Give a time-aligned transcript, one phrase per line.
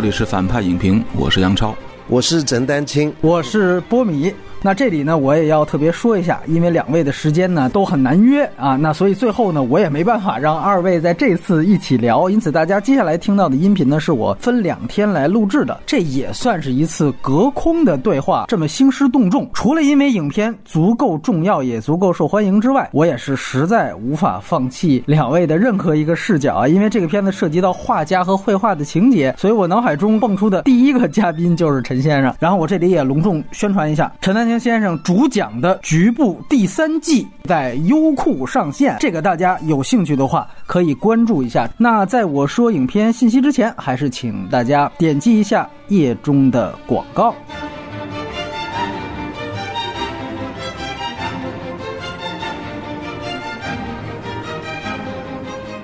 [0.00, 1.76] 这里是反派影评，我是杨超，
[2.08, 4.32] 我是陈丹青，我是波米。
[4.62, 19.48] 那这里呢，我也要特别说一下，因为两位的时间呢都很难约啊，那所以最后呢，我也没办法让二位在这次一起聊，因此大家接下来听到的音频呢，是我分两天来录制的，这也算是一次隔空的对话，这么兴师动众。
[19.54, 32.34] 除了因为影片足够重要，也足够受欢迎之外，我也是实在无法放弃两位的任何一个视角啊，因为这个片子涉及到画家和绘画的情节，所以我脑海中蹦出的第一个嘉宾就是陈先生。
[32.38, 34.49] 然后我这里也隆重宣传一下，陈丹。
[34.58, 41.68] 先生主讲的《局部》第三季在优酷上线，这个大家有兴趣的话可以关注一下。
[41.76, 47.34] 那在我说影片信息之前，还是请大家点击一下页中的广告。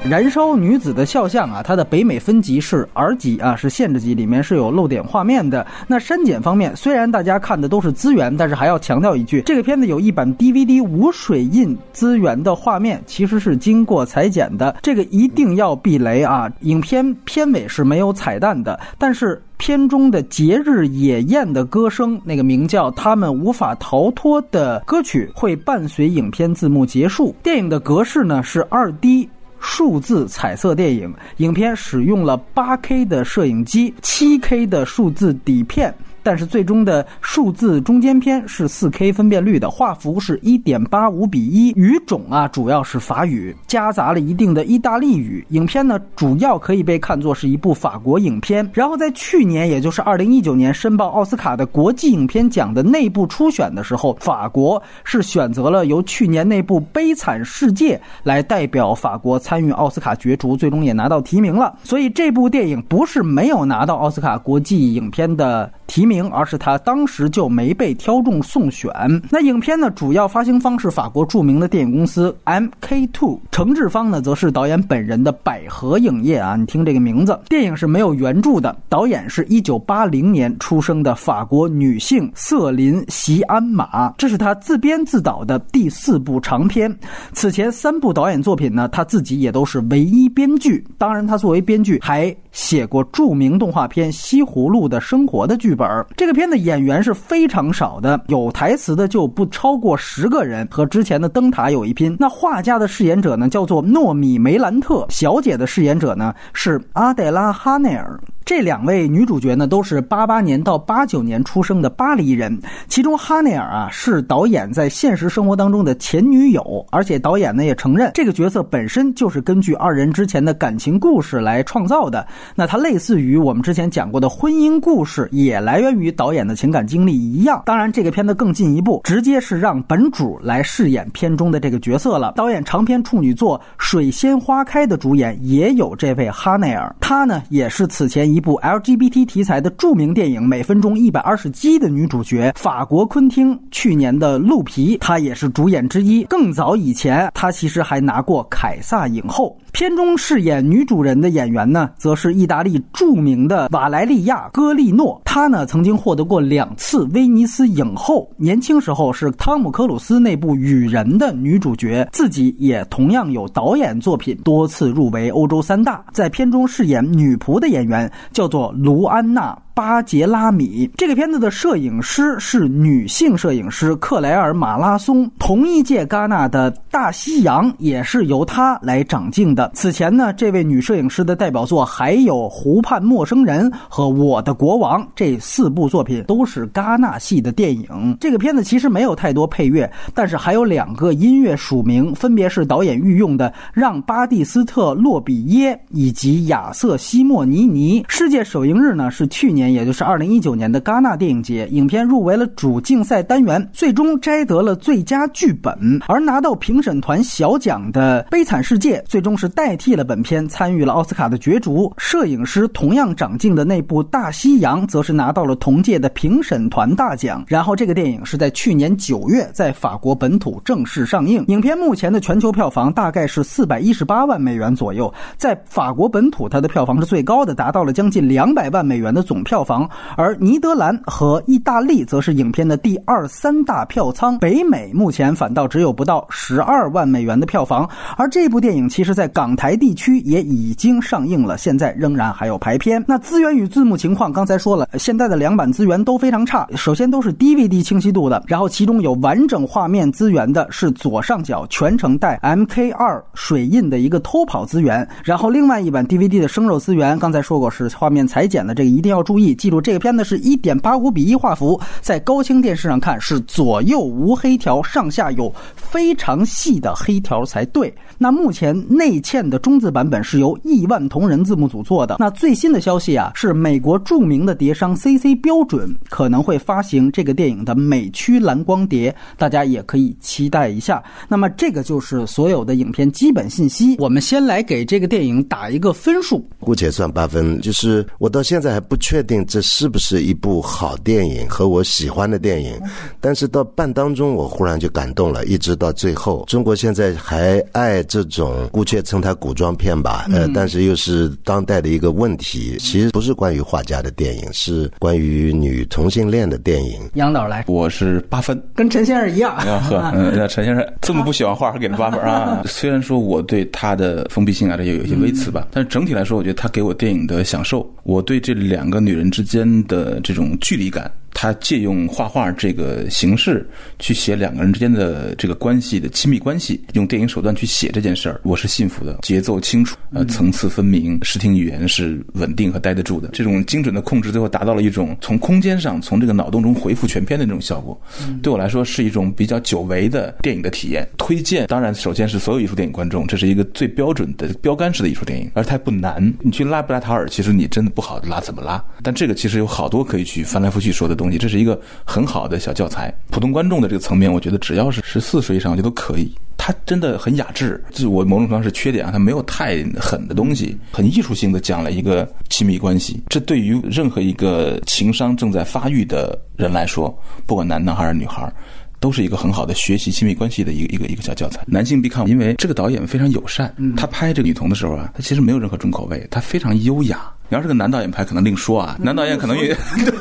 [0.08, 5.66] 燃烧女子的肖像啊，它的北美分级是 R 级啊，是限制级，里面是有露点画面的。
[5.88, 16.48] 那删减方面，虽然大家看的都是资源，但是还要强调一句，这个片子有一版 DVD 无水印资源的画面，其实是经过裁剪的，这个一定要避雷啊。
[16.60, 27.34] 影片片尾是没有彩蛋的，但是片中的节日野宴的歌声，那个名叫《他们无法逃脱》的歌曲，会伴随影片字幕结束。
[27.42, 29.28] 电影的格式呢是二 D。
[29.68, 35.92] 数字彩色电影，影片使用了 8K 的摄影机，，7K 的数字底片。
[36.26, 45.46] 但是最终的数字中间片是 4K 分辨率的，画幅是一点八五比一，语种啊主要是法语，夹杂了一定的意大利语。
[45.50, 48.68] 影片呢主要可以被看作是一部法国影片。
[48.74, 61.78] 然后在去年，也就是二零一九年申报奥斯卡的国际影片奖的内部初选的时候，法国是选择了由去年那部《悲惨世界》来代表法国参与奥斯卡角逐，最终也拿到提名了。
[61.84, 66.15] 所以这部电影不是没有拿到奥斯卡国际影片的提名。
[66.30, 68.90] 而是他当时就没被挑中送选。
[69.30, 76.56] 那影片呢，主要发行方是法国著名的电影公司 MK Two，承制方呢则是导演本人的百合影业啊。
[76.56, 86.94] 你听这个名字，电影是没有原著的，导演是一九八零年出生的法国女性瑟琳席安玛，这是他自编自导的第四部长片。
[87.32, 90.84] 此前三部导演作品呢，他自己也都是唯一编剧。
[90.98, 95.86] 当然，他作为编剧还写过著名动画片《西葫芦的生活》的剧本。
[96.16, 102.16] 这个片的演员是非常少的，有台词的就不超过十个人，和之前的灯塔有一拼。
[102.18, 108.18] 那画家的饰演者呢，叫做诺米梅兰特；小姐的饰演者呢是阿黛拉哈内尔。
[108.46, 112.56] 这两位女主角呢，都是八八年到八九年出生的巴黎人。
[112.86, 122.24] 其中哈内尔啊，是导演在现实生活当中的前女友，而且导演呢也承认这个角色本身就是根据二人之前的感情故事来创造的。
[122.54, 127.60] 那它类似于我们之前讲过的婚姻故事，也来源于导演的情感经历一样。
[127.66, 132.34] 当然，这个片子更进一步，直接是让本主来饰演片中的这个角色了。
[132.36, 138.35] 导演长篇处女作《水仙花开》的主演也有这位哈内尔，她呢也是此前。
[138.36, 146.22] 一部 LGBT 题材的著名电影《每分钟一百二十击》的女主角，法国昆汀去年的《鹿皮》，她也是主演之一。
[146.24, 149.56] 更早以前，她其实还拿过凯撒影后。
[149.72, 155.20] 片中饰演女主人的演员呢，则是意大利著名的瓦莱利亚·戈利诺。
[155.24, 166.04] 她呢曾经获得过两次威尼斯影后，年轻时候是汤姆·克鲁斯那部《雨人》的女主角，自己也同样有导演作品，多次入围欧洲三大。
[166.10, 169.65] 在片中饰演女仆的演员叫做卢安娜。
[169.76, 179.70] 巴杰拉米这个片子的摄影师是女性摄影师克莱尔马拉松，同一届戛纳的大西洋也是由她来掌镜的。
[179.74, 188.16] 此前呢，这位女摄影师的代表作还有《湖畔陌生人》和《我的国王》这四部作品都是戛纳系的电影。
[188.18, 198.02] 这个片子其实没有太多配乐，但是还有两个音乐署名，分别是导演御用的让巴蒂斯特洛比耶以及亚瑟西莫尼尼。
[198.08, 199.65] 世界首映日呢是去年。
[199.72, 206.00] 也就是二零一九年的戛纳电影节，影片入围了主竞赛单元，最终摘得了最佳剧本。
[206.08, 211.92] 而拿到评审团小奖的《悲惨世界》，最终是代替了本片参与了奥斯卡的角逐。
[211.96, 217.44] 摄影师同样长进的那部《大西洋》，则是拿到了同届的评审团大奖。
[217.48, 221.44] 然后，这个电影是在去年九月在法国本土正式上映。
[221.48, 229.55] 影片目前的全球票房大概是四百一十八万美元左右，在法国本土，它的票房是最高的，达到了将近两百万美元的总票。
[229.56, 229.88] 票房，
[230.18, 234.38] 而尼德兰和意大利则是影片的第二、三大票仓。
[234.38, 237.88] 北美目前反倒只有不到十二万美元的票房，
[238.18, 243.02] 而这部电影其实在港台地区也已经上映了，现在仍然还有排片。
[243.08, 246.68] 那资源与字幕情况刚才说了，现在的两版资源都非常差。
[246.76, 267.92] 首先都是 DVD 清晰度的，然后其中有完整画面资源的是左上角全程带 MK2 水印的一个偷跑资源，然后另外一版 DVD 的生肉资源，刚才说过是画面裁剪的，这个一定要注意，记住这个片子是一点八五比一画幅，在高清电视上看是左右无黑条，上下有非常细的黑条才对。
[268.18, 272.16] 那目前内嵌的中字版本是由亿万同人字幕组做的。
[272.18, 281.02] 那最新的消息啊，是美国著名的碟商 CC 标准可能会发行这个电影的美区蓝光碟，大家也可以期待一下。
[281.28, 283.96] 那么这个就是所有的影片基本信息。
[283.98, 287.60] 我们先来给这个电影打一个分数，姑且算八分。
[287.60, 292.80] 就是我到现在还不确定这是不是一部好电影和我喜欢的电影，
[293.20, 296.44] 但是到半当中我忽然就感动了，一直到最后。
[296.48, 298.02] 中国现在还爱。
[298.08, 302.76] 这种姑且称它古装片吧，呃，但是又是当代的一个问题。
[302.78, 307.00] 其实不是关于画家的电影，是关于女同性恋的电影。
[307.14, 309.56] 杨导来，我是八分，跟陈先生一样。
[309.56, 312.62] 呵，那陈先生这么不喜欢画，还给了八分啊？
[312.68, 321.10] 虽然说我对他的封闭性啊，这也有一些微词吧，但是整体来说，我觉得他给我电影的享受，我对这两个女人之间的这种距离感。
[321.38, 323.68] 他借用画画这个形式
[323.98, 329.18] 去写两个人之间的这个关系的亲密关系，用电影手段去写这件事儿，我是信服的。
[329.20, 333.28] 节奏清楚，呃，层次分明，视听语言是稳定和待得住的。
[333.34, 338.00] 这种精准的控制，最后达到了一种从空间上从这个脑洞中回复全片的那种效果。
[338.42, 341.06] 对我来说，是一种比较久违的电影的体验。
[341.18, 346.32] 推荐，当然首先是所有艺术电影观众，这是一个最标准的标杆式的艺术电影，而它不难。
[346.40, 351.25] 你去拉布拉塔尔，其实你真的不好拉怎么拉，但这个其实有好多可以去翻来覆去说的东西。
[351.38, 356.30] 这是一个很好的小教材，普通观众的这个层面，我觉得只要是十四岁以上，我觉得都可以。
[356.58, 363.22] 它真的很雅致，就是我某种程度上是缺点啊，它没有太狠的东西，很艺术性的讲了一个亲密关系。
[363.28, 368.52] 这对于任何一个情商正在发育的人来说，不管男的还是女孩，
[368.98, 371.62] 都是一个很好的学习亲密关系的一个一个一个小教材。
[371.66, 377.30] 男性必看，因为这个导演非常友善，他拍这个女童的时候啊，他其实没有任何重口味，他非常优雅。
[377.48, 378.96] 你要是个男导演拍，可能另说啊。
[379.00, 379.72] 男导演可能也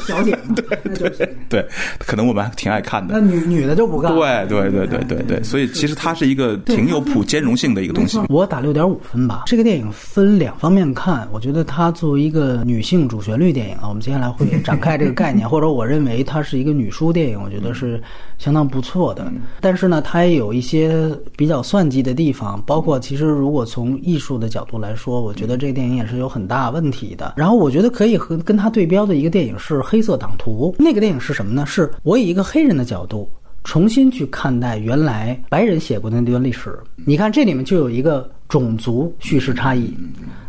[0.06, 1.68] 小姐， 对对对，
[1.98, 3.20] 可能我们还挺爱看的。
[3.20, 4.14] 那女女的就不干。
[4.14, 8.20] 对对对对对对，所以其实它是一个挺有普兼容性的一个东西。
[8.30, 9.44] 我打六点五分吧。
[9.48, 18.00] 这个电影分两方面看，我觉得它作为一个女性主旋律电影啊，我们接下来会展开这个概念， 或者我认为它是一个女书电影，我觉得是
[18.38, 19.32] 相当不错的。
[19.60, 27.15] 但是呢，它也有一些比较算计的地方，包括其实如果从艺术的角度来说，我觉得这个电影也是有很大问题。
[27.38, 30.74] 然后我觉得可以和跟他对标的一个电影是《黑色党徒》。
[30.84, 31.66] 那个电影是什么呢？
[31.66, 33.30] 是我以一个黑人的角度
[33.64, 36.78] 重新去看待原来白人写过的那段历史。
[37.06, 39.92] 你看这里面就有一个种族叙事差异。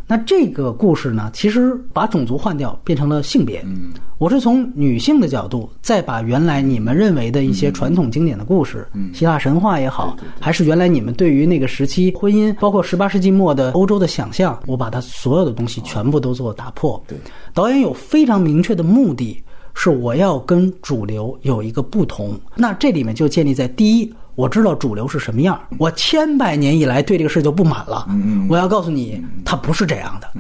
[0.09, 3.61] 那这个故事呢，其实把种族换掉，变成了性别。
[3.67, 16.99] 嗯我是从女性的角度，再把原来你们认为的一些传统经典的故事，希腊神话也好，还是原来你们对于那个时期婚姻，包括十八世纪末的欧洲的想象，我把它所有的东西全部都做打破。
[17.07, 17.19] 对，
[17.53, 19.43] 导演有非常明确的目的，
[19.75, 22.41] 是我要跟主流有一个不同。
[22.55, 24.11] 那这里面就建立在第一。
[24.37, 28.07] 我知道主流是什么样，我千百年以来对这个事就不满了。
[28.49, 30.31] 我要告诉你，它不是这样的。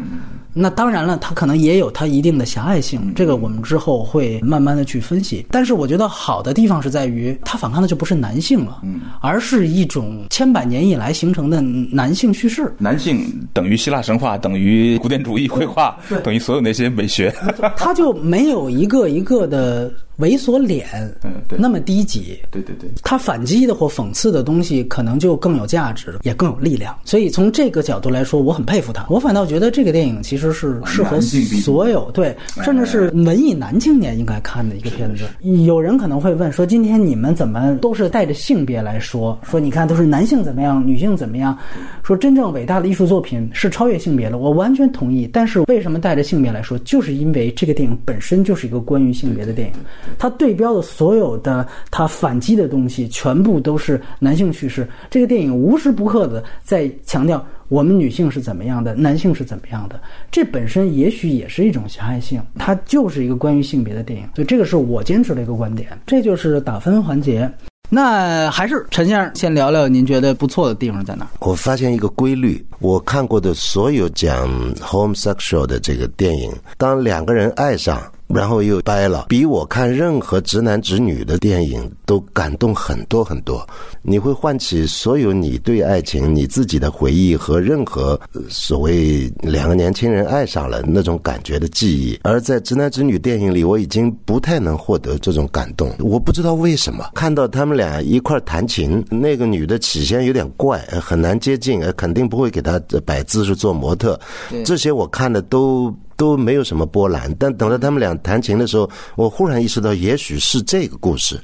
[0.59, 5.45] 那当然了，他可能也有他一定的狭隘性，这个我们之后会慢慢的去分析。
[5.51, 8.81] 但是我觉得好的地方是在于，他反抗的就不是男性了，
[9.21, 12.75] 而是一种千百年以来形成的男性叙事。
[12.79, 13.23] 男性
[13.53, 15.95] 等于希腊神话，等于古典主义绘画，
[16.25, 17.31] 等于所有那些美学。
[17.77, 19.93] 他就没有一个一个的。
[20.19, 20.89] 猥琐脸，
[21.25, 26.97] 嗯，对，那么低级，对对对，他反击的或讽刺的东西，可能就更有价值，也更有力量。
[27.05, 29.05] 所以从这个角度来说，我很佩服他。
[29.11, 35.25] 我反倒觉得这个电影其实是适合所有对，甚至是文艺男青年应该看的一个片子。
[35.65, 39.39] 有人可能会问说，今天你们怎么都是带着性别来说？
[39.43, 41.57] 说你看都是男性怎么样，女性怎么样？
[42.03, 45.29] 说真正伟大的艺术作品是超越性别的，我完全同意。
[45.33, 46.79] 但是为什么带着性别来说？
[46.81, 49.75] 就是因为这个电影本身就是一个关于性别的电影。
[50.19, 54.89] 它对标的所有的它反击的东西，全部都是男性叙事。
[55.11, 60.01] 这个电影无时不刻的在强调我们女性是怎么样的，男性是怎么样的。
[60.31, 64.29] 这本身也许也是一种狭隘性，它就是一个关于性别的电影。
[64.35, 65.99] 所以这个是我坚持的一个观点。
[66.07, 67.51] 这就是打分环节。
[67.89, 71.27] 那还是陈先生先聊聊您觉得不错的地方在哪？
[71.39, 78.03] 我发现一个规律，我看过的所有讲 homosexual 的这个电影，当两个人爱上。
[78.29, 83.67] 然后又掰了，比我看任何直男直女的电影都感动很多很多。
[84.03, 92.19] 你会唤起所有你对爱情、你自己的回忆和任何所谓两个年轻人爱上了那种感觉的记忆。
[92.23, 95.93] 而在直男直女电影里，我已经不太能获得这种感动。
[96.01, 104.19] 我不知道为什么，看到他们俩一块弹琴，那个女的起先有点怪，很难接近，肯定不会给她摆姿势做模特。
[104.65, 105.95] 这些我看的都。
[106.17, 111.39] 都没有什么波澜，但等到他们俩弹琴的时候，我忽然意识到，也许是这个故事，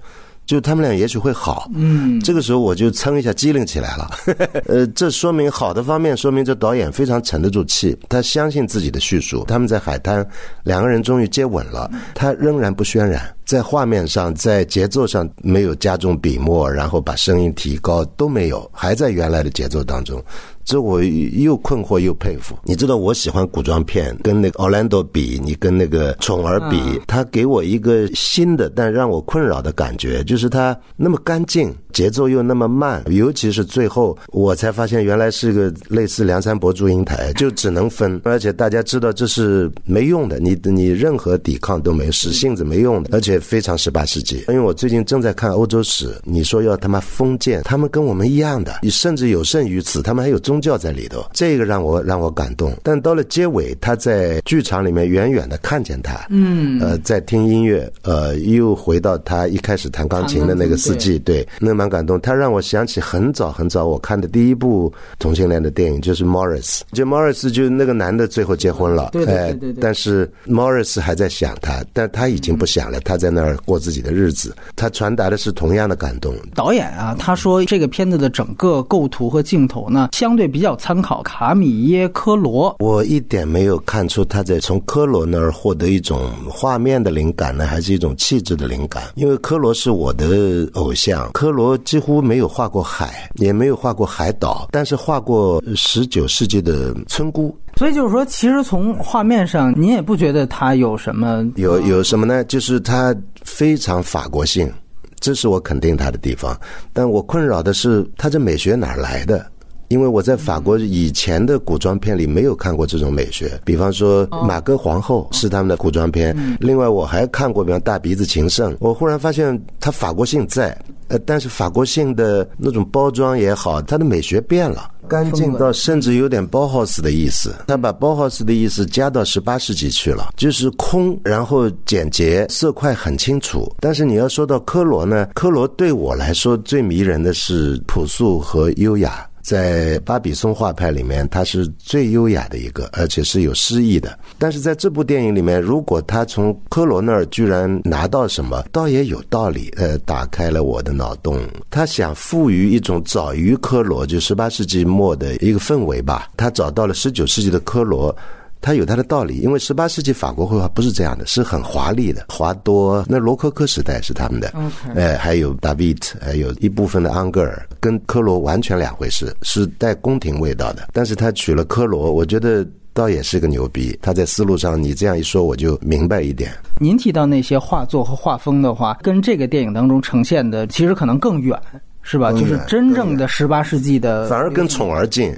[0.47, 1.71] 就他们俩也许会好。
[1.75, 4.11] 嗯，这个时候我就蹭一下机灵起来了。
[4.67, 9.45] 呃，这说明好的方面，说明这导演非常沉得住气，他相信自己的叙述。
[9.47, 10.26] 他们在海滩，
[10.64, 20.23] 两个人终于接吻了，他仍然不渲染，在画面上，在节奏上没有加重笔墨，然后把声音提高都没有，还在原来的节奏当中。
[20.64, 22.57] 这我又困惑又佩服。
[22.64, 44.45] 你知道我喜欢古装片，跟那个奥兰多比，你跟那个宠儿比，他给我一个新的但让我困扰的感觉，就是他那么干净，节奏又那么慢，尤其是最后，我才发现原来是个类似梁山伯祝英台，就只能分，而且大家知道这是没用的，你你任何抵抗都没有，使性子没用的，而且非常十八世纪。
[44.49, 50.51] 因为我最近正在看欧洲史，你说要他妈封建，他们跟我们一样的，你甚至有甚于此，他们还有中。
[50.52, 52.75] 宗教在里头，这个让我让我感动。
[52.82, 62.21] 但到了结尾，他在剧场里面远远的看见他，嗯，呃，在听音乐，呃，又回到他一开始弹钢琴的那个四季，对，那蛮感动。
[62.21, 74.54] 他让我想起很早很早我看的第一部同性恋的电影，就是 Morris，就 Morris 就那个男的最后结婚了，对对对，但是 Morris 还在想他，但他已经不想了，他在那儿过自己的日子。
[74.76, 76.35] 他传达的是同样的感动。
[76.54, 80.41] 导演啊，他说这个片子的整个构图和镜头呢，相对。
[80.46, 89.02] 比较参考卡米耶科罗，我一点没有看出他在从科罗那儿获得一种画面的灵感呢，还是一种气质的灵感？
[89.14, 97.56] 因为科罗是我的偶像，科罗几乎没有画过海，也没有画过海岛，但是画过十九世纪的村姑。
[97.76, 102.44] 所以就是说，其实从画面上，您也不觉得他有什么有有什么呢？
[102.44, 104.70] 就是他非常法国性，
[105.18, 106.54] 这是我肯定他的地方。
[106.92, 109.46] 但我困扰的是，他这美学哪来的？
[109.92, 116.34] 因为我在法国以前的古装片里没有看过这种美学，比方说《马哥皇后》是他们的古装片。
[116.58, 118.72] 另外我还看过，比方《大鼻子情圣》。
[118.80, 120.75] 我忽然发现它法国性在，
[121.08, 127.54] 呃，但是法国性的那种包装也好，它的美学变了，干净到甚至有点包豪斯的意思。
[127.68, 133.70] 他把包豪斯的意思加到十八世纪去了，就是空，然后简洁，色块很清楚。
[133.78, 139.28] 但是你要说到科罗呢，科罗对我来说最迷人的是朴素和优雅。
[139.42, 144.16] 在巴比松画派里面，他是最优雅的一个，而且是有诗意的。
[144.38, 149.68] 但是在这部电影里面，如果他从科罗那儿居然拿到什么，倒也有道理。
[149.76, 151.40] 呃，打开了我的脑洞。
[151.70, 156.28] 他想赋予一种早于科罗，就十八世纪末的一个氛围吧。
[156.37, 158.14] 他找到了十九世纪的科罗。
[158.62, 162.25] 它有它的道理，因为十八世纪法国绘画不是这样的，是很华丽的。
[162.28, 164.54] 华多那罗科科时代是他们的，
[164.95, 170.88] 哎，还有达维特，还有一部分的安格尔，跟科罗完全两回事，是带宫廷味道的。
[170.92, 173.99] 但是他娶了科罗，我觉得倒也是个牛逼。
[174.00, 176.52] 他在思路上，你这样一说，我就明白一点。
[176.78, 181.59] 您提到那些画作和画风的话，跟这个电影当中呈现的其实可能更远，
[182.02, 182.31] 是吧？
[182.31, 185.37] 就是真正的十八世纪的，反而跟宠儿近。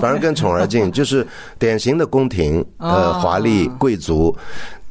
[0.00, 1.26] 反而更宠而近， 就是
[1.58, 4.34] 典型的宫廷，呃，华丽贵族。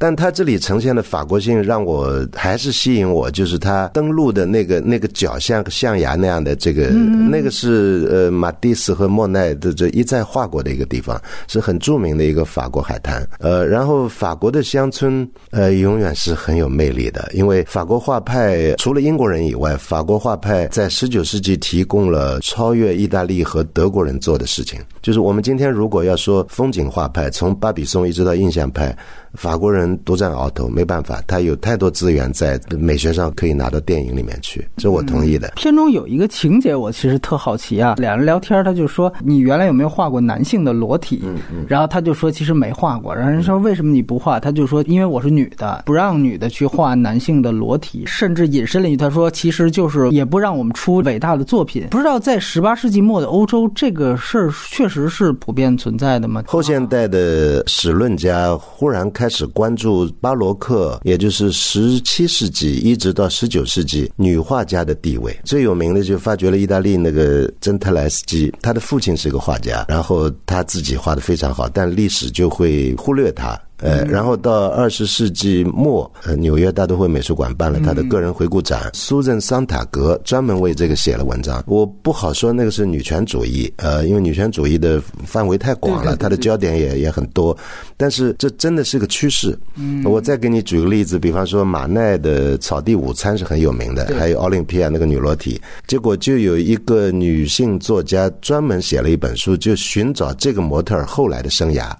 [0.02, 13.24] 但他这里呈现的法国性让我还是吸引我，就是他登陆的那个那个角像象牙那样的这个，那个是呃马蒂斯和莫奈的这一再画过的一个地方，是很著名的一个法国海滩。
[13.38, 24.80] 呃，然后法国的乡村呃永远是很有魅力的，因为法国画派除了英国人以外，法国画派在十九世纪提供了超越意大利和德国人做的事情。
[25.00, 28.92] 就是我们今天如果要说风景画派，从巴比松一直到印象派。
[29.34, 35.52] 法国人独占鳌头，没办法，他有太多资源在美学上可以拿到电影里面去，这我同意的。
[35.56, 37.94] 片中有一个情节，我其实特好奇啊。
[37.96, 41.64] 两人聊天，他就说：“你原来有没有画过男性的裸体？”嗯嗯。
[41.66, 56.44] 然后他就说：“其实没画过。”然后人说：“为什么你不画？”他就说：“因为我是女的，不让女的去画男性的裸体。”甚至引申了一句：“他说其实就是也不让我们出伟大的作品。”不知道在十八世纪末的欧洲，这个事儿确实是普遍存在的吗？
[56.46, 59.21] 后现代的史论家忽然开。
[59.22, 65.32] 开始关注巴洛克，也就是十七世纪一直到十九世纪女画家的地位。
[65.44, 73.56] 最有名的就发掘了意大利那个珍特莱斯基，他的父亲是个画家，然后他自己画的非常好，但历史就会忽略他。
[73.82, 81.62] 呃，然后到二十世纪末，呃，纽约大都会美术馆办了他的个人回顾展，苏珊·桑塔格专门为这个写了文章。
[81.66, 87.56] 我不好说那个是女权主义，呃，因为女权主义的范围太广了，它的焦点也也很多。
[87.96, 89.58] 但是这真的是个趋势。
[89.74, 101.90] 嗯，我再给你举个例子，比方说马奈的《草地午餐》是很有名的，还有奥林匹亚那个女裸体，结果就有一个女性作家专门写了一本书，就寻找这个模特儿后来的生涯。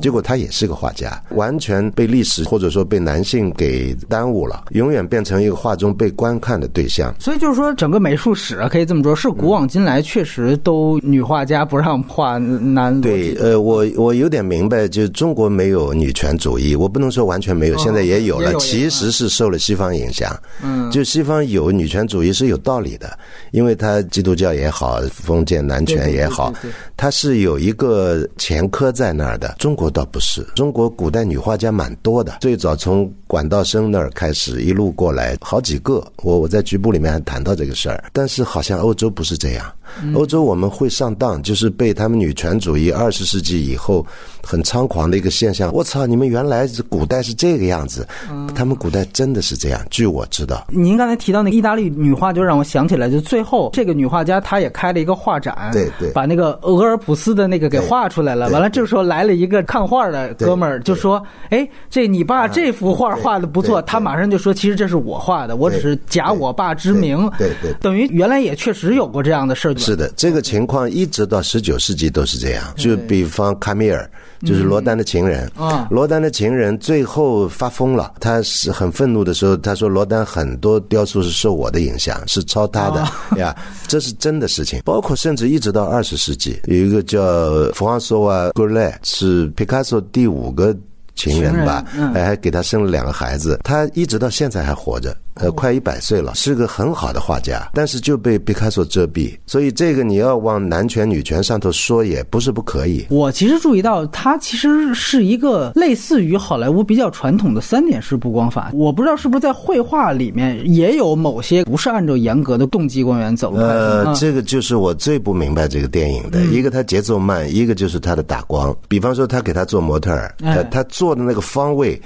[0.00, 7.14] 结果她也是个画家，完全被历史或者说被男性给耽误了，永远变成一个画中被观看的对象。
[7.18, 13.00] 所以就是说，整个美术史啊，可以这么说，是古往今来确实都女画家不让画男。
[13.00, 20.38] 对，呃，我我有点明白，就是中国没有女权主义，我不能说完全没有，现在也有了，其实是受了西方影响。
[20.62, 23.18] 嗯，就西方有女权主义是有道理的，
[23.50, 26.52] 因为他基督教也好，封建男权也好
[26.96, 29.54] 它是有一个前科在那儿的。
[29.58, 36.04] 中国倒不是，中国古代女画家蛮多的，最早从管道生那儿开始一路过来，好几个。
[36.18, 39.72] 我我在局部里面还谈到这个事儿，但是好像欧洲不是这样。
[40.14, 44.04] 欧洲我们会上当，就是被他们女权主义二十世纪以后
[44.42, 45.72] 很猖狂的一个现象。
[45.72, 48.06] 我操，你们原来是古代是这个样子，
[48.54, 49.80] 他们古代真的是这样。
[49.90, 58.48] 据我知道，您刚才提到那个意大利女画，就让我想起来，就最后这个女画家她也开了一个画展，对对把那个俄尔普斯的那个给画出来了。
[58.50, 69.74] 完了，这个时候来了一个看画的哥们儿，就说：“哎，这你爸这幅画画的不错。”他马上就说：“其实这是我画的，我只是假我爸之名。”对对对等于原来也确实有过这样的事儿。
[69.82, 72.64] 是的，这个情况一直到十九世纪都是这样。
[72.76, 74.08] 就比方卡米尔，
[74.46, 75.50] 就是罗丹的情人。
[75.56, 83.06] 啊罗丹的情人最后发疯了，他是很愤怒的时候，他说罗丹很多雕塑是受我的影响，是抄他的
[83.38, 83.54] 呀，
[83.88, 84.80] 这是真的事情。
[84.84, 90.74] 包括甚至一直到二十世纪，有一个叫弗朗索瓦·格雷，是皮卡索第五个。
[91.14, 103.06] 情人吧，情人嗯哎，还给他生了两个孩子，他一直到现在还活着，呃，快一百岁了，是个很好的画家，但是就被毕卡索遮蔽，所以这个你要往男权女权上头说，也不是不可以。
[103.08, 108.70] 我其实注意到，他其实是一个类似于好莱坞比较传统的三点式布光法。
[108.74, 113.68] 我不知道是不是在绘画里面也有某些不是按照严格的动机光源走的。
[113.68, 118.76] 呃，嗯这个就是我最不明白这个电影的，一个它节奏慢，一个就是它的打光。
[118.86, 122.00] 比方说，他给他做模特儿，哎他他做的那个方位。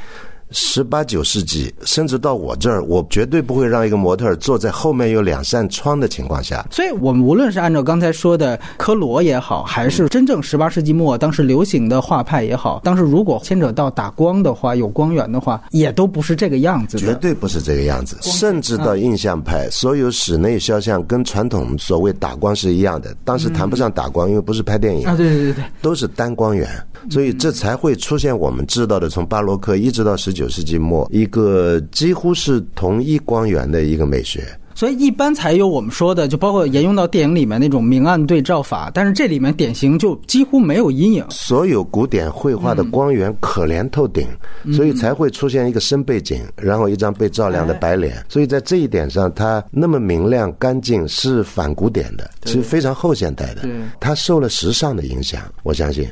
[0.50, 6.66] 十八九世纪，甚至到我这儿，我绝对不会让一个模特坐在后面有两扇窗的情况下。
[6.70, 17.12] 所以，我们无论是按照刚才说的科罗也好，还是真正十八世纪末当时流行的画派也好，当时如果牵扯到打光的话，有光源的话，也都不是这个样子绝。
[17.14, 23.14] 对不是这个样子，甚至到印象派，所有室内肖像跟传统所谓打光是一样的。
[23.24, 26.68] 当时谈不上打光，因为不是拍电影啊，对对对对，都是单光源，
[27.11, 34.46] 所以这才会出现我们知道的，从巴洛克一直到十九世纪末，一个几乎是同一光源的一个美学。
[34.75, 41.25] 所以一般才有我们说的，就包括沿用到电影里面那种明暗对照法，但是这里面典型就几乎没有阴影。
[41.31, 44.27] 所有古典绘画的光源可怜透顶，
[44.75, 48.22] 所以才会出现一个深背景，然后一张被照亮的白脸。
[48.29, 53.72] 所以在这一点上，它那么明亮干净，是反古典的，其实非常后现代的对。
[53.99, 56.07] 它受了时尚的影响，我相信。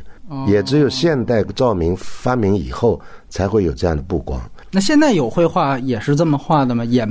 [0.49, 2.99] 也只有现代照明发明以后，
[3.35, 4.41] 才会有这样的布光。
[4.71, 6.85] 那现在有绘画也是这么画的吗？
[6.85, 7.05] 也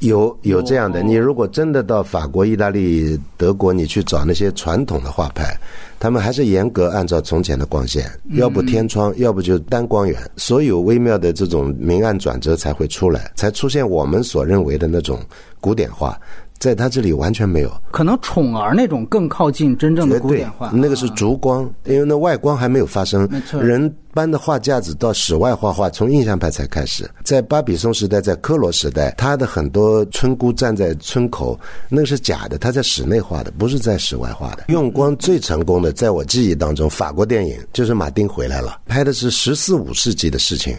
[0.00, 5.56] 有有这样的，哦你如果真的到法国、意大利、德国，你去找那些传统的画派，
[6.00, 15.20] 他们还是严格按照从前的光线，要不天窗，要不就单光源，所有微妙的这种明暗转折才会出来，才出现我们所认为的那种
[15.60, 16.18] 古典画，
[16.58, 17.70] 在他这里完全没有。
[17.92, 23.62] 可能宠儿那种更靠近真正的古典画，，那个是烛光，因为那外光还没有发生没错。
[23.62, 27.08] 人搬的画架子到室外画画，从印象派才开始。
[27.24, 34.64] 在巴比松时代，在科罗时代，他的很多村姑站在村口，那个是假的，他在室内画的，不是在室外画的。
[34.68, 40.76] 用光最成功的，在我记忆当中，法国电影就是马丁回来了，拍的是十四五世纪的事情，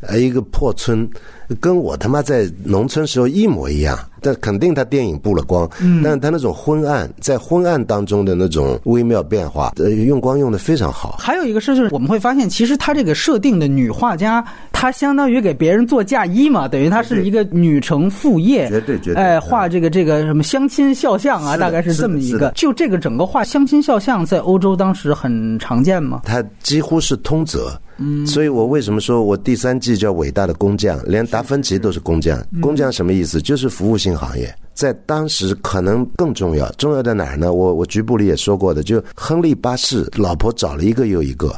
[0.00, 1.08] 呃，一个破村。
[1.60, 11.14] 跟我他妈在农村时候一模一样，但肯定他电影布了光，嗯，但是他那种昏暗，在昏暗当中的那种微妙变化，呃，用光用的非常好。
[11.20, 22.50] 还有一个事就是，我们会发现，其实她这个设定的女画家，她相当于给别人做嫁衣嘛，等于她是一个女承父业，绝对绝对哎，画这个这个什么相亲肖像啊，大概是这么一个。
[22.54, 26.22] 就这个整个画相亲肖像，在欧洲当时很常见吗？
[26.24, 27.78] 它几乎是通则。
[27.98, 32.38] 嗯，所以我为什么说我第三季叫伟大的工匠，连达芬奇都是工匠。
[32.60, 33.40] 工匠什么意思？
[33.40, 36.70] 就是服务性行业，在当时可能更重要。
[36.72, 37.54] 重要在哪儿呢？
[37.54, 41.54] 我我局部里也说过的，就亨利八世老婆找了一个又一个。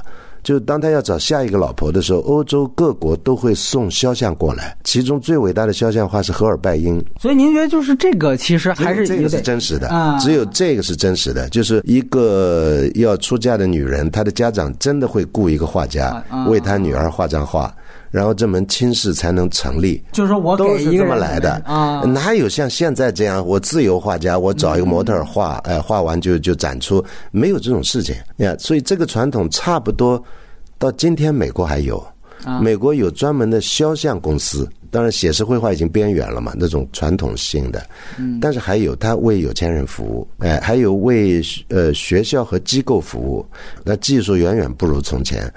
[0.48, 7.04] 就当他要找下一个老婆的时候，欧洲各国都会送肖像过来，其中最伟大的肖像画是荷尔拜因。
[7.20, 16.46] 所以您觉得就是这个其实还是这个是真实的啊，只有这个是真实的，就是一个要出嫁的女人，她的家长真的会雇一个画家啊。
[16.46, 17.70] 为她女儿画张画，
[18.10, 20.02] 然后这门亲事才能成立。
[20.12, 21.54] 就是说我都是这么来的。
[21.64, 28.14] 啊，哪有像现在这样，我自由画家，我找一个模特儿画，哎，画完就就展出，没有这种事情。
[28.38, 28.54] 呀。
[28.58, 30.22] 所以这个传统差不多
[30.78, 31.98] 到今天，美国还有，
[32.44, 32.60] 啊。
[32.60, 34.68] 美国有专门的肖像公司。
[34.90, 38.38] 当然，写实绘画已经边缘了嘛，那种传统性的，嗯。
[38.40, 43.44] 但是还有他为有钱人服务，哎，还有为呃学校和机构服务，
[43.84, 45.52] 那技术远远不如从前，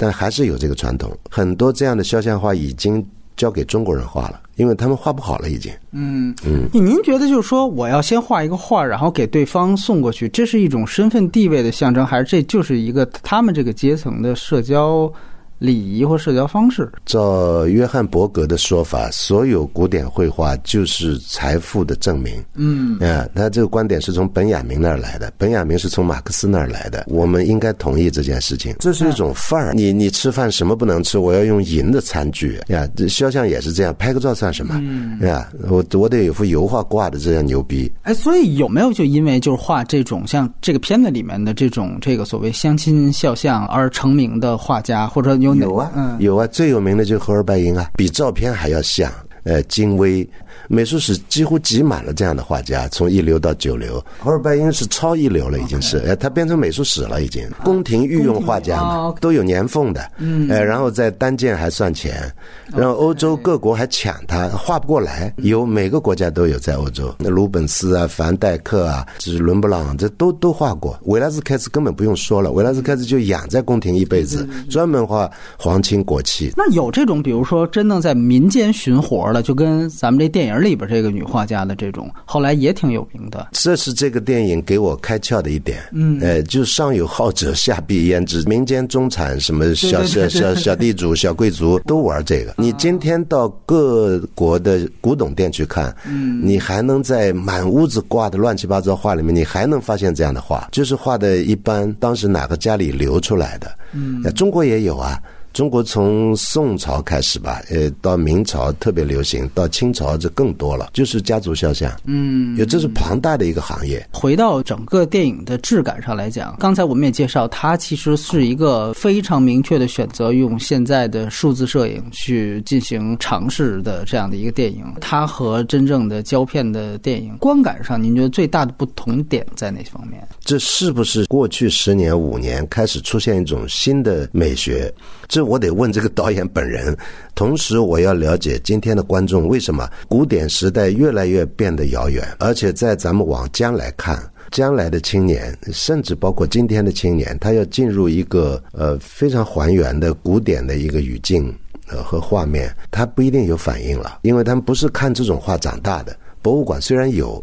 [0.00, 1.14] 但还是有这个传统。
[1.30, 5.70] 很多这样的肖像画已经交给中国人画了，因为他们画不好了，已经。
[5.92, 15.12] 嗯嗯，您觉得就是说，我要先画一个画，然后给对方送过去，这是一种身份地位的象征，还是这就是一个他们这个阶层的社交
[15.60, 16.90] 礼仪或社交方式？
[17.04, 22.42] 照约翰伯格的说法，所有古典绘画就是财富的证明。
[22.54, 27.04] 嗯，啊，他这个观点是从本雅明那儿来的，本雅明是从马克思那儿来的。
[27.08, 29.74] 我们应该同意这件事情，这是一种范儿。
[29.74, 31.18] 你你吃饭什么不能吃？
[31.18, 32.88] 我要用银的餐具呀。
[32.96, 34.74] 这肖像也是这样，拍个照算什么？
[34.80, 37.92] 嗯呀，我我得有幅油画挂的，这样牛逼。
[38.02, 49.10] 哎，所以有没有就因为就是画这种像这个片子里面的这种这个所谓相亲肖像而成名的画家，或者有哪有啊，嗯，有啊，最有名的就是荷尔拜因啊，比照片还要像。
[49.44, 50.28] 呃，精微，
[50.68, 54.02] 美术史几乎挤满了这样的画家，从一流到九流。
[54.18, 57.46] 荷尔拜因是超一流了，已经是，哎，他变成美术史了，已经。
[57.64, 62.32] 宫廷御用画家啊嘛都有年俸的，嗯，哎，然后在单件还算钱，
[62.74, 70.98] 然后欧洲各国还抢他，画不过来，有每个国家都有在欧洲，那鲁本斯啊、凡戴克啊，就是伦勃朗，这都都画过。
[71.04, 76.52] 维拉斯开兹根本不用说了，维拉斯开兹就养在宫廷一辈子，专门画皇亲国戚。
[76.56, 83.48] 那有这种，比如说真正在民间寻活的，就跟咱们这电影里边这个女画家的这种，后来也挺有名的。
[83.52, 88.42] 这是这个电影给我开窍的一点，嗯，呃，就上有好者，下必焉之。
[88.48, 92.54] 民间中产什么小小小小地主、小贵族都玩这个。
[92.56, 105.20] 你今天到各国的古董店去看，嗯，你还能在满屋子挂的乱七八糟画里面，你还能发现这样的画，就是画的一般，当时哪个家里流出来的，嗯，中国也有啊。
[105.52, 114.06] 中国从宋朝开始吧，呃，到明朝特别流行，到清朝就更多了，就是家族肖像，嗯，也这是庞大的一个行业。
[114.12, 124.84] 回到整个电影的质感上来讲，刚才我们也介绍，它其实是一个非常明确的选择，用现在的数字摄影去进行尝试的这样的一个电影。
[125.00, 130.26] 它和真正的胶片的电影观感上，您觉得最大的不同点在哪方面？
[130.44, 134.92] 这是不是过去十年五年开始出现一种新的美学？
[135.30, 136.94] 这我得问这个导演本人。
[137.34, 144.20] 同时，我要了解今天的观众为什么古典时代越来越变得遥远，而且在咱们往将来看。
[144.50, 151.56] 将来的青年，甚至包括今天的青年，他要进入一个呃非常还原的古典的一个语境
[151.88, 156.16] 呃和画面，他不一定有反应了，因为他们不是看这种画长大的。
[156.42, 157.42] 博物馆虽然有，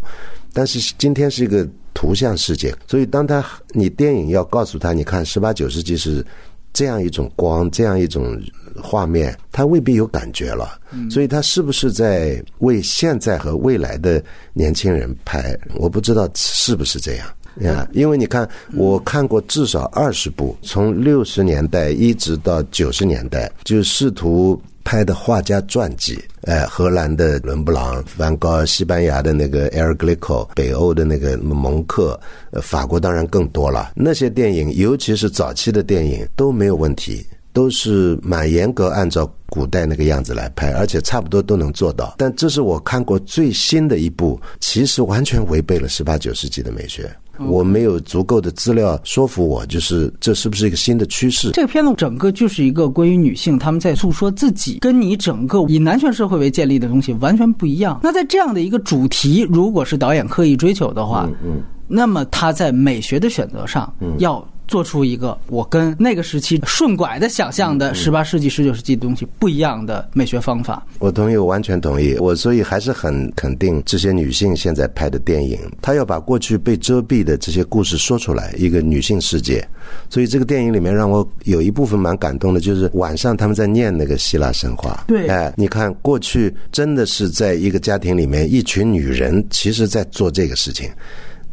[0.51, 6.25] 但是今天是一个图像世界，所以当他你电影要告诉他，你看十八九世纪是
[6.73, 8.39] 这样一种光，这样一种
[8.81, 10.79] 画面，他未必有感觉了。
[11.09, 15.57] 所以他是不是在为现在和未来的年轻人拍？
[15.75, 17.27] 我不知道是不是这样。
[17.61, 32.19] 呀，因为你看，我看过至少二十部，从六十年代一直到九十年代，就试图拍的画家传记，哎，荷兰的伦勃朗、梵高，西班牙的那个 El Greco，北欧的那个蒙克，
[32.61, 33.91] 法国当然更多了。
[33.95, 37.25] 那些电影，尤其是早期的电影都没有问题。
[37.57, 42.13] 都是蛮严格按照古代那个样子来拍，而且差不多都能做到。
[42.15, 47.09] 但这是我看过最新的一部，其实完全违背了十八九世纪的美学。
[47.39, 51.49] 我没有足够的资料说服我，就是这是不是一个新的趋势？
[51.53, 57.99] 这个片子整个就是一个关于女性她们在诉说自己，跟你整个以男权社会为建立的东西完全不一样。
[58.03, 64.47] 那在这样的一个主题，如果是导演刻意追求的话，嗯，那么他在美学的选择上要。
[64.67, 70.85] 做出一个我跟那个时期顺拐的想象的十八世纪、十九世纪的东西不一样的美学方法。
[70.99, 72.15] 我同意，我完全同意。
[72.19, 79.65] 我所以还是很肯定这些女性现在拍的电影，她要把过去被遮蔽的这些故事说出来，一个女性世界。
[80.09, 85.05] 所以这个电影里面让我有一部分蛮感动的，就是晚上他们在念那个希腊神话。
[85.07, 90.89] 对，哎，你看过去真的是在一个家庭里面，一群女人其实在做这个事情。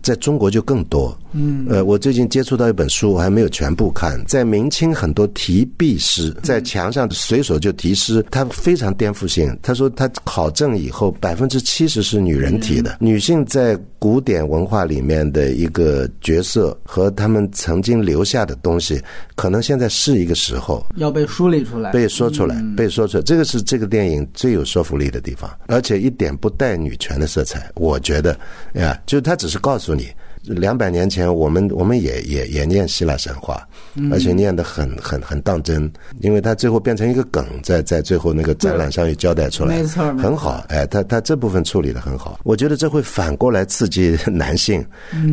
[0.05, 1.19] 在中国就更多。
[1.33, 9.59] 嗯，呃，我最近接触到一本书，我还没有全部看，在明清很多题壁诗，在墙上随手就题诗，它非常颠覆性。
[9.61, 19.03] 他说他考证以后，百分之七十是女人题的，女性在古典文化里面的一个角色和他们曾经留下的东西，
[19.35, 23.23] 可能现在是一个时候要被梳理出来，被说出来，被说出来。
[23.25, 27.69] 这个是这个电影最有说服力的地方，而且一点不带女权的色彩。
[27.75, 28.39] 我觉得
[28.75, 30.15] 呀，就是他只是告诉你。
[30.47, 33.67] 两百年前，我们我们也也也念希腊神话，
[34.11, 40.65] 而且念得很很很当真，因为它最后变成一个梗，在在最后那个展览上也交代出来，没错，很好。
[40.69, 44.85] 哎，他他这部分处理的很好，我觉得这会反过来刺激 男性，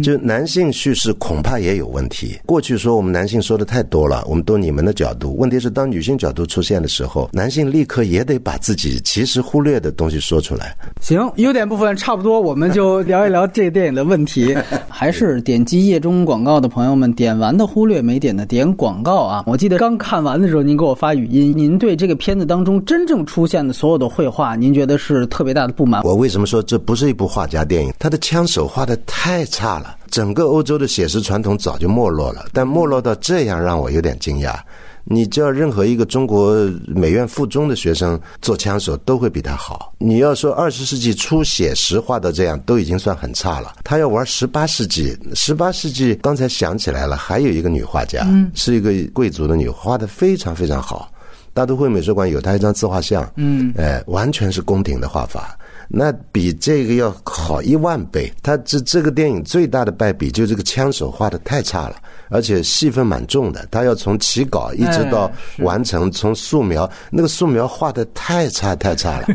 [0.01, 2.39] 就男性叙事恐怕也有问题。
[2.45, 10.75] 过去说我们男性说的太多了，我们都你们的角度，问题是当女性角度出现的时候，男性立刻也得把自己其实忽略的东西说出来。
[11.01, 14.55] 行，优点部分差不多，我们就聊一聊这个电影的问题。
[15.01, 19.43] 还是点击页中广告的朋友们，点完的忽略，没点的点广告啊！
[19.47, 26.03] 我记得刚看完的时候，您给我发语音，您对这个片子当中真正出现的所有的绘画，您觉得是特别大的不满。
[26.03, 27.91] 我为什么说这不是一部画家电影？
[27.97, 34.53] 他的枪手画的太差了，整个欧洲的写实传统早就没落了，但没落到这样，让我有点惊讶。
[35.03, 36.53] 你叫任何一个中国
[36.87, 39.93] 美院附中的学生做枪手，都会比他好。
[39.97, 43.75] 你要说二十世纪初写实画到这样，都已经算很差了。
[43.83, 51.11] 他要玩十八世纪，十八世纪刚才想起来了，还有一个女画家，是一个贵族的女，画的非常非常好。
[51.53, 55.57] 大都会美术馆有她一张自画像，嗯，哎，完全是宫廷的画法。
[55.93, 58.31] 那比这个要好一万倍。
[58.41, 61.95] 他这这个电影最大的败笔，就这个枪手画的太差了，
[62.29, 63.67] 而且戏份蛮重的。
[63.69, 69.27] 他要从起稿一直到完成，从素描那个素描画的太差太差了。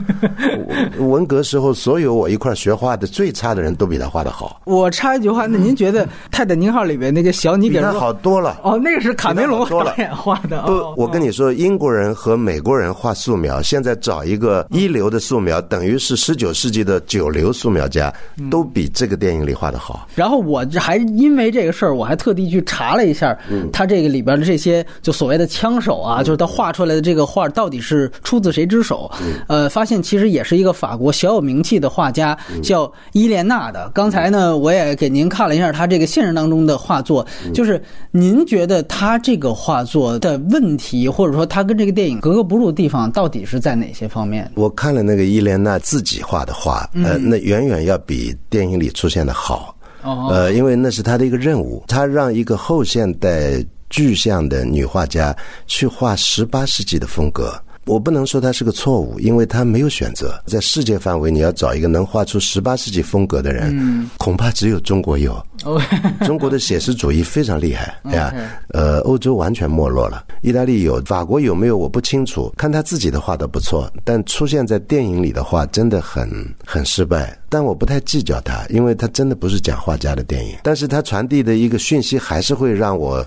[0.98, 4.62] 文革时候，所有我一块学画的最差的人都比他画的好。
[4.64, 8.58] 我插一句话，那您觉得《泰坦尼克号》里面那个小尼比他好多了？
[8.62, 10.62] 哦，那个是卡梅隆导演画的。
[10.62, 16.45] 不，我跟你说，英国人和美国人画素描，现在找一个一流的素描，等于是十九。
[16.46, 18.12] 九世纪的九流素描家
[18.48, 20.06] 都比这个电影里画的好。
[20.14, 23.37] 然后我还因为这个事儿，我还特地去查了一下，
[23.72, 29.11] 他这个里边的这些就所谓的枪手啊，就是他画出来的这个画到底是出自谁之手？
[29.48, 33.90] 呃，发现其实也是一个法国小有名气的画家，叫伊莲娜的。
[33.92, 37.82] 刚才呢，我也给您看了一下他这个现实当中的画作，就是
[38.12, 44.48] 您觉得他这个画作的问题，或者说他跟这个电影格格不入的地方，到底是在哪些方面？
[44.54, 46.36] 我看了那个伊莲娜自己画。
[46.37, 55.35] 画的话，呃，那远远要比电影里出现的好，呃，因为那是他的一个任务，他让一个后现代具象的女画家
[55.66, 57.59] 去画十八世纪的风格。
[57.87, 60.35] 我不能说他是个错误，因为他没有选择。
[60.44, 65.40] 在世界范围，你要找一个能画出十八世纪风格的人，恐怕只有中国有。
[66.27, 68.35] 中国的写实主义非常厉害 呀，
[68.68, 70.25] 呃，欧洲完全没落了。
[70.42, 71.77] 意大利有，法国有没有？
[71.77, 72.53] 我不清楚。
[72.57, 76.29] 看他自己的画的不错，但出现在电影里的话，真的很
[76.64, 77.37] 很失败。
[77.49, 80.57] 但我不太计较他，因为他真的不是讲画家的电影。
[80.62, 83.25] 但是他传递的一个讯息，还是会让我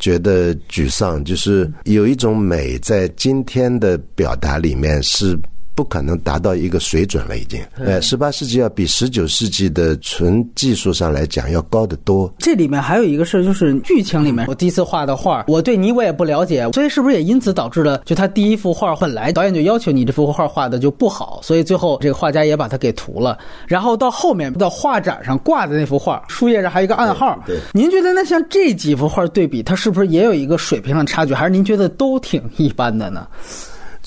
[0.00, 1.24] 觉得沮丧。
[1.24, 5.38] 就是有一种美，在今天的表达里面是。
[5.74, 7.60] 不可能达到一个水准了，已经。
[7.76, 12.32] 呃，十八世纪要比十九世纪的纯技术上来讲要高得多。
[12.38, 23.38] 这里面还有一个事儿，就是剧情里面，我第一次画的画，我对你我也不了解，所以是不是也因此导致了，就他第一幅画本来导演就要求你这幅画画的就不好，所以最后这个画家也把它给涂了。
[23.66, 27.42] 然后到后面到画展上挂的那幅画，书页上还有一个暗号。
[27.46, 33.26] 对，您觉得那像这几幅画对比，它是不是也有一个水平上差距，还是您觉得都挺一般的呢？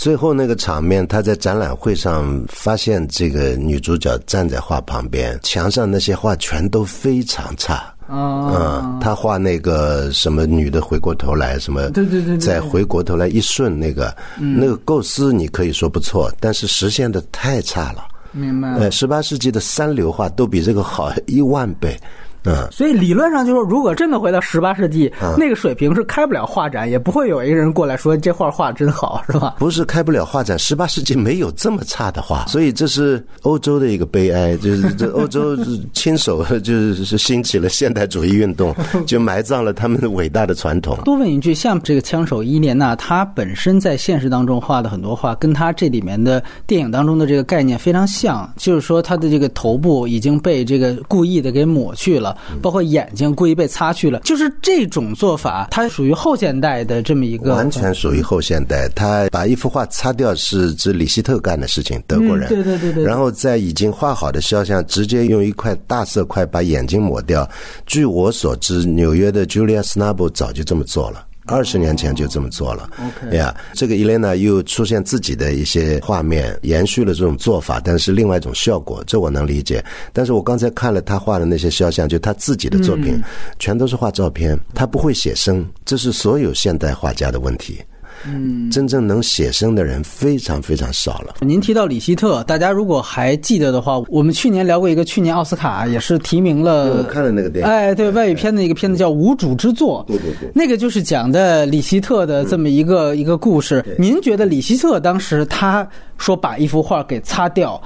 [0.03, 7.81] 最后那个场面，他在展览会上发现这个女主角站在画旁边，墙上那些画全都非常差。
[8.09, 18.03] 嗯，他画那个什么女的回过头来，什么对对对，再回过头来一瞬，那个那个构思你可以说不错，但是实现的太差了。
[18.33, 18.73] 明白。
[18.73, 21.97] 呃，十八世纪的三流画都比这个好一万倍。
[22.45, 29.55] 嗯，所以理论上就是说，如果真的回到十八世纪，那个水平是开不了画展，也不会有一个人过来说这画画真好，是吧？
[29.59, 35.57] 不是开不了画展，十八世纪没有这么差的画，所以这是欧洲的一个悲哀，就是这 欧洲
[35.93, 38.75] 亲手就是兴起了现代主义运动，
[39.07, 40.97] 就埋葬了他们伟大的传统。
[41.05, 52.32] 多问一句，像这个枪手伊莲娜，她本身在现实当中画的很多画，跟她这里面的电影当中的这个概念非常像，就是说她的这个头部已经被这个故意的给抹去了。
[52.33, 58.89] 了，包括眼睛故意被擦去了，就是这种做法，它属于后现代的这么一个，完全属于后现代。
[58.95, 62.49] 他把一幅画擦掉是指李希特干的事情，德国人。
[62.49, 63.03] 对对对对。
[63.03, 67.49] 然后在已经画好的肖像，直接用一块大色块把眼睛抹掉。
[67.85, 71.25] 据我所知，纽约的 Julia Snubble 早就这么做了。
[71.45, 72.89] 二十年前就这么做了。
[72.99, 79.83] OK，呀，这个伊莲娜又出现自己的一些画面，延续了这种做法，但是另外一种效果，这我能理解。
[80.11, 83.21] 但是我刚才看了他画的那些肖像，就他自己的作品，
[83.59, 87.81] 全都是画照片，他不会写生，这是所有现代画家的问题。
[88.27, 91.35] 嗯，真正能写生的人非常非常少了。
[91.41, 103.83] 您提到李希特，大家如果还记得的话，我们去年聊过一个，去年奥斯卡也是提名了，我看了那个电影，哎，对外语片的一个片子叫《无主之作》，对对对，那个就是讲的李希特的这么一个一个故事。
[103.97, 107.81] 您觉得李希特当时他说把一幅画给擦掉？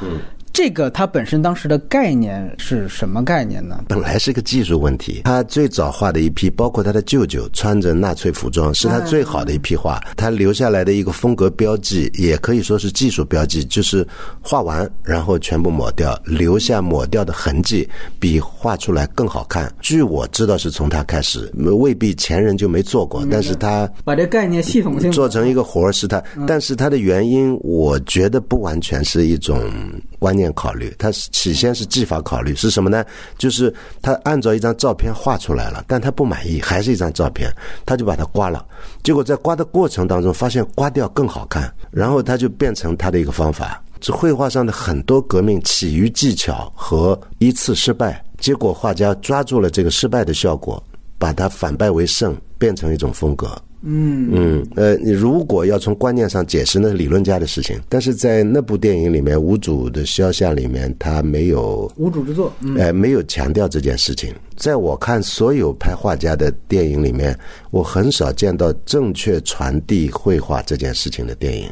[0.58, 3.86] 嗯这个它本身当时的概念是什么概念呢？
[3.88, 5.22] 本来是个技术问题。
[5.26, 10.04] 他最早画的一批，包括他的舅舅穿着纳粹服装，是他最好的一批画。
[10.16, 14.06] 他留下来的一个风格标记，也可以说是技术标记，就是
[14.42, 17.88] 画完然后全部抹掉，留下抹掉的痕迹，
[18.20, 19.72] 比画出来更好看。
[19.80, 29.62] 据我知道，是从他开始，未必前人就没做过，但是他把这概念系统性做成一个活儿是他，但是他的原因，我觉得不完全是一种
[30.18, 30.47] 观念。
[30.54, 33.06] 考虑，他起先是技法考虑是什么呢？
[33.38, 37.50] 就是他按照一张照片画出来了，但他不满意，还是一张照片，
[37.86, 38.66] 他就把它刮了。
[39.04, 43.82] 结果在刮的过程当中，发现刮掉更好看，然后他就变成他的一个方法。
[44.00, 50.82] 这绘画上的很多革命起于技巧和一次失败，结果画家抓住了这个失败的效果，
[51.18, 53.60] 把它反败为胜，变成一种风格。
[53.90, 57.80] 嗯嗯呃，你如果要从观念上解释，那是理论家的事情。
[57.88, 64.34] 但是在那部电影里面，无主的肖像里面，他没有无主之作，哎，没有强调这件事情。
[64.58, 67.38] 在我看所有拍画家的电影里面，
[67.72, 71.72] 我很少见到正确传递绘画这件事情的电影。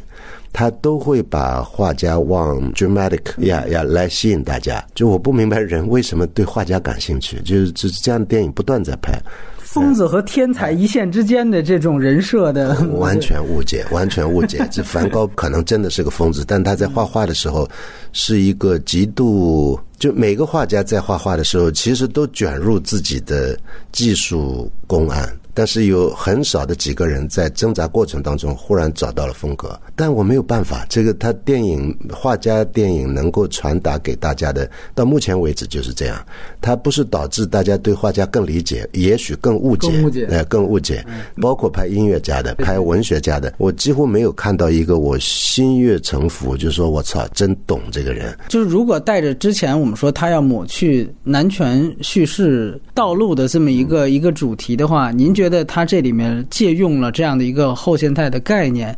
[0.52, 4.82] 他都会把画家往 dramatic 呀呀来吸引大家。
[4.94, 9.20] 就我不明白人为什么对画家感兴趣，就是这这样的电影不断在拍。
[9.76, 14.66] 疯子和天才一线之间的这种人设的， 完全误解，完全误解。
[14.72, 17.68] 这梵高可能真的是个疯子，但他在画画的时候
[18.12, 19.78] 是一个极度……
[19.98, 23.58] 就每个画家在画画的时候，其实都卷入自己的
[23.92, 25.30] 技术公案。
[25.56, 30.84] 但是有很少的几个人在挣扎过程当中忽然找到了风格，但我没有办法。
[30.86, 36.22] 这个他电影画家电影能够传达给大家的，到目前为止就是这样。
[36.60, 39.88] 它不是导致大家对画家更理解，也许更误解，
[40.30, 41.02] 哎，更误解。
[41.40, 48.36] 包括拍音乐家的、拍文学家的，我几乎没有看到一个我心悦诚服，就是说我操，真懂这个人。
[48.48, 55.45] 就是如果带着之前我们说他要抹去男权叙事道路的这么一个一个主题的话，您觉得？
[55.46, 58.96] 觉得他这里面借用了这样的一个后现代的概念。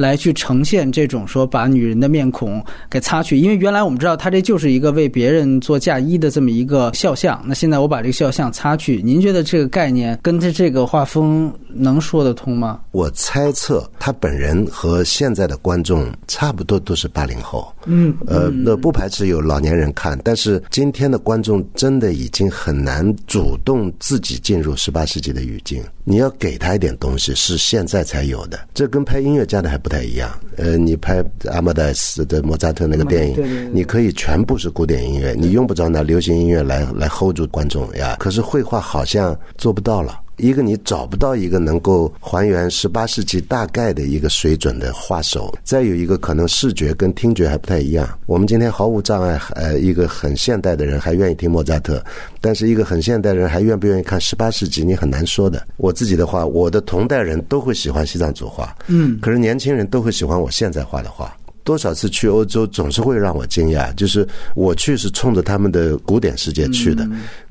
[0.00, 12.80] 来去呈现这种说把女人的面孔给擦去，因为原来我们知道他这就是一个为别人做嫁衣的这么一个肖像，那现在我把这个肖像擦去，您觉得这个概念跟他这个画风能说得通吗？
[12.92, 29.89] 我猜测他本人和现在的观众差不多都是八零后，嗯，呃，那不排斥有老年人看，但是今天的观众真的已经很难主动自己进入十八世纪的语境，你要给他一点东西是现在才有的，这跟拍音乐家的还不。
[29.90, 38.14] 不太一样，呃，你拍阿莫代斯的莫扎特那个电影，你可以全部是古典音乐，你用不着拿流行音乐来来 hold 住观众呀。
[38.20, 40.16] 可是绘画好像做不到了。
[40.40, 48.08] 一个你找不到一个能够还原十八世纪大概的一个水准的画手，再有一个可能视觉跟听觉还不太一样。
[48.26, 52.02] 我们今天毫无障碍，呃，一个很现代的人还愿意听莫扎特，
[52.40, 55.66] 但是一个很现代人还愿不愿意看十八世纪，你很难说的。
[55.76, 61.36] 我自己的话，我的同代人都会喜欢西藏组画，嗯，可是年轻人都会喜欢我现在画的画。
[61.62, 64.26] 多少次去欧洲，总是会让我惊讶，就是
[64.56, 67.06] 我去是冲着他们的古典世界去的。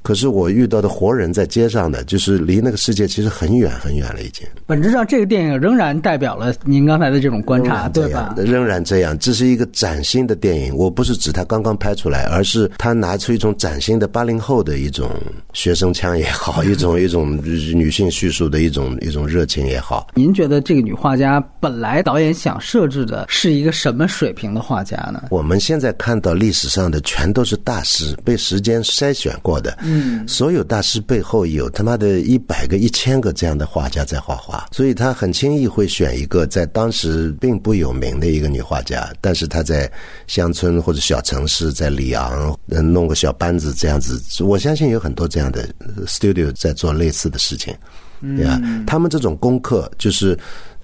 [0.10, 4.44] 可是我遇到的活人在街上的，就是离那个世界其实很远很远了，已经。
[4.66, 8.34] 本质上，这个电影仍然代表了您刚才的这种观察，对吧？
[8.36, 10.76] 仍然这样，这是一个崭新的电影。
[10.76, 15.12] 我不是指他刚刚拍出来，而是他拿出一种崭新的八零后的一种
[15.54, 20.08] 学生腔也好， 一种一种女性叙述的一种一种热情也好。
[20.16, 25.26] 您觉得这个女画家本来导演想设置的是一个什么水平的画家呢？
[25.30, 29.78] 我们现在看到历史上的全都是大师，被时间筛选过的。
[29.84, 29.99] 嗯。
[30.28, 39.92] 所有大师背后有他妈的一百个、一千个这样的画家在画画，所以他很轻易会选一个在当时并不有名的一个女画家，但是他在
[40.28, 44.22] 乡村或者小城市，在里昂弄个小班子这样子。
[44.44, 45.68] 我相信有很多这样的
[46.06, 47.74] studio 在做类似的事情，
[48.22, 50.38] 对啊，他们这种功课就是。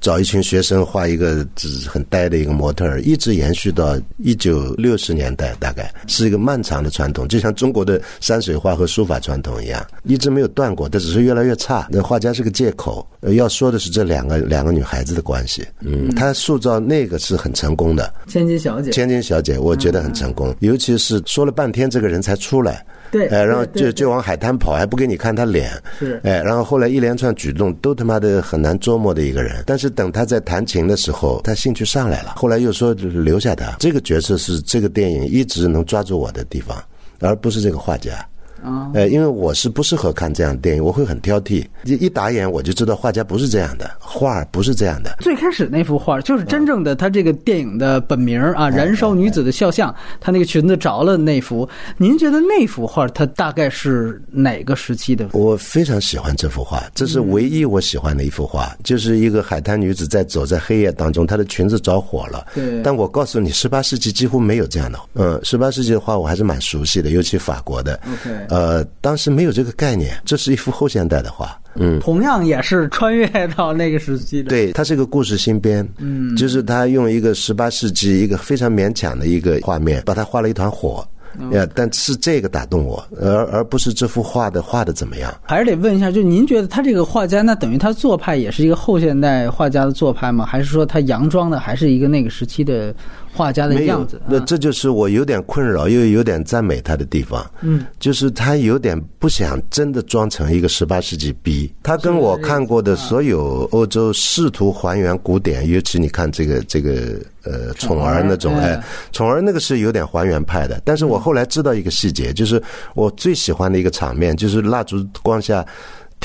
[0.06, 11.88] 找一群学生画一个只很呆的一个模特儿，一直延续到一九六十年代，大概是一个漫长的传统，就像中国的山水画和书法传统一样，一直没有断过，但只是越来越差。
[11.90, 13.04] 那画家是个借口，
[13.36, 15.66] 要说的是这两个两个女孩子的关系。
[15.80, 22.86] 嗯，他塑造那个是很成功的，千金小姐，千金小姐，我觉得很成功，尤其是说了半天这个人才出来。
[23.12, 29.64] 对，哎，然后就就往海滩跑，还不给你看他脸，是，哎，然后后来一连串举动都他妈的很难捉摸的一个人。
[29.66, 33.76] 但是等他在弹琴的时候，他兴趣上来了，后来又说留下他。
[33.80, 36.84] 这个角色是这个电影一直能抓住我的地方，
[37.20, 38.28] 而不是这个画家。
[38.66, 41.66] 啊，呃，因为我是不适合看这样的电影，我会很挑剔。
[41.84, 45.16] 一一打眼我就知道画家不是这样的，画不是这样的。
[45.20, 51.68] 最开始那幅画就是真正的他这个电影的本名啊，《燃烧女子的肖像》，他那个裙子着了那幅。
[51.98, 55.30] 您觉得那幅画它大概是哪个时期的？
[55.34, 62.48] 我非常喜欢这幅画，这是唯一我喜欢的一幅画，就是一个海滩女子在走在黑夜当中，她的裙子着火了。
[62.56, 62.82] 对。
[62.82, 65.00] 但我告诉你，十八世纪几乎没有这样的。
[65.14, 68.00] 嗯，十八世纪的画我还是蛮熟悉的，尤其法国的。
[68.12, 68.46] OK。
[68.56, 73.28] 呃，当时没有这个概念，这是一幅后现代的画，嗯，同样也是穿越
[73.58, 74.50] 到那个时期的。
[74.50, 81.06] 对，它是一个故事新编，嗯，就是他用一个十八世纪一个非常勉强的一个画面，把它画了一团火。
[81.52, 85.36] 呀，但是这个打动我，而而不是这幅画的画的怎么样？
[85.44, 90.46] 还是得问一下，就您觉得他这个画家，那等于他做派也是一个后现代画家的做派吗？
[90.46, 92.96] 还是说他佯装的还是一个那个时期的
[93.36, 94.22] 画家的样子？
[94.28, 97.46] 那这就是我有点困扰又有点赞美他的地方。
[97.62, 101.72] 嗯，就是他有点不想真的装成一个十八世纪逼。
[101.84, 107.20] 他跟我看过的所有欧洲试图还原古典，尤其你看这个这个。
[107.48, 112.60] 呃，宠儿那种哎，宠儿那个是有点还原派的，但是我后来知道一个细节，就是
[112.96, 115.64] 我最喜欢的一个场面，就是蜡烛光下，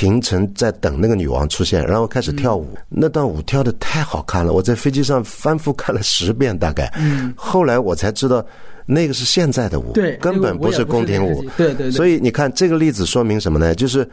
[0.00, 6.90] 廷臣在等那个女王出现，然后开始跳舞，那段舞跳的太好看了，我在飞机上反复看了十遍大概，
[7.36, 8.42] 后来我才知道
[8.86, 13.74] 那个是现在的舞，对，根本不是宫廷舞，对对，所以你看这个例子说明什么呢？
[13.74, 14.08] 就是。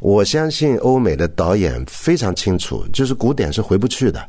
[0.00, 4.24] 我相信欧美的导演非常清楚，就是古典是回不去的，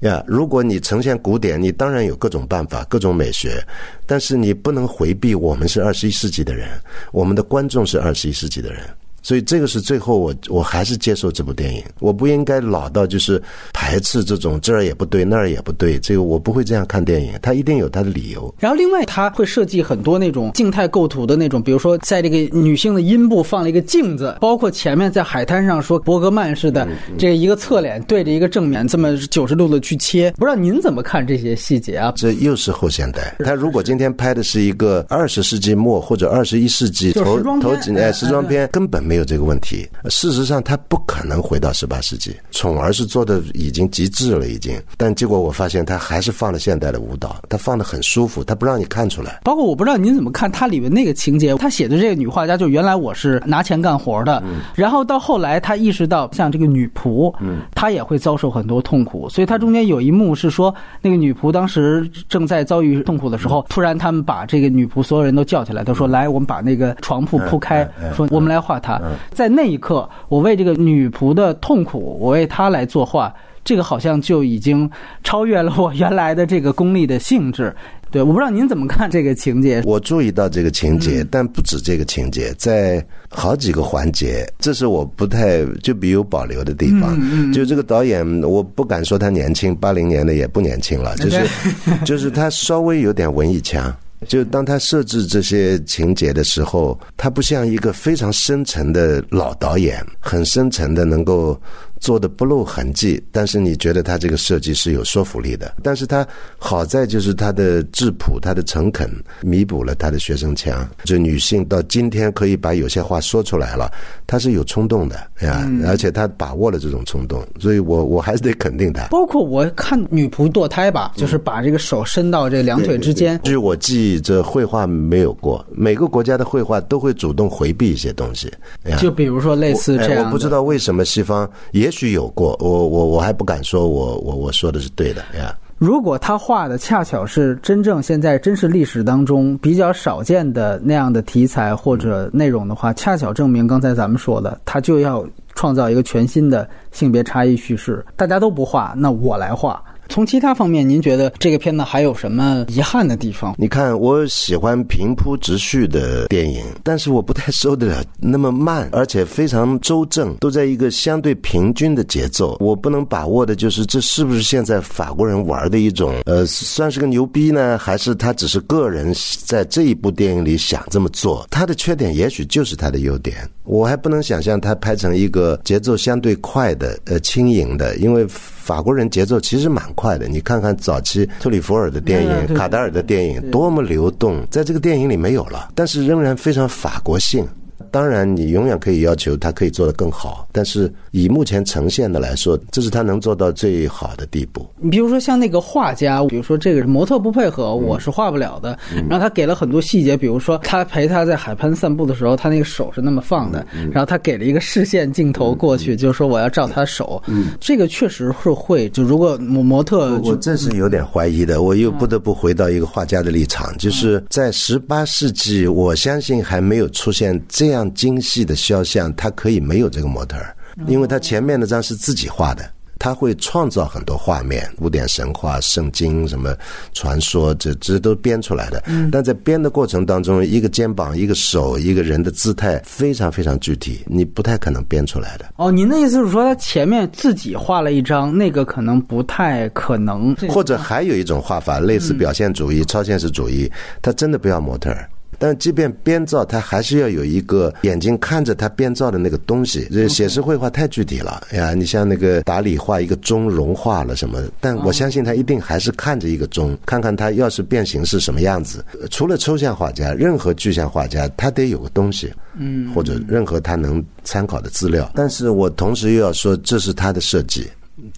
[0.00, 0.22] 呀。
[0.26, 3.66] 如果你呈现古典，你当然有各种办法、各种美学，
[4.04, 6.68] 但是你不能回避我们是二十一世纪的人，
[7.10, 8.82] 我们的观众是二十一世纪的人。
[9.24, 18.54] 所以这个是最后我我还是接受这部电影，我不应该老到就是排斥这种这儿也不对那儿也不对，这个我不会这样看电影，他一定有他的理由。
[18.58, 32.12] 然后另外他会设计很多那种静态构图的那种，比如说在这个女性的阴部放了一个镜子，包括前面在海滩上说伯格曼似的这一个侧脸对着一个正面这么九十度的去切，不知道您怎么看这些细节啊？
[32.14, 33.34] 这又是后现代。
[33.42, 39.13] 他如果今天拍的是一个二十世纪末或者二十一世纪头头几年时装片，根本没。
[39.14, 39.88] 没有这个问题。
[40.10, 42.34] 事实上，他不可能回到十八世纪。
[42.50, 44.76] 宠儿是做的已经极致了，已经。
[44.96, 49.38] 但结果我发现，他还是放了现代的舞蹈，他放的很舒服，他不让你看出来。
[49.44, 54.42] 包括我不知道您怎么看他里面那个情节，他写的这个女画家，就原来我是拿钱干活的，
[54.74, 59.28] 然后到后来他意识到，像这个女仆，嗯，她也会遭受很多痛苦。
[59.28, 69.00] 所以他中间有一幕是说，那个女仆当时正在遭遇痛苦的时候，突然他们把这个女仆所有人都叫起来，都说：“来，我们把那个床铺铺开，说我们来画她。”
[69.32, 73.32] 在那一刻，我为这个女仆的痛苦，我为她来作画，
[73.64, 74.90] 这个好像就已经
[75.22, 77.74] 超越了我原来的这个功利的性质。
[78.10, 79.82] 对，我不知道您怎么看这个情节。
[79.84, 87.52] 我注意到这个情节，但不止这个情节，在好几个环节，这是我不太就比有保留的地方。
[87.52, 91.44] 就这个导演，我不敢说他年轻，八零年的也不年轻了，就是
[92.06, 93.92] 就是他稍微有点文艺腔。
[94.24, 101.60] 就当他设置这些情节的时候，他不像一个非常深沉的老导演，很深沉的能够。
[102.04, 105.74] 做的不露痕迹，但是你觉得他这个设计是有说服力的。
[105.82, 106.26] 但是他
[106.58, 110.86] 好在就是他的质朴，他的诚恳，弥补了他的学生腔。
[111.04, 113.90] 就女性到今天可以把有些话说出来了，
[114.26, 119.06] 她是有冲动的呀，而且她把握了这种冲动，所以我我还是得肯定她。
[119.06, 123.40] 包括我看女仆堕胎吧，就是把这个手伸到这两腿之间。
[123.44, 128.52] 据我记忆，这绘画没有过，每个国家的绘画都会主动回避一些东西。
[129.00, 131.93] 就比如说类似这样，我不知道为什么西方也。
[131.94, 135.56] 许有过，我我我还不敢说，我我我说的是对的呀。
[135.78, 148.04] 如果他画的恰巧是真正现在真实历史当中比较少见的那样的题材或者内容的话，恰巧证明刚才咱们说的，他就要创造一个全新的性别差异叙事。
[148.16, 149.82] 大家都不画，那我来画。
[150.08, 153.54] 从其他方面，您觉得这个片子还有什么遗憾的地方？
[153.58, 162.56] 你看，我喜欢平铺直叙的电影，但是我不太受得了那么慢，而且非常周正，都在一个相对平均的节奏。
[162.60, 171.46] 我不能把握的就是这是不是现在法国人玩的一种，呃，算是个牛逼呢，还是他只是个人在这一部电影里想这么做？
[171.50, 173.36] 他的缺点也许就是他的优点。
[173.64, 178.26] 我还不能想象他拍成一个节奏相对快的、呃轻盈的，因为
[178.64, 180.26] 法国人节奏其实蛮快的。
[180.26, 187.46] 你看看早期特里弗尔的电影、卡达尔的电影，多么流动，在这个电影里没有了，但是仍然非常法国性。
[187.94, 194.66] 当然，你永远可以要求他可以做得更好，但是以目前呈现的来说，这是他能做到最好的地步。
[194.80, 198.76] 你比如说像那个画家，比如说这个模特不配合，我是画不了的。
[199.08, 207.22] 然后他给了很多细节，比如说他陪他在海滩散步的时候，他那个手是那么放的，然后他给了一个视线镜头过去，就是说我要照他手。
[207.60, 211.62] 这个确实是会，就如果模模特，我这是有点怀疑的。
[211.62, 217.83] 我又不得不回到一个画家的立场，就是在十八世纪，我相信还没有出现这样。
[217.94, 220.56] 精细的肖像，他可以没有这个模特儿，
[220.86, 222.64] 因为他前面那张是自己画的，
[222.98, 226.56] 他会创造很多画面，古典神话、圣经什么
[226.92, 228.82] 传说，这这都编出来的。
[229.12, 235.52] 但在编的过程当中，一个肩膀、一个手、一个人的姿态，非常非常具体，你不太可能编出来的。
[235.56, 240.34] 哦，您的意思是说，他前面自己画了一张，那个可能不太可能。
[240.48, 243.70] 或者还有一种画法，类似表现主义、超现实主义，
[244.00, 245.08] 他真的不要模特儿。
[245.44, 249.86] 但即便编造，它还是要有一个眼睛看着它编造的那个东西。
[249.92, 251.74] 这写实绘画太具体了呀！
[251.74, 254.42] 你像那个达里画一个钟融化了什么？
[254.58, 258.82] 但我相信他一定还是看着一个钟，看看它要是变形是什么样子。
[259.10, 265.12] 除了抽象画家，任何具象画家他得有个东西，嗯，或者任何他能参考的资料。
[265.14, 267.68] 但是我同时又要说，这是他的设计。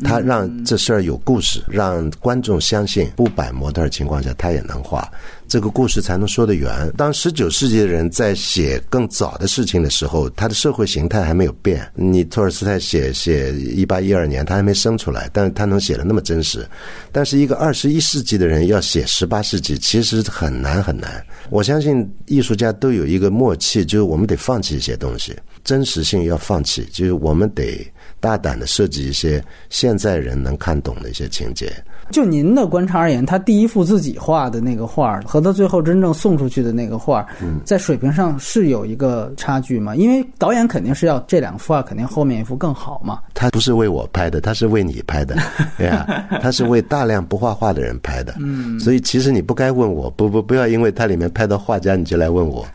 [0.03, 5.07] 他让这事儿有故事，让观众相信不摆模特情况下他也能画，
[5.47, 6.71] 这个故事才能说得圆。
[6.97, 11.87] 当十九世纪的人在写更早的事情的时候，他的社会形态还没有变。
[11.95, 16.67] 你托尔斯泰写写一八一二年，他还没生出来，但是他能写的那么真实。
[17.13, 21.23] 但是一个二十一世纪的人要写十八世纪，其实很难很难。
[21.51, 27.87] 我相信艺术家都有一个默契，就是我们得放弃一些东西，真实性要放弃，就是我们得。
[28.27, 31.73] 大胆的设计一些现在人能看懂的一些情节。
[32.11, 37.25] 就您的观察而言，他第一幅自己画的那个画和他最后真正送出去的那个画，
[37.65, 39.95] 在水平上是有一个差距吗？
[39.95, 43.21] 因为导演肯定是要这两幅画，肯定后面一幅更好嘛。
[43.39, 45.37] 他不是为我拍的，他是为你拍的，
[45.77, 48.35] 对 呀，他是为大量不画画的人拍的。
[48.41, 52.67] 嗯，所以其实你不该问我，不不不要因为他里面拍到画家你就来问我。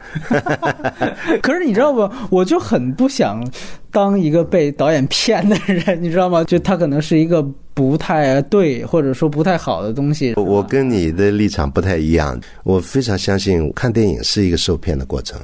[1.41, 2.07] 可是你知道不？
[2.29, 3.43] 我就很不想
[3.89, 6.43] 当一个被导演骗的人， 你知道吗？
[6.43, 7.43] 就他可能是一个。
[7.73, 10.33] 不太对，或者说不太好的东西。
[10.35, 15.39] 我跟你的立场不太一样，我非常相信看电影是一个受骗的过程。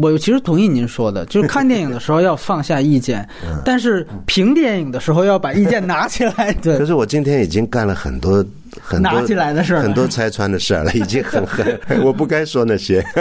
[0.00, 3.26] 我其实同意您说的，就是看电影的时候要放下意见，
[3.64, 6.52] 但是评电影的时候要把意见拿起来。
[6.62, 6.78] 对。
[6.78, 8.44] 可是我今天已经干了很多。
[8.80, 13.04] 很拿起来的事儿，很多拆穿的事儿了， 已经很很，我不该说那些。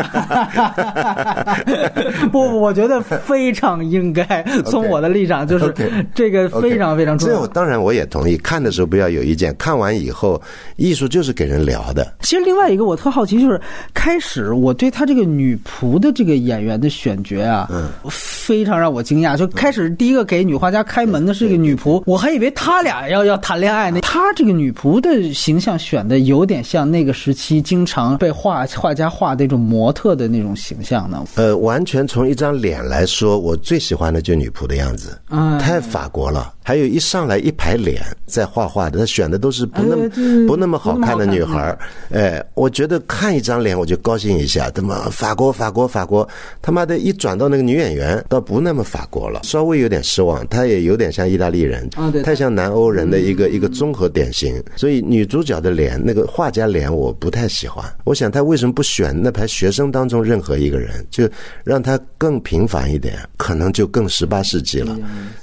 [2.32, 4.44] 不不，我觉得非常应该。
[4.66, 5.74] 从我的立场，就是
[6.14, 7.42] 这个非常非常重要。
[7.42, 9.56] 这当然我也同意，看的时候不要有意见。
[9.58, 10.42] 看完以后，
[10.76, 12.16] 艺术就是给人聊的。
[12.22, 13.60] 其实另外一个我特好奇，就是
[13.94, 19.36] 开始我对他这个女仆的这个演员的选角啊，嗯，非常让我惊讶。
[19.38, 24.02] 就开始第一个给女画家开门的是一个女仆，我还以为他俩要要谈恋爱呢。
[24.02, 25.08] 他这个女仆的。
[25.48, 31.24] 形象选的有点像那个时期经常被画画家画的那种模特的那种形象呢。
[31.36, 36.54] 呃，完全从一张脸来说，我最喜欢的就女仆的样子，嗯太法国了。
[36.66, 40.10] 还有一上来一排脸在画画的，他选的都是不那么
[40.46, 41.80] 不那么好看的女孩儿。
[42.12, 44.70] 哎，我觉得看一张脸我就高兴一下。
[44.72, 46.28] 他妈法国法国法国，
[46.62, 50.46] 他妈的一转到那个女演员，倒不那么法国了，稍微有点失望。
[50.50, 51.90] 她也有点像意大利人，
[52.22, 54.62] 太像南欧人的一个一个综合典型。
[54.76, 57.84] 所以女主角的脸，那个画家脸我不太喜欢。
[58.06, 61.30] 我想他为什么不选那排学生当中任何一个人，就
[61.64, 64.98] 让他更平凡一点，可能就更十八世纪了。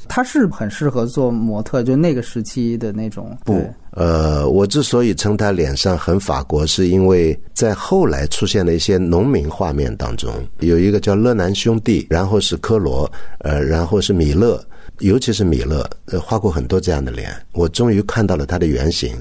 [0.09, 3.37] 他是很适合做模特，就那个时期的那种。
[3.45, 13.11] 不，呃，我之所以称他脸上很法国，是因为在后来出现的一些农民画面当中，有一个叫勒南兄弟，然后是科罗，
[13.41, 14.63] 呃，然后是米勒。
[15.01, 19.15] 尤其是米勒，呃，画过很多这样的脸，我终于看到了他的原型。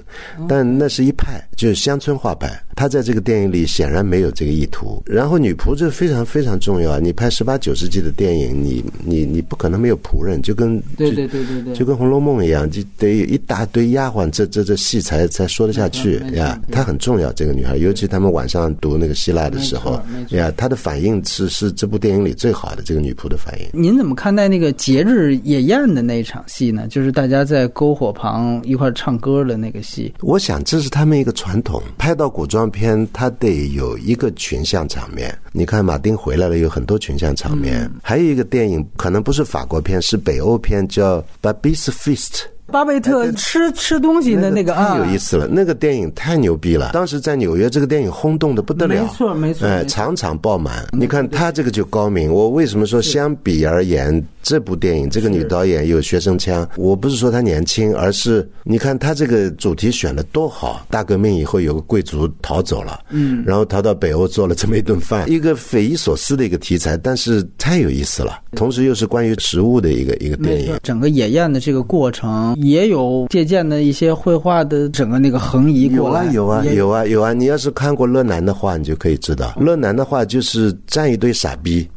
[0.47, 2.61] 但那是一派，就是乡村画派。
[2.75, 5.01] 他在这个电影里显然没有这个意图。
[5.05, 6.99] 然后女仆这非常非常重要啊！
[6.99, 16.59] 你拍十八九世纪的电影，你你你不可能没有仆人，就跟对对对对对，就跟《红楼梦》一样，就得有一大堆丫鬟，这这这戏才才说得下去呀。
[16.71, 23.67] 她很重要，这个女孩，尤其他们晚上读那个希腊的时候呀，她的反应是是这部电影里最好的这个女仆的反应。
[23.71, 26.87] 您怎么看待那个节日野宴的那一场戏呢？
[26.87, 30.13] 就是大家在篝火旁一块唱歌的那个戏。
[30.21, 35.37] 我想这是他们一个传统，拍到古装片，它得有一个群像场面。
[35.51, 37.89] 你看马丁回来了，有很多群像场面。
[38.01, 42.31] 还有一个电影，可能不是法国片，是北欧片，叫《Babys Feast》。
[42.73, 46.89] 巴贝特吃吃东西的那个啊太有意思了，那个电影太牛逼了。
[46.91, 50.83] 当时在纽约，这个电影轰动的不得了，没错没错，哎，场场爆满。
[50.91, 52.33] 你看他这个就高明。
[52.33, 56.67] 我为什么说相比而言，这部电影这个女导演有学生腔？
[56.75, 60.83] 我不是说她年轻，而是你看她这个主题选的多好。
[60.89, 68.39] 大革命以后有个贵族逃走了，嗯，然后逃到北欧做了这么一顿饭，一个匪夷所思的一个题材，但是太有意思了。
[68.55, 72.55] 同时又是关于食物的一个一个电影，整个野宴的这个过程。
[72.63, 77.33] 也有借鉴的一些绘画的整个那个横移过来，有啊有啊有啊有啊！
[77.33, 81.87] 你要是看过乐南的话，你就可以知道，乐南的话就是站一堆傻逼，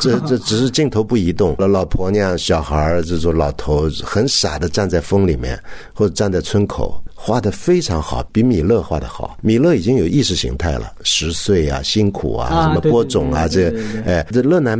[0.00, 5.58] 这 这只是镜头不移动，老婆娘、小孩儿这种老头很傻的站在风里面，
[5.92, 9.36] 或者站在村口，画的非常好，比米勒画的好。
[9.42, 13.72] 米勒已经有意识形态了，十岁啊，辛苦啊，什么播种啊，这
[14.06, 14.78] 哎，这乐南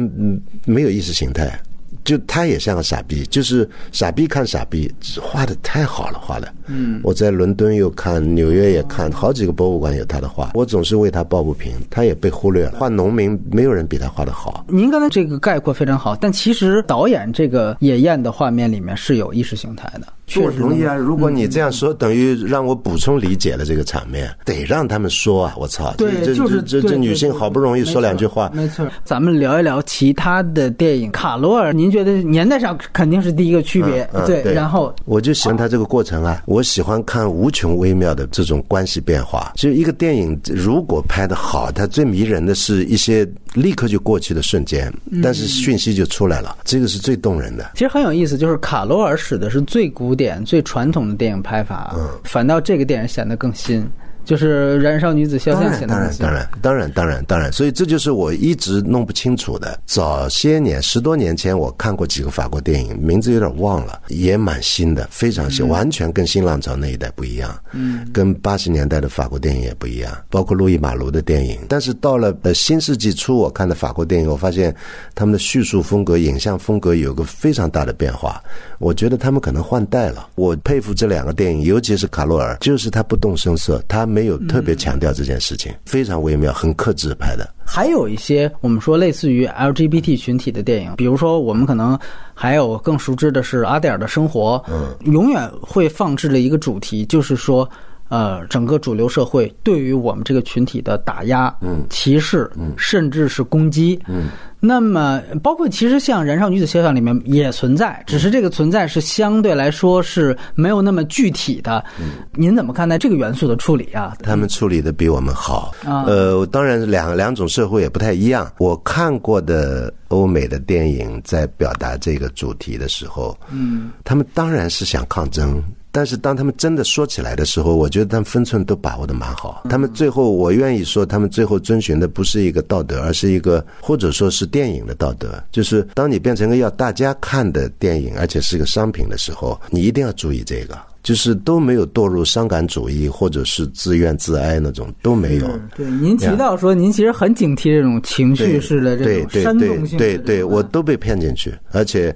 [0.65, 1.59] 没有意识形态。
[2.05, 6.53] 就他也像个傻逼，就是傻逼看傻逼，画的太好了，画的。
[6.67, 11.73] 嗯，我在伦敦又看，纽约也看，好几个博物馆有他的画，我总是为他抱不平。
[11.91, 14.65] 他也被忽略了，画农民没有人比他画的好。
[14.69, 20.07] 您刚才这个概括非常好，但其实导演这个野雁的画面里面是有意识形态的。
[20.33, 20.95] 不同意啊！
[20.95, 25.55] 如果你这样说，等于让我补充理解了这个场面，得让他们说啊！
[25.59, 28.87] 我操，对，就是这这女性好不容易说两句话，没错。
[29.05, 34.43] 咱们聊一聊其他的电影，卡罗尔，您觉得年代上肯定是第一个区别，对。
[34.55, 39.53] 然后我就喜欢他这个过程啊，我喜欢看无穷微妙的这种关系变化。
[39.57, 47.73] 就一个电影如果拍的好，它最迷人的是一些立刻就过去的瞬间，但是讯息就出来了，这个是最动人的。
[47.75, 50.14] 其实很有意思，就是卡罗尔使的是最古。
[50.15, 51.95] 点最传统的电影拍法，
[52.25, 53.89] 反倒这个电影显得更新。
[54.25, 59.79] 就是《燃烧女子肖像》显得当然，当然，当然，当然，当然，所以这就是我一直弄不清楚的。
[59.85, 67.55] 早些年，十多年前，我看过几个法国电影，名字有点忘了，也蛮新的，非常新，完全跟新浪潮那一代不一样。
[67.73, 71.59] 嗯，跟八十年代的法国电影也不一样，包括路易马卢的电影。
[71.69, 74.75] 但是到了呃新世纪初，我看的法国电影，我发现
[75.15, 78.43] 他们的叙述风格、影像风格有个非常大的变化。
[78.79, 80.29] 我觉得他们可能换代了。
[80.35, 84.09] 我佩服这两个电影，尤其是卡洛尔，就是他不动声色，他。
[84.15, 87.53] 没有特别强调这件事情，非常微妙，很克制拍的。
[87.67, 91.99] 还有一些我们说类似于 LGBT 群体的电影，比如说我们可能
[92.33, 97.69] 还有更熟知的是阿黛尔的生活，嗯，永远会放置的一个主题，就是说。
[98.15, 103.99] 呃，整个主流社会对于我们这个群体的打压、嗯歧视，甚至是攻击。
[104.07, 104.29] 嗯
[104.67, 111.85] 那么，包括其实像《燃烧女子肖像》里面也存在，只是这个存在是相对来说是没有那么具体的。
[112.33, 114.17] 您怎么看待这个元素的处理啊？
[114.23, 115.75] 他们处理的比我们好。
[115.85, 118.51] 呃，当然两两种社会也不太一样。
[118.59, 125.63] 我看过的欧美的电影在表达这个主题的时候，嗯，他们当然是想抗争。
[125.95, 129.63] 但是当他们真的说起来的时候，我觉得他们分寸都把握的蛮好。
[129.71, 135.41] 他们最后，我愿意说，他们最后遵循的不是一个道德，而是一个或者说是电影的道德。
[135.53, 145.47] 就是当你变成个要大家看的电影，而且是个商品的时候，你一定要注意这个，就是都没有堕入伤感主义或者是自怨自哀那种都没有。
[145.77, 152.13] 对，您提到说，您其实很警惕这种情绪式的这种煽动性，对对，我都被骗进去，而且。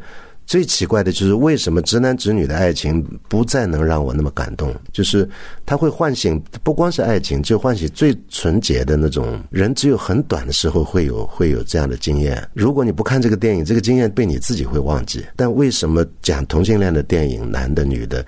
[0.48, 4.74] 最奇怪的就是为什么直男直女的爱情不再能让我那么感动？
[4.94, 5.28] 就是
[5.66, 9.74] 它会唤醒，不光是爱情，就唤醒最纯洁的那种人。
[9.74, 12.42] 只有很短的时候会有 会有这样的经验。
[12.54, 15.22] 如果你不看这个电影，这个经验被你自己会忘记。
[15.36, 18.24] 但为什么讲同性恋的电影，男的女的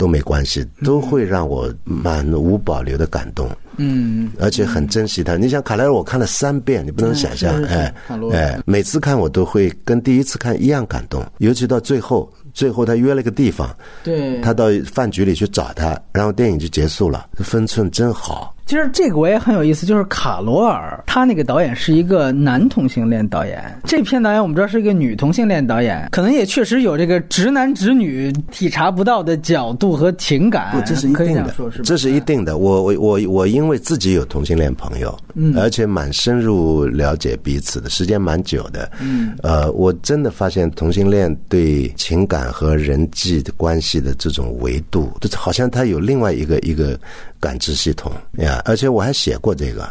[0.00, 3.46] 都没关系，都会让我满无保留的感动？
[3.76, 5.36] 嗯，而且很珍惜他。
[5.36, 7.94] 你想卡莱尔，我看了三遍，你不能想象，哎
[8.32, 13.68] 哎，每次看我都会跟第一次看一样感动，尤其到最后，最后他约了个地方，
[14.02, 18.54] 对，他到饭局里去找他，然后电影就结束了，分寸真好。
[18.66, 31.54] 其实这个我也很有意思，就是卡罗尔，他那个导演是一个男同性恋导演，这篇导演我们知道是一个女同性恋导演，可能也确实有这个直男直女体察不到的角度和情感，不，这是一定的？
[31.82, 32.58] 这是一定的。
[32.58, 46.96] 我我我我因为自己有同性恋朋友，嗯，而且蛮深入了解彼此的，时间蛮久的，嗯，呃，我真的发现同性恋对情感和人际的关系的这种维度，就是好像他有另外一个一个
[47.40, 48.62] 感知系统呀。
[48.64, 49.88] 而且我还写过这个，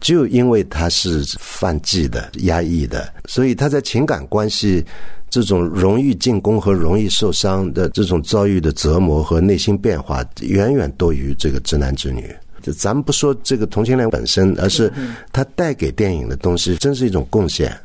[0.00, 4.84] 就因为他是犯忌的、压抑的，所以他在情感关系。
[5.30, 12.34] 这种容易进攻和容易受伤的这种遭遇的折磨和内心变化，远远多于这个直男直女。
[12.62, 14.90] 就咱们不说这个同性恋本身，而是
[15.30, 17.78] 他带给电影的东西，真是一种贡献。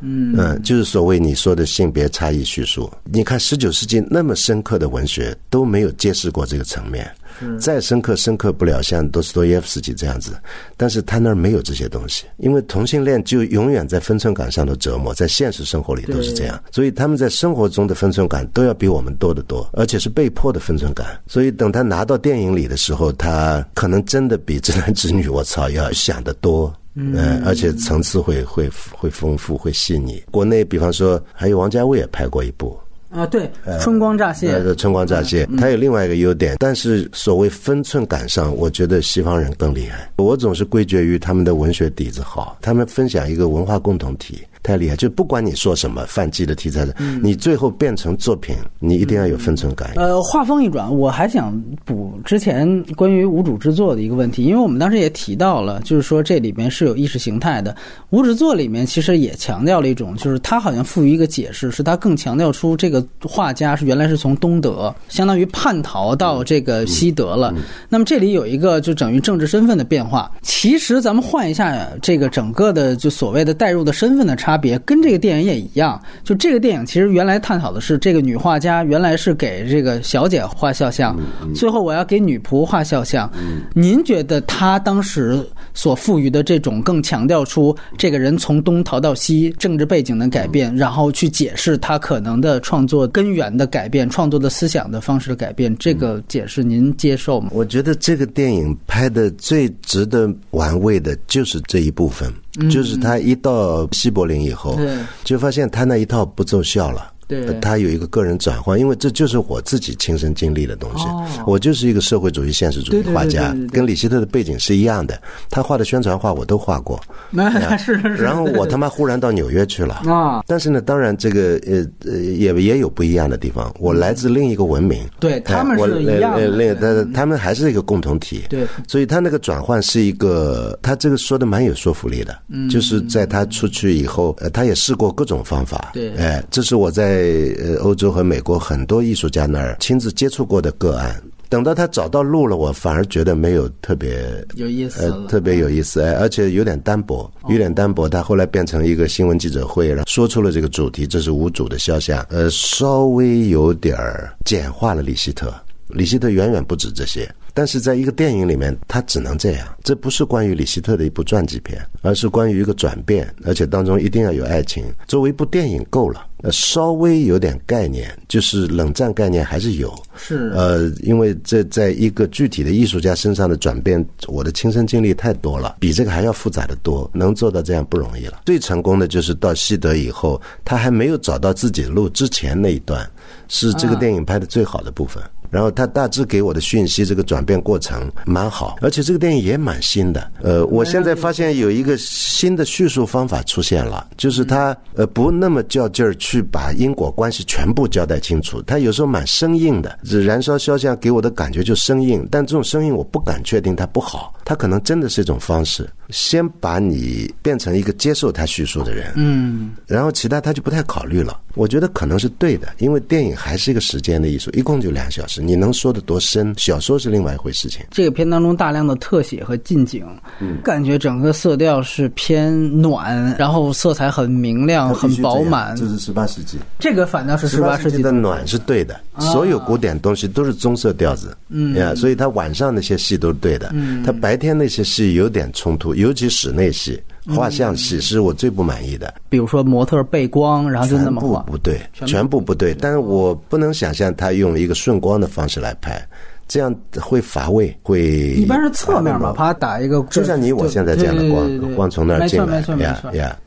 [0.00, 2.92] 嗯就是所谓你说的性别差异叙述。
[3.04, 7.10] 你看十九世纪那么深刻的文学都没有揭示过这个层面，
[7.58, 10.32] 再深刻深刻不了像多斯多耶夫斯基这样子，
[10.76, 21.20] 但是他那儿没有这些东西，因为同性恋就永远在分寸感上的折磨，在现实生活里都是这样，所以他们在生活中的分寸感都要比我们多得多，而且是被迫的分寸感。
[21.26, 26.72] 所以等他拿到电影里的时候，他可能真的比直男直女我操要想得多。
[26.94, 30.20] 嗯，而且层次会会会丰富，会细腻。
[30.32, 32.76] 国内比方说，还有王家卫也拍过一部，
[33.10, 33.50] 啊，对，
[33.80, 40.10] 春光乍泄，呃，春光乍泄，它有另外一个优点，但是所谓分寸感上，我觉得西方人更厉害。
[40.16, 44.38] 我总是归结于他们的文学底子好，他们分享一个文化共同体。
[44.62, 44.94] 太厉害！
[44.94, 49.92] 就不管你说什么犯忌的题材的，你最后变成作品，你一定要有分寸感。
[49.96, 57.74] 呃，话锋一转，我还想补之前关于无主之作的一个问题，因为我们当时也提到了，就是说这里面是有意识形态的。
[58.10, 67.54] 无主作里面其实也强调了一种，就是它好像赋予一个解释，是它更强调出这个画家是原来是从东德，相当于叛逃到这个西德了。
[67.88, 70.30] 那么这里有一个就等于政治身份的变化。
[70.42, 74.50] 其实咱们换一下这个整个的就所谓的代入的身份的差。
[74.50, 81.16] 差别跟这个电影也一样，就这个电影其实原来探讨的是这个女画家原来是给这个小姐画肖像，
[81.54, 83.30] 最后我要给女仆画肖像。
[83.76, 97.50] 您觉得她当时所赋予的这种更强调出这个人从东逃到西政治背景的改变，然后去解释她可能的创作根源的改变、创作的思想的方式的改变，这个解释您接受吗？
[97.52, 102.32] 我觉得这个电影拍的最值得玩味的就是这一部分。
[102.68, 104.76] 就是他一到西柏林以后，
[105.22, 107.12] 就发现他那一套不奏效了。
[107.30, 111.04] 对，他有一个个人转换，因为这就是我自己亲身经历的东西。
[111.46, 115.16] 我就是一个社会主义现实主义画家，跟李希特的背景是一样的。
[115.48, 117.00] 他画的宣传画我都画过。
[117.30, 118.16] 那 是是。
[118.16, 120.42] 然后我他妈忽然到纽约去了啊！
[120.46, 123.72] 但是呢，当然这个呃呃也也有不一样的地方。
[123.78, 126.48] 我来自另一个文明，对他们是一样的。
[126.48, 128.42] 另他他们还是一个共同体。
[128.48, 132.36] 对，所以他那个转换是一个，他这个说的蛮有说服力的。
[132.48, 135.92] 嗯，就是在他出去以后，呃，他也试过各种方法。
[135.94, 137.19] 对，哎，这是我在。
[137.20, 148.08] 在呃欧洲和美国很多艺术家那儿亲自接触过的个案，等到他找到路了，我反而觉得没有特别有意思，特别有意思，哎，而且有点单薄，有点单薄。
[148.08, 155.52] 他后来变成一个新闻记者会，然后说出了这个主题，这是无主的肖像，呃，稍微有点儿简化了李希特，
[155.88, 157.30] 李希特远远不止这些。
[157.52, 159.66] 但是在一个电影里面，他只能这样。
[159.82, 164.84] 这不是关于李希特的一部传记片，而是关于一个转变，而且当中一定要有爱情。
[165.08, 169.92] 作为一部电影够了，呃，稍微有点概念，就是冷战概念还是有。
[170.16, 170.50] 是。
[170.54, 177.10] 呃，因为这在一个具体的艺术家身上的转变，我的亲身经历太多了，比这个还要复杂的多。
[177.12, 178.42] 能做到这样不容易了。
[178.46, 183.08] 最成功的就是到西德以后，他还没有找到自己的路之前那一段，
[183.48, 185.22] 是这个电影拍的最好的部分。
[185.50, 190.30] 然后他大致给我的讯息，这个转变过程蛮好，而且这个电影也蛮新的。
[190.42, 199.98] 呃，我现在发现有一个新的叙述方法出现了，就是他呃不那么较劲儿去把因果关系全部交代清楚，他有时候蛮生硬的。
[200.30, 205.88] 燃烧肖像给我的感觉就生硬，但这种生硬我不敢确定它不好，它可能真的是一种方式。
[206.12, 211.38] 先把你变成一个接受他叙述的人，嗯，然后其他他就不太考虑了。
[211.54, 216.54] 我觉得可能是对的，因为电影还是一个时间的艺术，一共就两小时，你能说的多深？
[216.56, 217.84] 小说是另外一回事情。
[217.90, 220.06] 这个片当中大量的特写和近景，
[220.38, 225.74] 嗯，感觉整个色调是偏暖，然后色彩很明亮、很饱满。
[225.74, 228.98] 这是十八世纪，这个反倒是十八世纪的暖是对的。
[229.18, 235.94] 所有古典东西都是棕色调子，嗯呀，所以他晚上那些戏都是对的，嗯，他白天那些戏有点冲突。
[236.00, 239.14] 尤其室内戏、画像戏是我最不满意的。
[239.28, 242.40] 比如说模特背光，然后就那么画，不对，全部。
[242.40, 242.74] 不对。
[242.74, 246.02] 但是我不能想象他用一个顺光的方式来拍，
[246.48, 248.00] 这样会乏味，会
[248.34, 252.62] 一般是侧面嘛，啪打一个，就像你我现在这样的光光从那儿进来，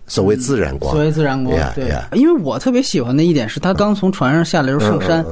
[0.07, 1.87] 所谓自然光，所谓自然光呀，对。
[1.89, 5.25] 呀，因为我特别喜欢的一点是，他刚从船上下来时候，上山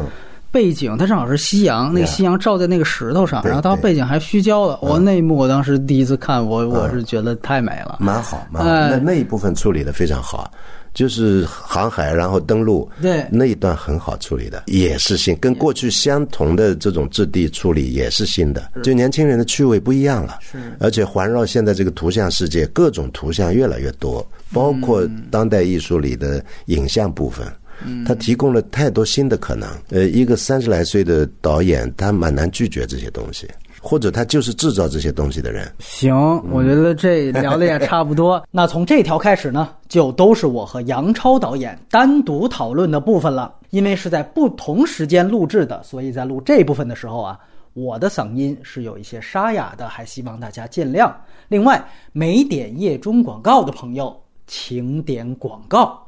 [0.51, 7.97] 背景，它正好是夕阳，那个夕阳照在那个石头上，然后它背景还虚焦的，我那一幕我当时第一次看，我我是觉得太美了。
[7.99, 8.69] 蛮好，蛮好。
[8.69, 10.51] 哎那那一部分处理的非常好，
[10.93, 20.39] 就是航海然后登陆，对那一段很好处理的，也是新，跟过去相同的这种质地处理也是新的，就年轻人的趣味不一样了。
[20.41, 27.47] 是而且环绕现在这个图像世界，各种图像越来越多，包括当代艺术里的影像部分。
[28.05, 29.69] 它提供了太多新的可能。
[29.89, 33.47] 呃，一个三十来岁的导演，他蛮难拒绝这些东西，
[33.81, 35.71] 或者他就是制造这些东西的人。
[35.79, 36.15] 行，
[36.51, 38.43] 我觉得这聊的也差不多。
[38.51, 43.55] 那从这条开始呢，就都是我和杨超导演单独讨论的部分了。
[43.71, 47.39] 因为是在不同时间录制的，所以在录这部分的时候啊，
[47.71, 51.09] 我的嗓音是有一些沙哑的，还希望大家见谅。
[51.47, 54.13] 另外，没点夜中广告的朋友，
[54.45, 56.05] 请点广告。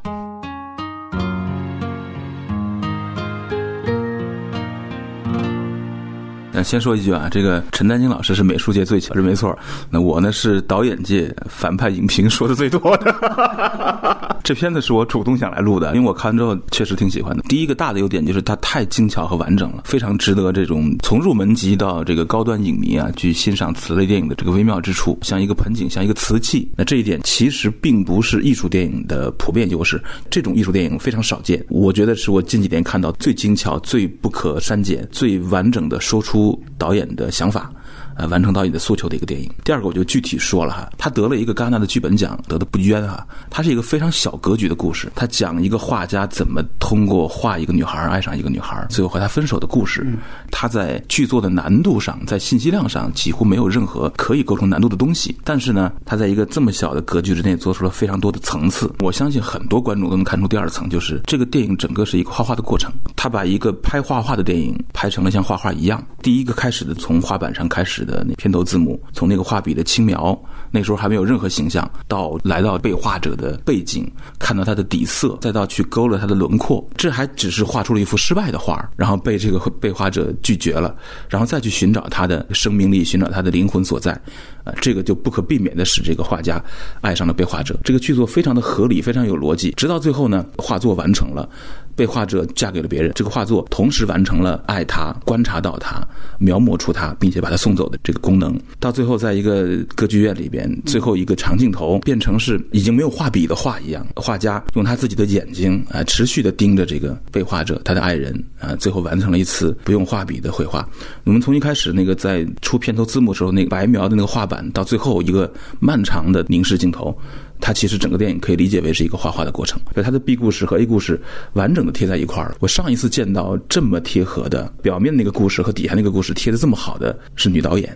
[6.54, 9.58] 那先说一句啊，这个陈丹青老师是美术界最强，是没错。
[9.89, 14.38] 那我呢是导演界反派影评说的最多的。
[14.43, 17.41] 这片子是我主动想来录的，因为我看完之后确实挺喜欢的。
[17.43, 26.70] 第一个大的优点就是它太精巧和完整了，非常值得这种从入门级到这个高端影迷啊去欣赏此类电影的这个微妙之处，像一个盆景，像一个瓷器。
[26.76, 29.99] 那这一点其实并不是艺术电影的普遍优势，
[30.30, 31.66] 这种艺术电影非常少见。
[31.70, 36.43] 我觉得是我近几年看到最精巧、最不可删减、最完整的说出
[36.78, 37.72] 导演的想法。
[38.16, 39.49] 呃，完成导演的诉求的一个电影。
[39.64, 43.26] 第二个，我就具体说了哈，他得了一个戛纳的剧本奖，得的不冤哈。
[43.49, 50.05] 它是一个非常小格局的故事，他讲一个画家怎么通过画一个女孩爱上一个女孩，最后和她分手的故事。
[50.51, 58.91] 他在剧作的难度上，在信息量上几乎没有任何可以构成难度的东西，但是呢，他在一个这么小的格局之内做出了非常多的层次。
[58.99, 62.91] 我相信很多观众都能看出第二层，就是这个电影整个是一个画画的过程。
[63.16, 66.03] 他把一个拍画画的电影拍成了像画画一样。
[66.22, 70.38] 第一个开始的从画板上开始的那片头字母，从那个画笔的轻描，
[70.72, 80.95] 那时候还没有任何形象，到来到被画者的背景，看到他的底色，再到去勾勒他的轮廓，这还只是画出了一幅失败的画，然后被这个 被画者拒绝了，
[81.30, 84.20] 然后再去寻找他的生命力，寻找他的灵魂所在，
[84.64, 86.64] 呃，这个就不可避免的使这个画家
[87.01, 87.78] 爱上了被画者。
[87.84, 91.49] 这个剧作非常的合理，非常有逻辑，直到最后呢，画作完成了。
[91.95, 96.01] 被画者嫁给了别人，这个画作同时完成了爱他、观察到他、
[96.39, 98.59] 描摹出他，并且把他送走的这个功能。
[98.80, 110.89] 到最后，在一个歌剧院里边，最后一个长镜头变成是已经没有画笔的画一样，画家用他自己的眼睛啊，持续的盯着这个被画者他的爱人啊，最后完成了一次不用画笔的绘画。
[111.26, 117.18] 我们从一开始那个在出片头字幕的时候那个白描的那个画板，到最后一个漫长的凝视镜头。
[117.64, 121.18] 它其实整个电影可以理解为是一个画画的过程，所以它的 B 故事和 A 故事
[121.54, 122.54] 完整的贴在一块儿。
[122.60, 127.95] 我上一次见到这么贴合的，表面那个故事和底下那个故事贴的这么好的是女导演，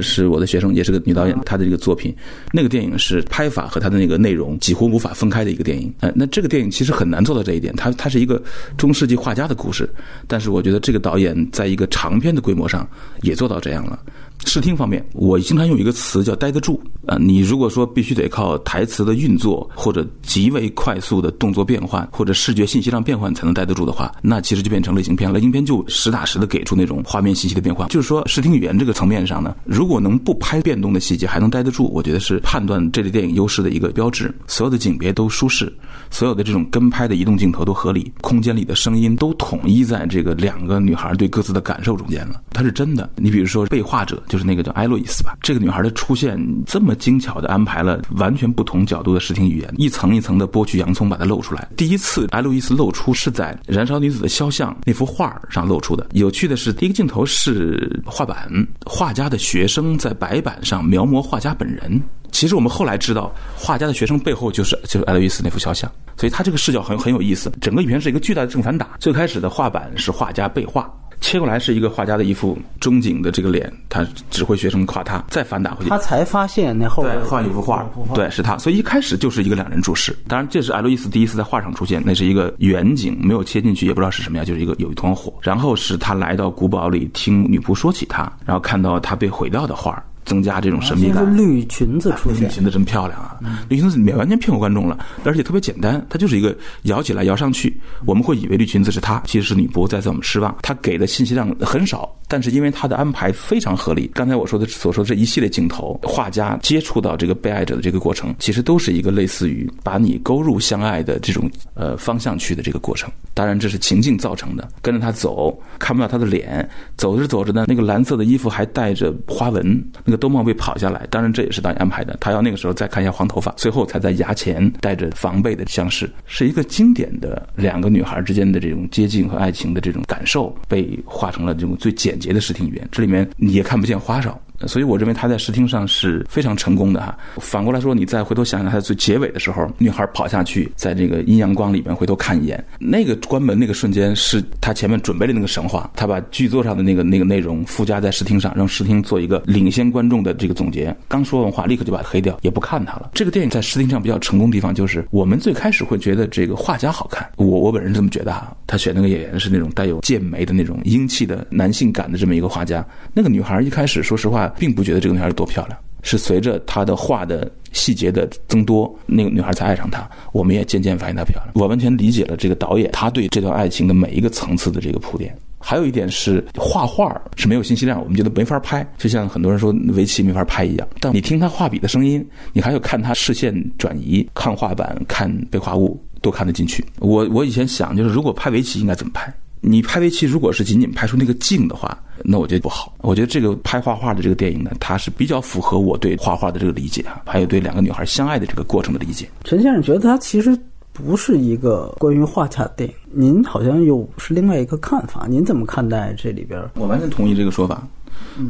[0.00, 2.14] 是我的学生，也是个女导演，她的这个作品，
[2.52, 5.92] 那个电影是拍法和它的那个内容几乎无法分开的一个电影。
[5.98, 8.40] 呃，那这个电影其实很难做到这一点，它它是一个
[8.76, 9.90] 中世纪画家的故事，
[10.28, 12.88] 但是我觉得这个导演在一个长片的规模上
[13.22, 13.98] 也做到这样了。
[14.44, 16.80] 视听方面，我经常用一个词叫“待得住”。
[17.06, 25.32] 啊，你如果说必须得靠台词的运作，或者极为快速的动作变换，或者视觉信息量变换才能待得住的话，那其实就变成类型片。
[25.32, 27.86] 类型片就实打实的给出那种画面信息的变化。
[27.88, 34.32] 就是说，视听语言这个层面上呢，如果能不拍变动的细节还能待得住，我觉得是判断这类电影优势的一个标志。
[34.46, 35.72] 所有的景别都舒适，
[36.10, 42.40] 所有的这种跟拍的移动镜头都合理，空间里的声音都统一在这个两个女孩对各自的感受中间了。
[42.52, 43.10] 它是真的。
[43.16, 44.22] 你比如说被画者。
[44.32, 51.68] 就是那个叫艾洛伊斯吧，这个女孩的出现这么精巧的安排了完全不同角度的视听语言，一层一层的剥去洋葱把它露出来。
[51.76, 56.06] 第一次艾洛伊斯露出是在《燃烧女子的肖像》那幅画上露出的。
[56.12, 58.50] 有趣的是，第一个镜头是画板，
[58.86, 62.02] 画家的学生在白板上描摹画家本人。
[62.30, 67.52] 其实我们后来知道，画家的学生背后就是就是艾洛伊斯那幅肖像，所以他这个视角很很有意思。
[67.60, 70.90] 整个影片是一个巨大的正反打，最开始的画板是画家被画。
[71.22, 80.14] 切过来是一个画家的一副中景的这个脸，他指挥学生夸他，再反打回去，他才发现那后对换一幅画，对，是他，所以一开始就是一个两人注视。
[80.28, 85.32] 当然，这是艾洛伊斯第一次在画上出现，那是一个远景，没有切进去，也不知道是什么样，就是一个有一团火。
[85.40, 91.24] 然后是他来到古堡里听女仆说起他，然后看到他被毁掉的画，增加这种神秘感。
[91.24, 93.38] 是绿裙子出现，绿裙子真漂亮啊！
[93.68, 100.54] 绿裙子里面完全骗过观众了，而且特别简单，它就是一个摇起来摇上去，我们会以为绿裙子是她，其实是女仆在在我们失望。
[100.62, 104.10] 她给的信息量很少，但是因为她的安排非常合理。
[104.14, 113.10] 刚才我说的所说这一系列镜头，画家接触到这个被爱者的这个过程，其实都是一个类似于把你勾入相爱的这种呃方向去的这个过程。
[113.34, 119.82] 当然这是情境造成的，跟着他走，看不到他的脸，走着走着呢，那个蓝色的衣服还带着花纹，
[120.12, 121.06] 一个兜帽被跑下来。
[121.08, 132.86] 当然这也是导演安排的，他要那个时候再看一下黄头发，最后才在牙前带着防备的相视，是一个经典的两个女孩之间的这种接近和爱情的这种感受，被画成了这种最简洁的视听语言。
[132.92, 134.38] 这里面你也看不见花哨。
[134.66, 137.16] 所以我认为他在视听上是非常成功的哈。
[137.38, 150.94] 反过来说，你再回头想想他最结尾的时候，女孩跑下去，在这个阴阳光里面回头看一眼，那个关门那个瞬间是他前面准备的那个神话，他把剧作上的那个那个内容附加在视听上，让视听做一个领先观众的这个总结。
[151.08, 153.10] 刚说完话，立刻就把它黑掉，也不看他了。
[153.14, 158.56] 这个电影在视听上比较成功的地方，就是我们最开始会觉得这个画家好看，我我本人这么觉得哈。
[158.66, 162.82] 他选那个演员是那种带有剑眉的那种英气的男性感的这么一个画家。
[163.12, 165.32] 那个女孩一开始说实话并不觉得这个女孩。
[165.32, 165.78] 多漂亮！
[166.02, 170.06] 是随着她的画的细节的增多，那个女孩才爱上他。
[170.32, 171.52] 我们也渐渐发现她漂亮。
[171.54, 175.34] 我完全理解了这个导演他对这段爱情的每一个层次的这个铺垫。
[175.58, 180.86] 还有一点是画画是没有信息量，我们觉得没法拍，就像很多人说围棋没法拍一样。
[181.00, 182.22] 但你听他画笔的声音，
[182.52, 186.84] 你还有看他视线转移、看画板、看被画物，都看得进去。
[186.98, 189.32] 我我以前想，就是如果拍围棋应该怎么拍？
[189.64, 192.92] 你拍围棋，如果是仅仅拍出那个静的话，那我觉得不好。
[192.98, 199.28] 我觉得这个拍画画的这个电影呢，它是比较符合我对画画的这个理解啊，还有对两个女孩相爱的这个过程的理解。
[199.44, 200.58] 陈先生觉得它其实
[200.92, 206.60] 不是一个关于画家的电影，您好像又是另外一个看法，您怎么看待这里边？
[206.74, 207.86] 我完全同意这个说法。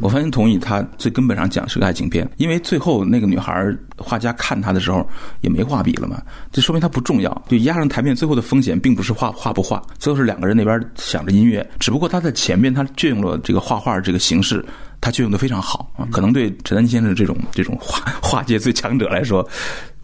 [0.01, 3.65] 我完全同意，他最根本上讲是个爱情片，因为最后那个女孩
[3.97, 5.07] 画家看他的时候
[5.41, 7.43] 也没画笔了嘛，这说明他不重要。
[7.47, 14.63] 就压上台面，最后的风险并不是画画不画，最后是两个人那边想着音乐，只不过他在前面他借用了这个画画这个形式，
[15.01, 19.47] 他借用的非常好，可能对陈丹青先生这种这种画画界最强者来说。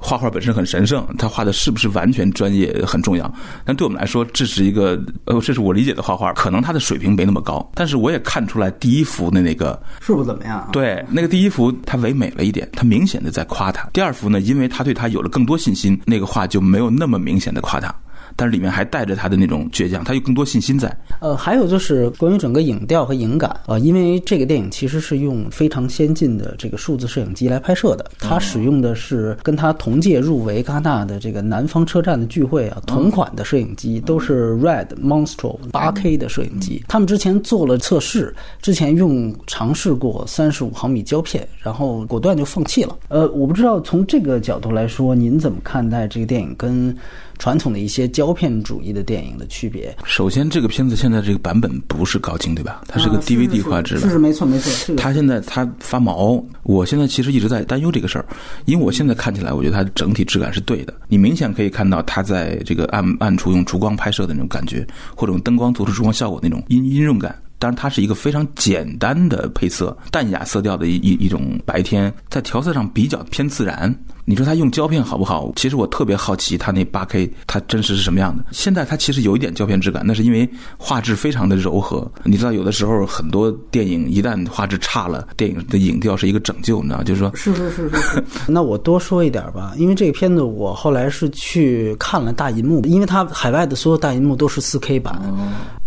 [0.01, 3.31] 画画本身很神圣，他画的是不是完全专业很重要。
[3.65, 7.69] 但对我们来说，这是一个呃，这是我理解的画画，可能他的水平没那么高。
[7.75, 10.67] 但是我也看出来第一幅的那个是不怎么样。
[10.71, 13.89] 对，那个第一幅他唯美了一点，他明显的在夸他。
[13.91, 17.93] 第二幅呢，因为他对他有了更多信心，那个画就没有那么明显的夸他。
[18.39, 20.89] 但是里面还带着他的那种倔强，他有更多信心在。
[21.19, 36.81] 呃，还有就是关于整个影调和影感啊，因为这个电影其实是用非常先进的这个数字摄影机来拍摄的，它使用的是跟它同届入围戛纳的这个南方车站的聚会啊同款的摄影机，都是 Red Monstro 八 K 的摄影机。
[36.87, 42.95] 他们之前做了测试，之前用尝试过三十五毫米胶片，然后果断就放弃了。
[43.09, 46.95] 呃，我不知道从这个角度来说，您怎么看待这个电影跟？
[47.39, 49.95] 传统的一些胶片主义的电影的区别。
[50.03, 52.81] 首先，这个片子现在这个版本不是高清，对吧？
[52.87, 54.01] 它是个 DVD 画质的。
[54.01, 54.95] 是是没错没错。
[54.95, 58.25] 它现在它发毛，我现在其实一直在担忧这个事儿，
[58.65, 60.93] 因为我现在看起来，我觉得它整体质感是对的。
[61.07, 64.85] 你明显可以看到它在这个暗暗处用烛光拍摄的那种感觉，
[65.15, 67.33] 或者用灯光做出烛光效果那种阴阴润感。
[67.57, 73.93] 当然，它是一个非常简单的配色，淡雅色调的一一一种白天，在调色上比较偏自然。
[74.29, 75.51] 你说他用胶片好不好？
[75.55, 78.45] 其实我特别好奇他那八 K 它真实是什么样的。
[78.51, 82.07] 现在它其实有一点胶片质感，那是因为画质非常的柔和。
[82.23, 87.01] 你知道，有的时候很多电影一旦画质差了，电影的影调是一个拯救，你知道？
[87.01, 88.23] 就是说，是是是是。
[88.47, 95.19] 那我多说一点吧，因为这个片子我后来是去看了大银幕，因为它海外的所有大银幕都是四 K 版。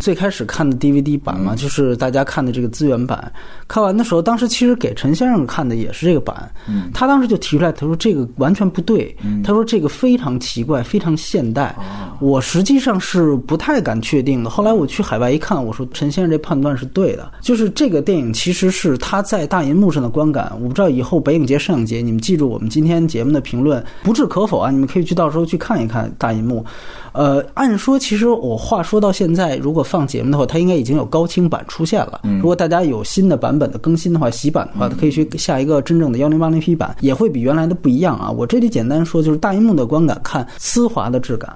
[0.01, 3.33] 最开始看的 DVD 版嘛，就是大家看的这个资源版。
[3.69, 6.53] 看完的时候，当时其实给陈先生看的也是这个版。
[6.93, 8.29] 他当时就提出来，他说这个。
[8.37, 11.75] 完全不对，他说这个非常奇怪，非常现代。
[12.21, 14.51] 我实际上是不太敢确定的。
[14.51, 20.53] 后来我去海外一看，我说陈先生这判断是对的，就是这个电影其实是他在大银幕上的观感。
[20.61, 24.71] 我不知道以后北影节、上影节，你们记住我们今天节目的评论，不置可否啊！
[24.71, 26.65] 你们可以去到时候去看一看大银幕。
[27.13, 32.21] 呃，按说其实我话说到现在，如果放节目的话，它应该已经有高清版出现了。
[32.41, 38.31] 如果大家有新的版本的更新的话，洗版的话，可以去下一个真正的幺零八零 P 版，也会比原来的不一样啊。
[38.31, 41.55] 我这里简单说，就是大荧幕的观感，看丝滑的质感，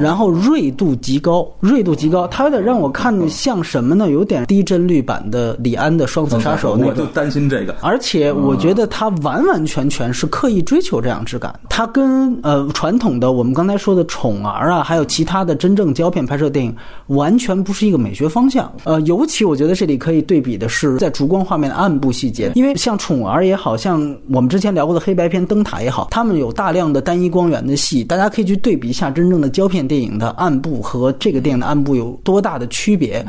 [0.00, 4.10] 然后锐度极高，锐度极高，它有点让我看像什么呢？
[4.10, 6.76] 有点低帧率版的李安的《双子杀手》。
[6.84, 7.76] 我就担心这个。
[7.80, 16.74] 而且我觉得它完完全全是刻意追求这样质感，它跟呃传统的我们刚才说的宠儿啊，还还有其他的真正胶片拍摄电影
[17.08, 18.72] 完全不是一个美学方向。
[18.84, 24.00] 呃，尤其我觉得这里可以对比的是在烛光画面的暗部细节，因为像《宠儿》也好像
[24.30, 33.24] 我们之前聊过的黑白片《灯塔》也好，他们有大量的单一光源的戏，大家可以去对比一下真正的胶片电影的暗部和这个电影的暗部有多大的区别。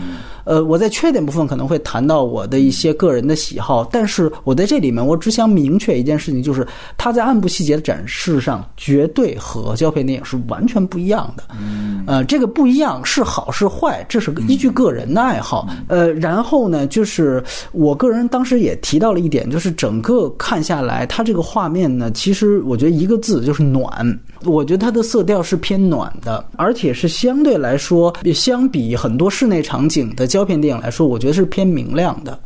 [0.47, 6.65] 呃，我在缺点部分可能会谈到我的一些个人的喜好，但是我在这里面，我只想明确一件事情，就是
[6.97, 11.43] 它在暗部细节的展示上，绝对和胶片电影是完全不一样的。
[11.59, 15.67] 嗯，呃，这个不一样是好是坏，这是依据个人的爱好。
[15.87, 17.43] 呃，然后呢，就是
[17.73, 24.17] 我个人当时也提到了一点，就是整个看下来，它这个画面呢，其实我觉得一个字就是暖。
[24.45, 32.39] 我觉得它的色调是偏暖的，而且是相对来说，相比很多室内场景的胶片电影来说，我觉得是偏明亮的。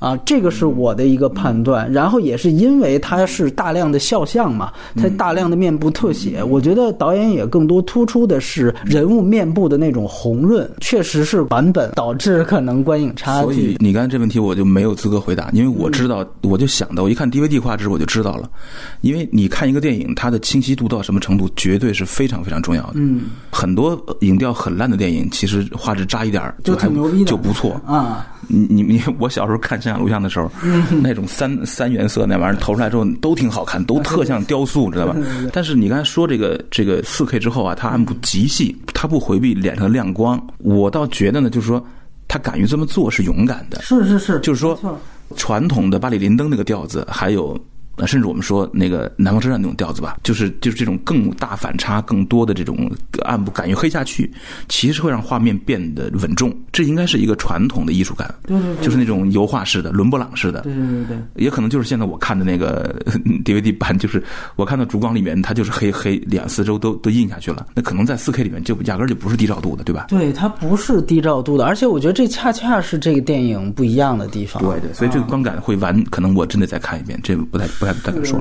[0.00, 13.44] 啊，这个是我的一个判断，然后也是因为它是大量的肖像嘛，它大量的面部特写，我觉得导演也更多突出的是人物面部的那种红润，确实是版本导致可能观影差距。
[13.44, 18.50] 所以你刚才这问题我就没有资格回答，因为我知道，我就想到，我一看 DVD 画质我就知道了，
[19.02, 22.94] 因为你看一个电影，它的清晰度到什么程度，绝对是非常非常重要的。
[22.94, 28.26] 嗯，很多影调很烂的电影，其实画质渣一点就挺牛逼的，就不错啊。
[28.48, 30.50] 你你你，我小时候看录像的时候，
[31.02, 35.16] 那种三三原色那玩意儿投出来之后都挺好看，都特像雕塑，知道吧？
[35.52, 41.84] 但是你刚才说这个这个四 K 之后啊，它按部极细，它不回避脸上的亮光，我倒觉得呢，就是说
[42.28, 44.78] 他敢于这么做是勇敢的，是是是，就是说
[45.36, 47.58] 传统的巴里林登那个调子还有。
[48.00, 52.90] 那甚至我们说那个南方车站那种调子吧，就是就是这种更大反差、更多的这种
[53.24, 54.30] 暗部，敢于黑下去，
[54.68, 56.50] 其实会让画面变得稳重。
[56.72, 61.18] 这应该是一个传统的艺术感，对对，就是那种油画式的、伦勃朗式的，对对对对。
[61.34, 62.94] 也可能就是现在我看的那个
[63.44, 64.22] DVD 版，就是
[64.56, 67.66] 我看到烛光里面，它就是黑黑，两四周都都印下去了。
[67.74, 70.06] 那可能在 4K 里面就压根就不是低照度的，对吧？
[70.08, 74.62] 对，它不是低照度的，而且我觉得这恰恰是这个电影不一样的地方。
[74.62, 77.89] 对对，所以这个观感会完，可能我真的再看一遍，这不太不太。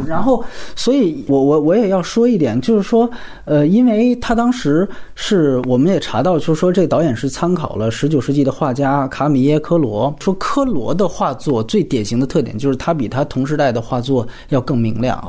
[0.08, 0.44] 然后，
[0.76, 3.10] 所以我我我也要说一点，就是说，
[3.46, 15.22] 呃，因为他当时是我们也查到，就是说这个导演是参考了十九世纪的画家卡米耶科罗，说科罗的画作最典型的特点就是他比他同时代的画作要更明亮。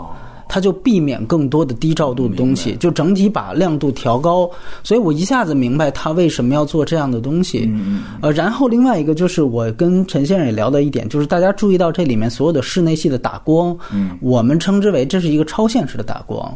[0.50, 4.50] 他就避免更多的低照度的东西，就整体把亮度调高，
[4.82, 7.72] 所以我一下子明白他为什么要做这样的东西。
[8.20, 13.76] 呃，然后另外一个就是我跟陈先生也聊到一点，就是大家注意到这里面所有的室内戏的打光，
[14.20, 16.52] 我们称之为这是一个超现实的打光。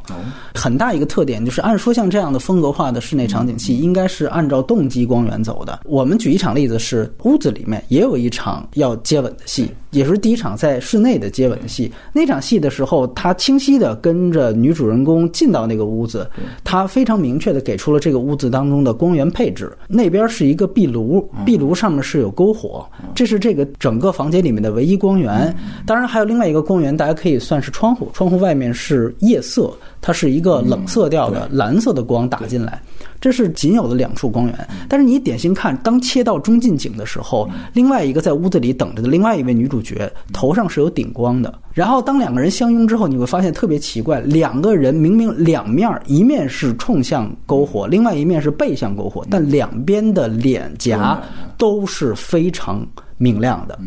[0.55, 5.79] 很大一个特点就是，按说像这样的风格化的室内场景戏，应该是按照动机光源走的。
[5.85, 9.71] 我们举一场例子是，屋子里面也有一场要接吻的戏。
[9.95, 11.91] 也是第一场在室内的接吻的戏。
[12.13, 16.29] 那场戏的时候，他清晰的跟着女主人公进到那个屋子，
[16.63, 19.73] 他非常明确的给出了这个屋子当中的光源配置。
[19.89, 22.85] 那边是一个壁炉，壁炉上面是有篝火，
[23.15, 25.55] 这是这个整个房间里面的唯一光源。
[25.87, 32.83] 当然还有另外一个光源，大家可以算是窗户，窗户外面是夜色，它是一个冷色调的蓝色的光打进来。
[33.25, 41.59] 这是仅有的两处光源，但是你点心看，当切到中近景的时候，另外一个在屋子里等着的另外一位女主角头上是有顶光的。
[41.73, 51.19] 然后当两个人相拥之后，你会发现特别奇怪，两个人明明两面，一面是冲向篝火，另外一面是背向篝火，但两边的脸颊
[51.57, 53.79] 都是非常明亮的。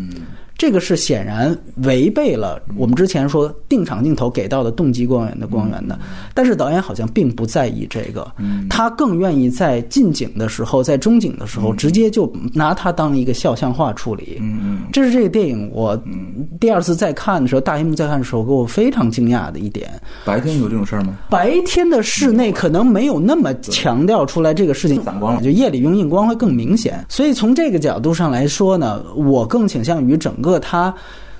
[0.58, 5.97] 这个是显然违背了我们之前说定场镜头给到的动机光源的光源的，
[6.34, 8.28] 但是导演好像并不在意这个，
[8.68, 14.41] 他更愿意在近景的时候，在中景的时候直接就拿它当一个肖像画处理。
[14.91, 15.95] 这是这个电影我
[16.60, 19.89] 第二次再看的时候，大荧幕再看的时候，给我非常惊讶的一点。
[20.26, 21.16] 白天有这种事儿吗？
[21.30, 27.05] 白天的室内可能没有那么强调出来这个事情，散光了，就夜里用硬光会更明显。
[27.10, 30.47] 所以从这个角度上来说呢，我更倾向于整个。
[30.48, 30.93] 个它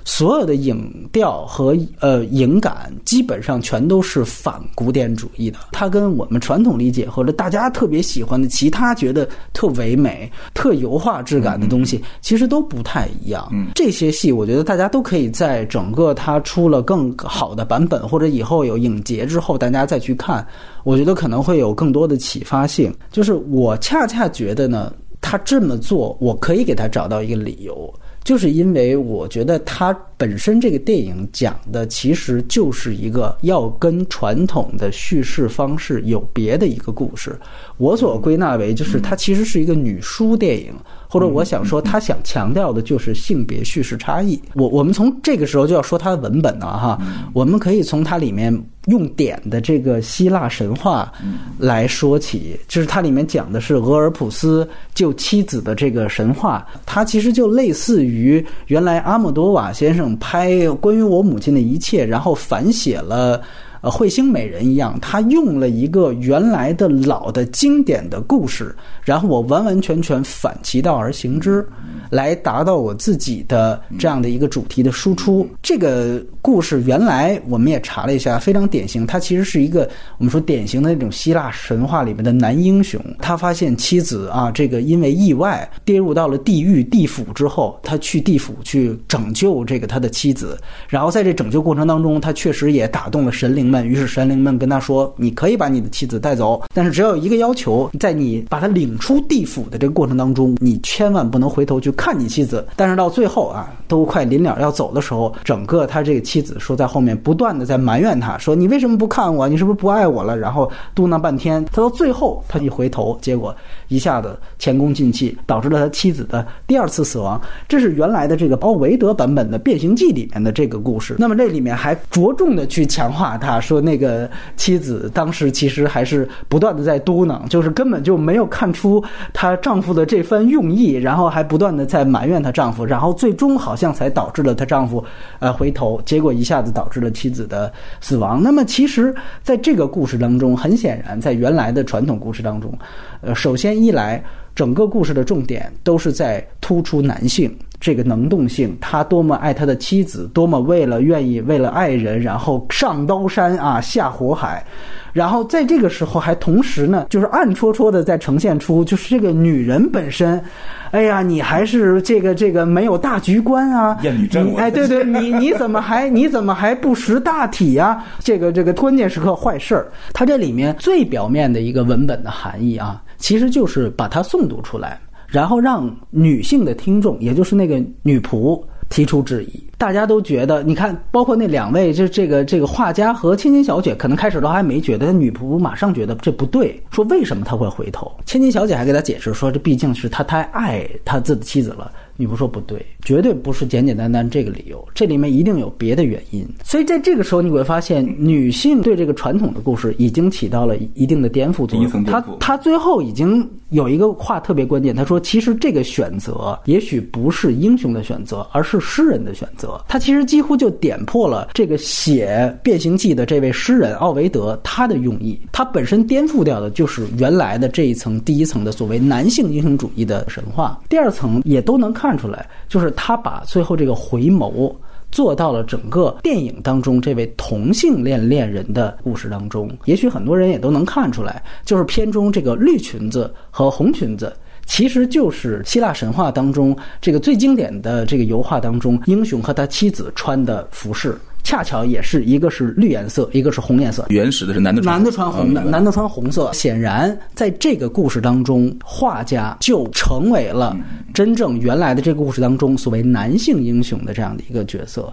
[0.04, 13.46] 所有的影调和呃影感基本上全都是反古典主义的，它跟我们传统理解或者大家特别喜欢的其他觉得特唯美、特油画质感的东西，其实都不太一样。
[13.74, 20.46] 这些戏我觉得大家都可以在整个它出了更好的版本，或者以后有影节之后，大家再去看，
[20.84, 22.90] 我觉得可能会有更多的启发性。
[23.12, 24.90] 就是我恰恰觉得呢，
[25.20, 27.92] 他这么做，我可以给他找到一个理由。
[28.28, 37.34] 就是因为我觉得它本身这个电影讲的其实就是一个要跟传统的叙事方式有别的一个故事。
[37.78, 40.74] 我所归纳为就是它其实是一个女书电影。
[41.08, 44.40] 或者我想说，他想强调的就是性别叙事差异。
[44.54, 46.98] 我我们从这个时候就要说他的文本了哈。
[47.32, 48.54] 我们可以从它里面
[48.86, 51.10] 用点的这个希腊神话
[51.58, 56.66] 来说起，就是它里面讲的是俄尔普斯救妻子的这个神话。
[56.84, 63.40] 它其实就类似于原来阿莫多瓦先生拍关于我母亲的一切，然后反写了。
[63.88, 71.66] 呃，彗星美人一样，他用了一个原来的老的经典的故事，然后我完完全全反其道而行之，
[72.10, 75.48] 来达到我自己的这样的一个主题的输出。
[75.62, 82.98] 这个故事原来我们也查了一下，非常典型，他其实是一个我们说典型的那种希腊神话里面的男英雄。
[83.18, 90.58] 他发现妻子啊，这个因为意外跌入到了地狱地府之后，他去地府去拯救这个他的妻子，
[90.88, 93.68] 然后在这拯救过程当中，他确实也打动了神灵。
[93.68, 109.48] 们，于是神灵们跟他说：“你可以把你的妻子带走，但是只要有一个要求，在你把他领出地府的这个过程当中，你千万不能回头去看你妻子。”但是到最后啊，都快临了要走的时候，整个他这个妻妻子说在后面不断的在埋怨他，说：“你为什么不看我？
[109.48, 113.52] 你是不是不爱我了？”然后嘟囔半天，他到最后他一回头，结果
[113.88, 117.40] 一下子前功尽弃，导致了他妻子的第二次死亡。
[117.66, 121.16] 这是原来的这个奥维德版本的《变形记》里面的这个故事。
[121.18, 123.58] 那么这里面还着重的去强化他。
[123.58, 129.02] 说那个妻子当时其实还是不断的在嘟囔，就是根本就没有看出
[129.32, 135.04] 她丈夫的这番用意，然后还不断的在埋怨她丈夫，然后最终好像才导致了她丈夫
[135.40, 138.42] 呃回头，结结果一下子导致了妻子的死亡。
[138.42, 142.76] 那么其实在这个故事当中，很显然在原来的传统故事当中，
[143.20, 144.20] 呃，首先一来
[144.52, 147.56] 整个故事的重点都是在突出男性。
[147.80, 154.64] 这个能动性，他多么爱他的妻子，多么为了愿意为了爱人，然后上刀山啊下火海，
[155.12, 160.42] 然后在这个时候还同时呢，就是暗戳戳的在呈现出，就是这个女人本身，
[160.90, 168.04] 哎呀，你还是这个这个没有大局观啊，厌女症，哎，对对，你你怎么还你怎么还不识大体呀？
[168.18, 174.98] 这个这个关键时刻坏事儿，它这里面最表面的一个文本的含义啊，其实就是把它诵读出来。
[175.28, 179.64] 然后让女性的听众，也就是那个女仆提出质疑。
[179.76, 188.10] 大家都觉得，你看，包括那两位，这这个这个画家和千金小姐，可能开始都还没觉得，女仆马上觉得这不对，说为什么他会回头？
[188.26, 191.92] 千金小姐还给他解释说，这毕竟是他太爱他自己的妻子了。
[192.20, 196.44] 女仆说不对，绝对不是简简单单这个理由，这里面一定有别的原因。
[196.64, 202.04] 所以在这个时候，你会发现，女性对这个传统的故事已经起到了一定的颠覆作用。
[202.04, 209.80] 他他最后已经有一个话特别关键，他说，其实这个选择也许不是英雄的选择，而是诗人的选择。
[209.86, 215.40] 他其实几乎就点破了这个写《变形记》的这位诗人奥维德他的用意。
[215.52, 222.07] 他本身颠覆掉的就是原来的这一层第一层的所谓男性英雄主义的神话，第二层也都能看。
[222.08, 224.74] 看出来，就是他把最后这个回眸
[225.12, 229.70] 做到了整个电影当中这位同性恋恋人的故事当中。
[229.84, 241.14] 也许很多人也都能看出来，就是片中这个绿裙子和红裙子，其实就是希腊神话当中这个最经典的这个油画当中英雄和他妻子穿的服饰。
[241.48, 244.04] 恰巧也是一个是绿颜色，一个是红颜色。
[244.10, 246.52] 原始的是男的男的穿红的，男的穿红色。
[246.52, 250.76] 显然，在这个故事当中，画家就成为了
[251.14, 255.10] 真正原来的这个故事当中所谓男性英雄的这样的一个角色。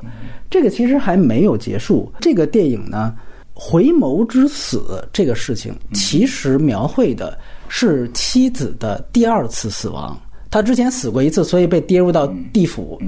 [0.49, 2.11] 这个其实还没有结束。
[2.19, 3.15] 这个电影呢，
[3.53, 7.39] 回眸之死这个事情，其实描绘的
[7.69, 10.19] 是妻子的第二次死亡。
[10.51, 13.01] 他之前死过一次，所以被跌入到地府。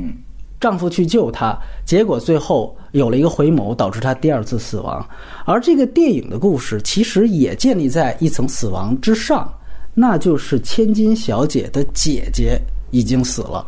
[0.60, 5.08] 丈夫去救她，结果最后有了一个回眸，导致她第二次死亡。
[5.46, 9.54] 而这个电影的故事其实也建立在一层死亡之上，
[9.94, 12.60] 那就是千金小姐的姐姐
[12.92, 13.66] 已经死了。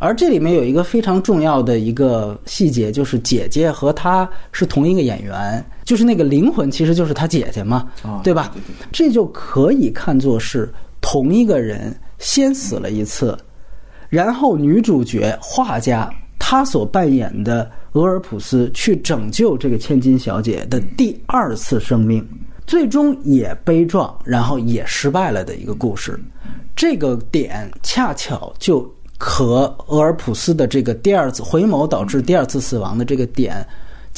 [0.00, 7.88] 而这里面有一个非常重要的一个细节，就是姐姐和她是同一个演员，就是那个灵魂其实就是她姐姐嘛，
[8.22, 8.54] 对吧？
[8.92, 13.36] 这就可以看作是同一个人先死了一次，
[14.08, 16.08] 然后女主角画家。
[16.50, 22.26] 他所扮演的俄尔普斯去拯救这个千金小姐的第二次生命，
[22.66, 26.18] 最终也悲壮，然后也失败了的一个故事。
[26.74, 33.62] 这个点恰巧就和俄尔普斯的这个第二次回眸导致第二次死亡的这个点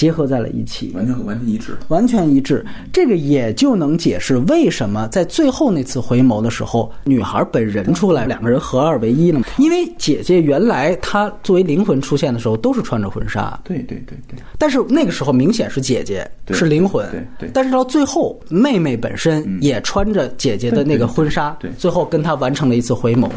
[0.01, 0.91] 结合在了一起。
[0.95, 1.77] 完全完全一致。
[1.89, 9.45] 完全一致，这个也就能解释为什么在最后那次回眸的时候，女孩本人出来，两个人合二为一了嘛。
[9.59, 23.29] 因为姐姐原来她作为灵魂出现的时候都是穿着婚纱，对对对对，但是那个时候明显是姐姐是灵魂，对对但是到最后，妹妹本身也穿着姐姐的那个婚纱，对最后跟她完成了一次回眸。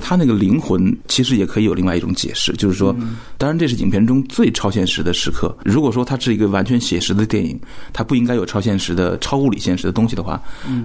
[0.00, 2.94] 她那个灵魂其实也可以有另外一种解释，就是说，
[3.36, 5.52] 当然这是影片中最超现实的时刻。
[5.64, 7.58] 如果说它是一个完全写实的电影，
[7.92, 10.40] 它不应该有超现实的、超物理现实的东西的话，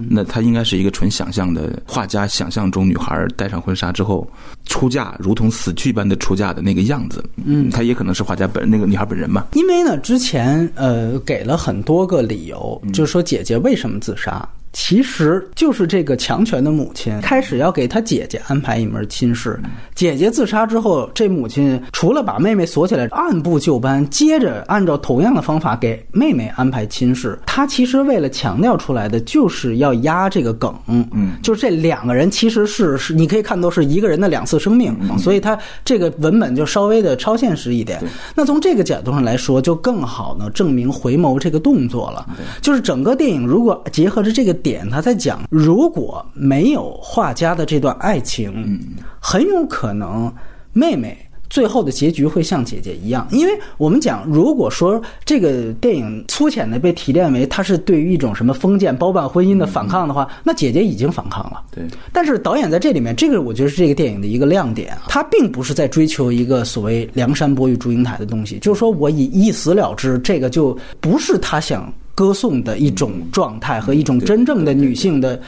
[0.08, 4.28] 那它应该是一个纯想象的画家想象中女孩戴上婚纱之后
[4.66, 7.24] 出嫁，如同死去般的出嫁的那个样子。
[7.44, 9.46] 嗯，它也可能是画家本那个女孩本人嘛。
[9.52, 14.46] 因为呢，之前呃给了很多个理由，就是说姐姐为什么自杀。
[14.74, 19.58] 其实就是这个强权的母亲开始要给她姐姐安排一门亲事，
[19.94, 27.38] 姐姐自杀之后，这母亲除了把妹妹锁起来，按部就班，接着按照同样的方法给妹妹安排亲事。
[27.46, 38.02] 她其实为了强调出来的就是要压这个梗，嗯，就是这两个人其实是是你可以看作是一个人的两次生命，所以他这个文本就稍微的超现实一点。
[38.34, 42.26] 那从这个角度上来说，就更好呢证明回眸这个动作了。
[42.60, 48.80] 就是整个电影如果结合着这个点，他在讲，如果没有画家的这段爱情，
[49.20, 50.32] 很有可能
[50.72, 51.16] 妹妹。
[51.50, 61.62] 最后的结局会像姐姐一样，因为我们讲，如果说这个电影粗浅的被提炼为它是对于一种什么封建包办婚姻的反抗的话，那姐姐已经反抗了。
[61.70, 71.92] 对，但是导演在这里面，这个我觉得是这个电影的一个亮点啊，他并不是在追求一个所谓梁山伯与祝英台的东西，就是说我以一死了之，这个就不是他想。
[72.14, 75.40] 歌颂的一种状态和一种真正的女性的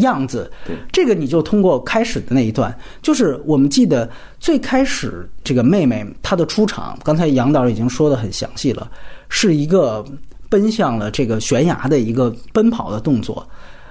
[0.00, 0.50] 样子，
[0.90, 4.10] 这个你就通过开始的那一段，就是我们记得
[4.40, 8.90] 最开始这个妹妹她的出场，刚才杨导已经说的很详细了，
[9.28, 10.04] 是一个
[10.48, 13.46] 奔向了这个悬崖的一个奔跑的动作。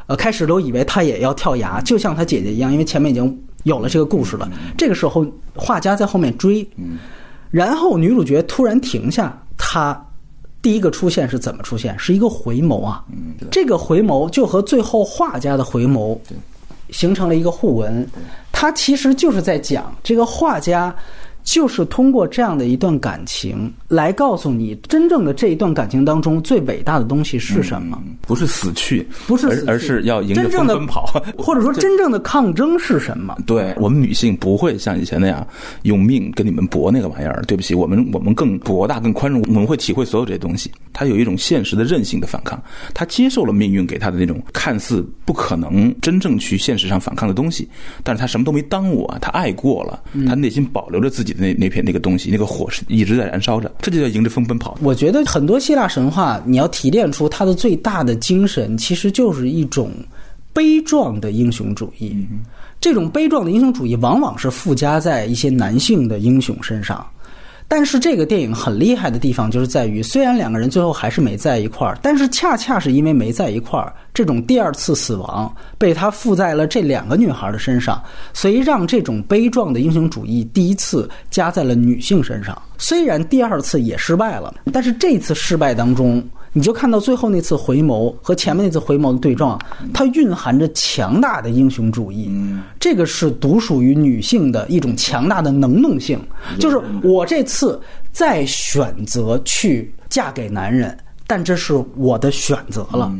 [0.07, 4.51] 呃，开始都以为她也要跳崖，就像她姐姐一样，因为前面已经有了这个故事了。
[4.77, 5.25] 这个时候，
[5.55, 6.67] 画家在后面追，
[7.49, 10.05] 然后女主角突然停下，她。
[10.61, 11.97] 第一个出现是怎么出现？
[11.97, 13.03] 是一个回眸啊，
[13.51, 16.17] 这个回眸就和最后画家的回眸
[16.89, 18.07] 形成了一个互文。
[18.51, 20.95] 他其实就是在讲这个画家。
[21.49, 27.99] 就是通过这样的一段感情来告诉你，真正的这一段感情当中最伟大的东西是什么？
[28.21, 33.35] 不是死去，不是而是要迎着风奔跑， 或者说真正的抗争是什么？
[33.47, 35.45] 对我们女性不会像以前那样
[35.81, 37.41] 用命跟你们搏那个玩意儿。
[37.47, 40.71] 对不起，我们我们更博大、更宽容，我们会体会所有这些东西。
[40.93, 42.61] 她有一种现实的韧性的反抗，
[42.93, 47.67] 她接受了命运给她的那种看似不可能真正去现实上反抗的东西，
[48.03, 54.77] 但是她什么都没耽误啊，她爱过了，她内心保留着自己的那那片那个东西，那个火是一直在燃烧着，这就叫迎着风奔跑。
[54.81, 59.91] 我觉得很多希腊神话，你要提炼出它的最大的精神，其实就是一种
[60.53, 62.15] 悲壮的英雄主义。
[62.81, 67.05] 这种悲壮的英雄主义，往往是附加在一些男性的英雄身上。
[67.69, 82.59] 但是这个电影很厉害的地方，就是在于虽然两个人最后还是没在一块儿，但是恰恰是因为没在一块儿，这种第二次死亡被他附在了这两个女孩的身上，所以让这种悲壮的英雄主义第一次加在了女性身上。
[82.79, 86.27] 虽然第二次也失败了，但是这次失败当中。
[86.59, 89.57] 你就看到最后那次回眸和前面那次回眸的对撞，
[89.93, 92.29] 它蕴含着强大的英雄主义。
[92.77, 96.19] 这个是独属于女性的一种强大的能动性。
[96.59, 97.79] 就是我这次
[98.11, 100.97] 再选择去嫁给男人，
[101.29, 103.13] 但这是我的选择了。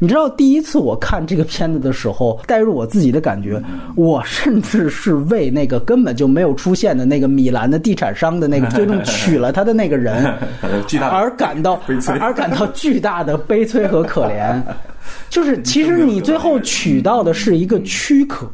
[0.00, 3.62] 你知道，第一次我看这个片子的时候，带入我自己的感觉，
[3.94, 10.34] 我甚至是为那个根本就没有出现的那个米兰的地产商的那个最终娶了他的那个人
[11.12, 11.80] 而感到
[12.18, 14.60] 而感到巨大的悲催和可怜。
[15.28, 18.48] 就是，其实你最后取到的是一个躯壳，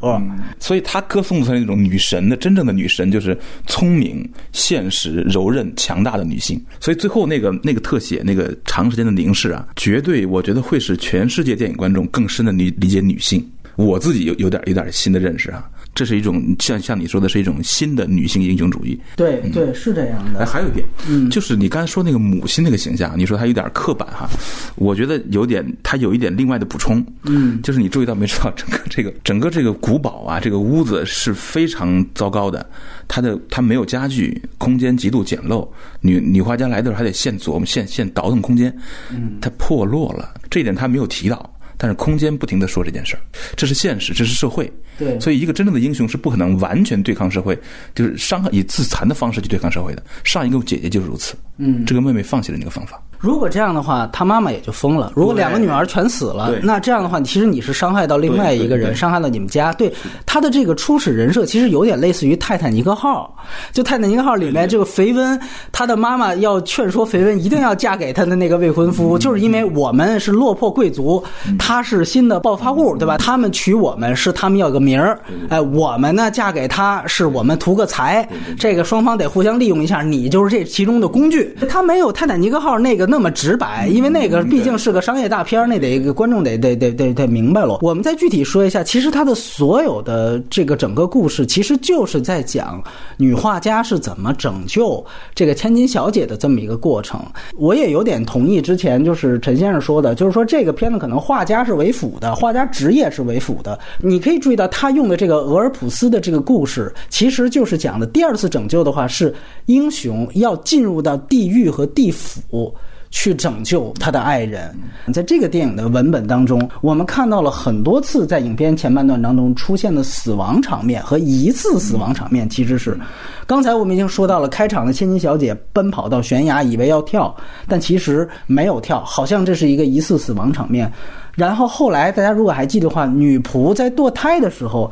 [0.59, 3.37] 所以他歌颂的那种女神的真正的女神，就是
[3.67, 6.61] 聪明、现实、柔韧、强大的女性。
[6.79, 13.45] 所以最后那个那个特写，那个长时间的凝视啊，绝对我觉得会使全世界电影观众更深的理理解女性。
[13.77, 15.63] 我自己有有点有点新的认识啊。
[15.93, 18.99] 这是一种像像你说的是一种新的女性英雄主义。
[19.15, 20.39] 对对，是这样的。
[20.39, 24.27] 哎，还有一点，嗯，就是你刚才说那个母亲那个形象，你说她有点刻板哈，
[24.75, 27.05] 我觉得有点，她有一点另外的补充。
[27.23, 28.31] 嗯，就是你注意到没？
[28.31, 32.65] 知道整个这个整个这个古堡啊，这个屋子是非常糟糕的，
[33.09, 35.67] 它的它没有家具，空间极度简陋。
[35.99, 38.73] 女女画家来的时候还得现琢磨、现现倒腾空间，
[39.09, 41.53] 嗯，它破落了，这一点他没有提到。
[41.77, 43.21] 但是空间不停的说这件事儿，
[43.57, 44.71] 这是现实，这是社会。
[45.01, 47.59] 对，所以一个真正的英雄是不可能完全对抗社会，
[47.95, 50.03] 就是伤害以自残的方式去对抗社会的。
[50.23, 51.35] 上一个姐姐就是如此。
[51.57, 53.01] 嗯，这个妹妹放弃了那个方法。
[53.19, 55.13] 如果这样的话，她妈妈也就疯了。
[55.15, 59.71] 如果两个女儿全死了，那这样的话，其实你是伤害到另外一个人，伤害到你们家。
[59.73, 59.93] 对
[60.25, 63.35] 她的这个初始人设，其实有点类似于泰坦尼克号。
[63.71, 65.39] 就泰坦尼克号里面这个肥温，
[65.71, 71.23] 她的妈妈要劝说肥温一定要嫁给她的那个未婚夫，就是因为我们是落魄贵族，
[71.59, 73.17] 他是新的暴发户，对吧？
[73.19, 78.27] 他们娶我们是他们要一个名儿，哎，我们呢嫁给他是我们图个财，
[78.59, 81.55] 这个双方得互相利用一下，你就是这其中的工具。
[81.69, 87.77] 他没有泰坦尼克号那个那么直白，因为那个毕竟是个商业大片儿，那得观众得得得得得明白了。
[87.81, 92.83] 我们再具体说一下，其实他的所有的这个整个故事，其实就是在讲
[93.15, 95.03] 女画家是怎么拯救
[95.33, 97.21] 这个千金小姐的这么一个过程。
[97.57, 103.79] 我也有点同意之前就是陈先生说的，就是说这个片子可能画家是为辅的，画家职业是为辅的。
[103.99, 109.31] 你可以注意到他用的这个俄尔普斯的这个故事，其实就是讲的第二次拯救的话是
[109.67, 112.73] 英雄要进入到地狱和地府。
[113.13, 114.73] 去拯救他的爱人，
[115.13, 122.97] 在这个电影的文本当中，我们看到了很多次在影片前半段当中出现的死亡场面和疑似死亡场面，其实是
[123.45, 127.35] 刚才我们已经说到了，开场的千金小姐奔跑到悬崖，以为要跳，
[127.67, 130.89] 但其实没有跳，好像这是一个疑似死亡场面。
[131.35, 134.91] 然后后来大家如果还记得的话，女仆在堕胎的时候。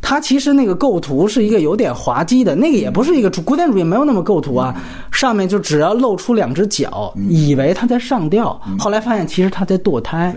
[0.00, 4.72] 它其实那个构图是一个有点滑稽的，那个也不是一个主古典主义，没有那么构图啊。
[5.10, 10.32] 上面就只要露出两只脚，以为她在上吊，后来发现其实她在堕胎。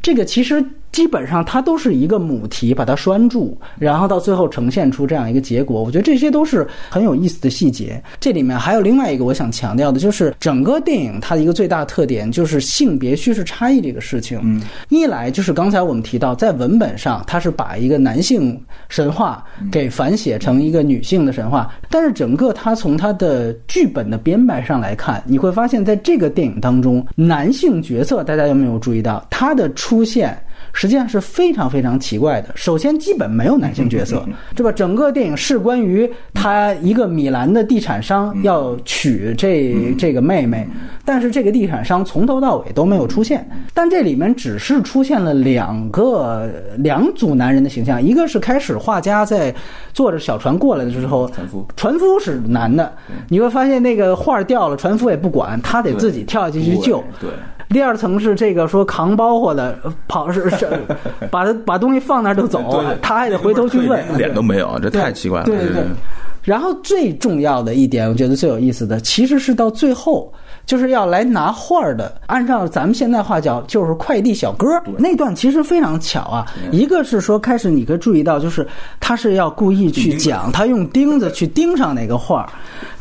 [0.00, 5.82] 这个其实基本上它都是一个母题，把它拴住，然后到最后呈现出这样一个结果。
[5.82, 8.02] 我觉得这些都是很有意思的细节。
[8.18, 14.40] 这里面还有另外一个我想强调的，就是整个电影它的一个最大特点就是性别叙事差异这个事情。
[14.42, 18.58] 嗯，一来就是刚才我们提到，在文本上它是把一个男性
[18.88, 30.36] 神话给反写成一个女性的神话，但是整个它从它的剧本的编排上来看，你会发现在这个电影当中，男性角色大家有没有注意到他的出现？
[30.72, 32.50] 实际上是非常非常奇怪的。
[32.54, 34.24] 首先，基本没有男性角色，
[34.54, 34.70] 对吧？
[34.72, 40.66] 整个电影是关于他一个米兰的地产商要娶这这个妹妹，
[41.04, 43.48] 但是这个地产商从头到尾都没有出现。
[43.72, 49.54] 但这里面只是出现了两个两组男人的形象，一个是开始画家在
[49.92, 52.92] 坐着小船过来的时候，船夫船夫是男的，
[53.28, 57.02] 你会发现那个画掉了，船夫也不管，他得自己跳下去去救。
[57.20, 57.30] 对。
[57.68, 59.78] 第二层是这个说扛包袱的
[60.08, 60.68] 跑是是，
[61.30, 65.46] 把他把东西放那儿就走，他还得回头去问，脸都没有，这太奇怪了。
[65.46, 65.84] 对对对。
[66.42, 70.32] 然后最重要的一点，我觉得最有意思的，其实是到最后
[70.66, 74.66] 就是要来拿画的，按照咱们现在话叫就是快递小哥
[74.98, 76.44] 那段，其实非常巧啊。
[76.72, 78.66] 一个是说开始你可以注意到，就是
[79.00, 82.46] 他是要故意去讲，他用钉子去钉上那个画。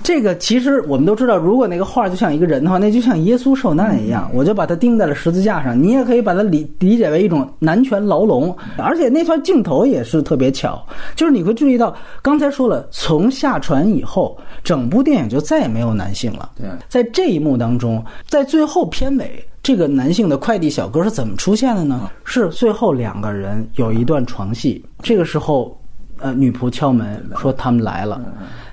[0.03, 5.81] 这个其实我们都知道，如果那个画就像一个人的话，那就像耶稣受难一样，我就把它钉在了十字架上。
[5.81, 10.85] 你也可以把它理理解为一种男权牢笼，而且那段镜头也是特别巧，
[11.15, 16.51] 就是你会注意到，刚才说了，从下船以后，整部电影就再也没有男性了。
[16.55, 22.09] 对，在这一幕当中，在最后片尾，这个男性的快递小哥是怎么出现的呢？
[22.23, 25.79] 是最后两个人有一段床戏，这个时候，
[26.19, 28.21] 呃，女仆敲门说他们来了。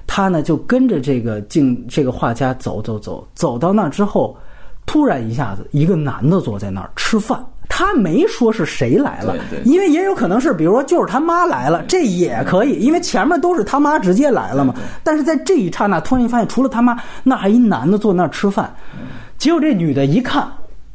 [0.07, 4.37] 他呢就跟着这个镜这个画家走走走，走到那之后，
[4.85, 9.35] 突然一下子一个男的坐在那儿吃饭，他没说是谁来了，
[9.65, 14.75] 因为也有可能是比如说就是他妈来了，这也可以，因为前面都是他妈直接来了嘛。
[15.03, 18.73] 但是在这一刹那，突然发现除了他妈，那还一男的坐那儿吃饭，
[19.39, 20.47] 结果这女的一看，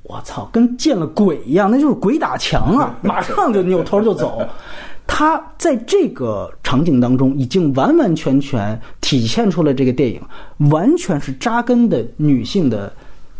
[0.03, 4.39] 我操，跟见了鬼一样，那就是鬼打墙啊，马上就扭头就走。
[5.09, 10.21] 他在这个场景当中，已经完完全全体现出了这个电影
[10.69, 12.91] 完全是扎根的女性的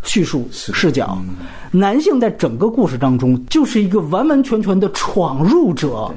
[0.07, 1.15] 叙述视角，
[1.69, 6.11] 男性在整个故事当中就是一个完完全全的闯入者，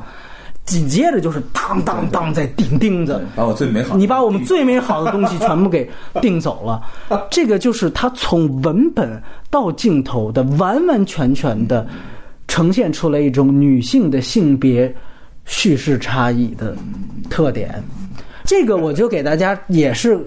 [0.65, 5.87] 紧接着就是当当当在钉钉子，把我最美好，你把我们最美好的东西全部给
[6.23, 6.81] 钉走了，
[7.31, 11.87] 这个就是他从文本到镜头的完完全全的
[12.49, 14.95] 呈现出来一种女性的性别。
[15.47, 16.77] 叙事差异的
[17.29, 17.83] 特点，
[18.45, 20.19] 这个我就给大家也是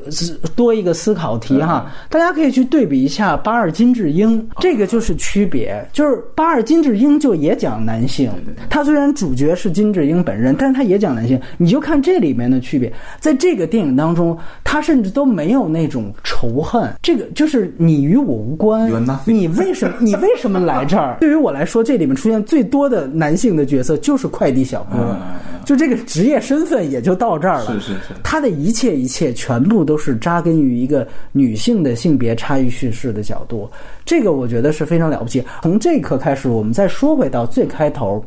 [0.56, 8.32] 多一个思考题哈，大家可以去对比一下八二金智英，这个就是区别，就是八二金智英就也讲男性，
[8.70, 18.92] 他虽然主角是金智英本人，但是他也讲男性，你就看这里面的区别，在这个电影当中，他甚至都没有那种仇恨，这个就是你与我无关，
[19.26, 21.18] 你为什么 你为什么来这儿？
[21.22, 25.18] 对于我来说，这里面出现最多的男性的角色就是快递小哥。
[25.66, 27.68] 就这个职业身份也就到这儿了。
[27.68, 33.70] 是是是他的一切一切全部都是扎根于一个女性的性别差异叙事的角度，
[34.06, 35.44] 这个我觉得是非常了不起。
[35.62, 38.24] 从这一刻开始，我们再说回到最开头，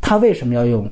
[0.00, 0.90] 他为什么要用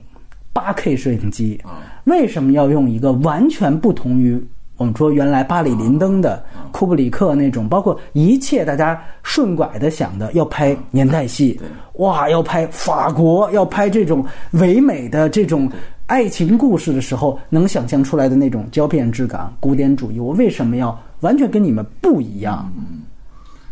[0.52, 1.60] 八 K 摄影机？
[2.04, 4.40] 为什么要用一个完全不同于
[4.76, 11.58] 我们说原来巴里林登的库布里克那种，包括一切大家顺拐的想的要拍年代戏，
[11.94, 15.70] 哇，要拍法国，要拍这种唯美的这种
[16.06, 22.70] 爱情故事的时候，能想象出来的那种胶片质感、古典主义，我为什么要完全跟你们不一样？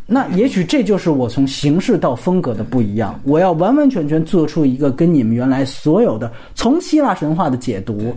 [0.07, 3.19] 那也许这就是我从形式到风格的不一样。
[3.25, 8.15] 我要完完全全做出一个跟你们原来所有的从希腊神话的解读，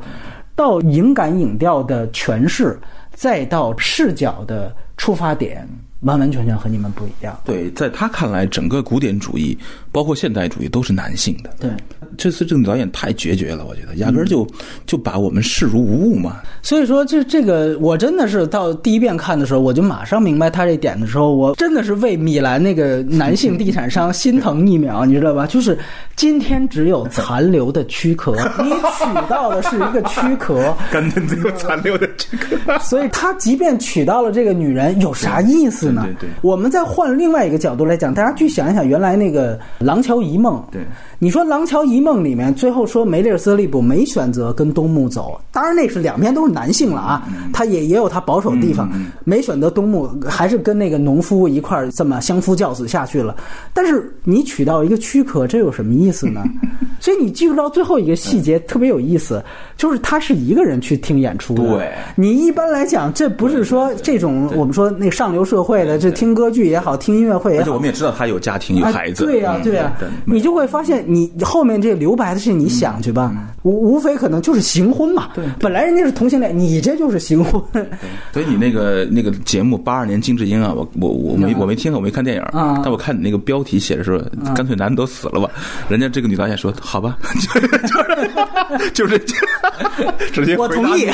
[0.58, 2.80] 到影感影调的诠释，
[3.14, 5.70] 再到视角的出发点，
[6.00, 7.40] 完完全全和你们不一样。
[7.46, 9.56] 对，在他看来，整个古典主义
[9.98, 11.50] 包括现代主义都是男性的。
[11.60, 11.72] 对，
[12.20, 14.46] 这次这个导演太决绝了，我觉得压根儿就
[14.86, 16.36] 就把我们视如无物嘛。
[16.62, 25.48] 所以说，这这个我真的是到第一遍看的时候，我就马上明白他这点的时候，我真的是为米兰那个男性地产商心疼一秒，你知道吧？
[25.50, 25.76] 就是
[26.16, 32.78] 今天只有残留的躯壳，你取到的是一个躯壳， 干脆只有残留的躯壳。
[32.86, 36.04] 所以他即便娶到了这个女人，有啥意思呢？
[36.06, 39.58] 对对对我们再换另外一个角度来讲，大家去想一想，原来那个
[39.88, 40.82] 《廊桥遗梦》，对，
[41.18, 47.24] 你说《廊桥遗梦》里面最后说梅丽尔·斯特利普没选择跟东木走，当然那是两边都是男性了啊，
[47.54, 48.90] 他也也有他保守的地方，
[49.24, 53.34] 没选择东木，还是跟那个农夫一块儿这么相夫教子下去了。
[53.74, 56.44] 但是你娶到一个躯壳，这有什么意思呢？
[57.00, 59.42] 所以你记住到最后一个细节特别有意思，
[59.78, 61.64] 就是他是一个人去听演出的。
[61.64, 61.94] 对。
[62.16, 69.24] 你一般来讲，这不是说这种我们说那上流社会的，这听歌剧也好，听音乐会也好而且我，们也知道他有家庭有哎孩子。
[69.24, 69.94] 对呀、嗯对呀、
[70.26, 73.32] 你就会发现，你后面这留白的事情，你想去吧，
[73.64, 75.30] 无无非可能就是行婚嘛。
[75.34, 77.62] 对，本来人家是同性恋，你这就是行婚。
[78.32, 82.80] 所以你那个那个节目八二年金智英啊，我我我没我没听，我没看电影，啊。
[82.84, 84.20] 但我看你那个标题写的时候，
[84.54, 85.50] 干脆男的都死了吧。
[85.90, 87.18] 人家这个女导演说好吧，
[88.94, 91.08] 就是就是直接我同意，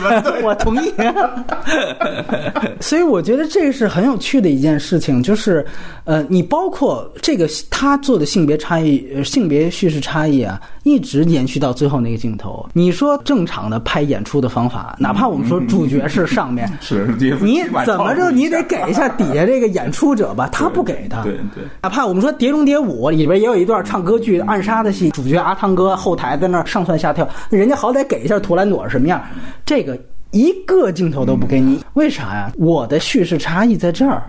[0.44, 0.92] 我同意。
[2.80, 5.66] 所以我觉得这是很有趣的一件事情，就是
[6.04, 12.68] 呃，你包括这个他做的性别差异、呃性别叙事差异啊，一直延续到最后那个镜头。
[12.74, 17.08] 你说正常的拍演出的方法，哪怕我们说主角是上面， 是
[17.42, 21.24] 你怎么着你得给一下底下这个演出者吧， 他不给他。
[21.24, 29.22] 对对哪怕我们说《碟中谍五》里边也有一段唱歌剧暗杀的戏，主角阿汤哥后台在那儿上蹿下跳，人家好歹给一下图兰朵什么样，
[29.66, 29.98] 这个
[30.32, 32.52] 一个镜头都不给你，为啥呀？
[32.58, 34.24] 我的叙事差异在这儿。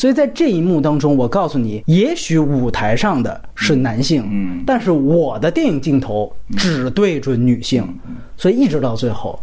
[0.00, 4.64] 所以在这一幕当中，我告诉你，也许舞台上的是男性，嗯。
[4.66, 7.86] 但是我的电影镜头只对准女性，
[8.34, 9.38] 所以一直到最后，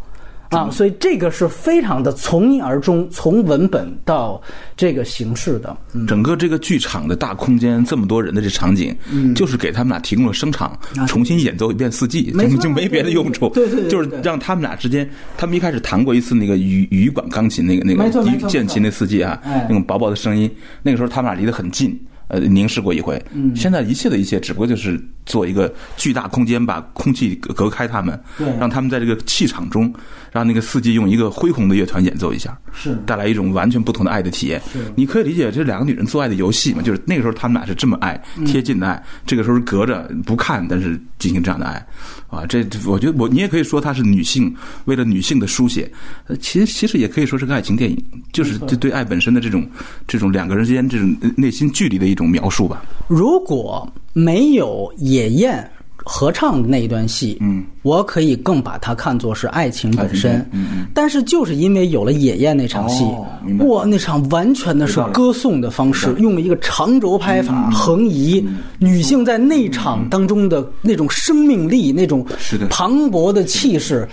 [0.49, 4.41] 啊，所以这个是非常的从一而终，从文本到
[4.75, 8.95] 这个形式的，嗯，整个这个剧场的大空间，这么多人的这场景，
[9.35, 13.49] 就是给他们俩提供了声场，重新演奏一遍四季，就就没别的用处。
[13.49, 20.49] 对对对就是让他们俩之间，他们一开始弹过一次那个羽羽管钢琴，那个那个键琴那四季啊哎，那种薄薄的声音，
[20.81, 21.99] 那个时候他们俩离得很近。
[22.27, 23.21] 呃，凝视过一回。
[23.33, 29.93] 嗯，现在一切的一切，只不过就是做一个巨大空间，把空气隔隔开他们，对让他们在这个气场中，
[30.31, 34.61] 让那个四季用一个恢宏的乐团演奏一下，是带来一种完全不同的爱的体验。
[34.95, 36.81] 你可以理解这两个女人做爱的游戏嘛？
[36.81, 41.85] 就是那个时候他们俩是这么爱，贴近的爱；这个时候是隔着不看，但是进行这样的爱。
[42.29, 45.89] 啊，这我觉得我你也可以说它是女性为了女性的书写，
[46.27, 49.65] 呃，其实其实也可以说是个爱情电影，就是对对爱本身的这种
[50.05, 52.83] 这种两个人之间这种内心距离的一种描述吧。
[53.07, 55.71] 如果没有野宴
[56.09, 60.37] 合唱的那一段戏，嗯，我可以更把它看作是爱情本身。
[60.51, 60.87] 嗯嗯。
[60.93, 63.27] 但是就是因为有了野宴那场戏，哦
[63.67, 68.45] 哇，那场完全的是歌颂的方式，用了一个长轴拍嗯法、横移，
[68.79, 72.67] 女性在内场当中的那种生命力、那种是的。
[72.67, 74.07] 磅礴的气势。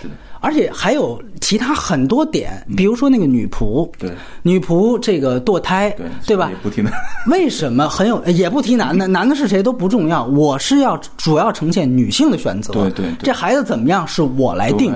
[0.44, 4.10] 而且还有其他很多点，比如说那个女仆，对
[4.42, 6.56] 女仆这个堕胎，对对吧也？
[6.62, 6.92] 不听的。
[7.30, 12.74] 为什么很有也不提男的， 男的是谁都不重要，我是要主要呈现女性的选择。
[12.74, 14.94] 对对对这孩子怎么样是我来定，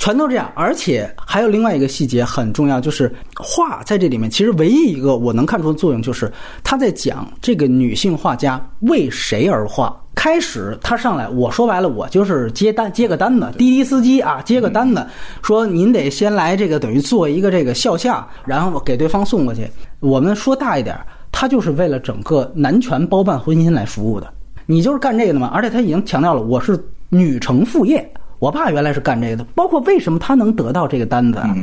[0.00, 0.50] 全都这样。
[0.56, 6.28] 而且还有另外一个细节很重要，就是画在这里面，其实唯一一个我能看出的作用就是
[6.64, 9.96] 他在讲这个女性画家为谁而画。
[10.18, 15.06] 开始他上来，我说白了，我就是接单接个单子，滴滴司机啊，接个单子，
[15.42, 19.70] 说您得先来这个等于做一个这个肖像，然后给对方送过去。
[20.00, 20.98] 我们说大一点，
[21.30, 24.26] 他就是为了整个男权包办婚姻来服务的。
[24.66, 25.52] 你就是干这个的嘛？
[25.54, 26.76] 而且他已经强调了，我是
[27.10, 31.54] 女承父业，我爸原来是干这个的，包括为什么他能得到这个单子啊？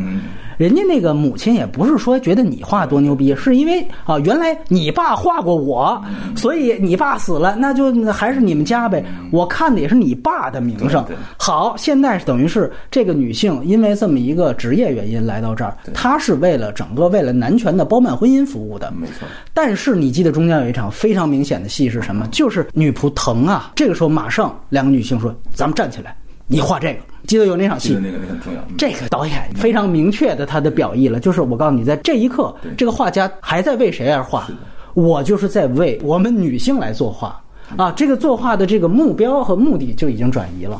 [0.57, 6.01] 人家那个母亲也不是说觉得你画多牛逼，是因为啊，原来你爸画过我，
[6.33, 9.03] 所以你爸死了，那就还是你们家呗。
[9.31, 11.05] 我看的也是你爸的名声。
[11.37, 18.89] 好，现在等于是这个女性因为这么一个职业原因来到这儿，她是为了整个为了男权的包办婚姻服务的。
[18.95, 19.27] 没错。
[19.53, 22.25] 但是你记得中间有一场非常明显的戏是什么？
[22.31, 26.15] 就是女仆疼啊，这个时候马上两个女性说：“咱们站起来，
[26.47, 28.61] 你画这个。”记得有那场戏，那个那很重要。
[28.77, 34.47] 这个导演非常明确的他的表意了，就是我告诉你，在这一刻，这个画家还在为谁而画？
[34.93, 37.41] 我就是在为我们女性来作画
[37.75, 37.91] 啊！
[37.93, 40.79] 这个作画的这个目标和目的就已经转移了。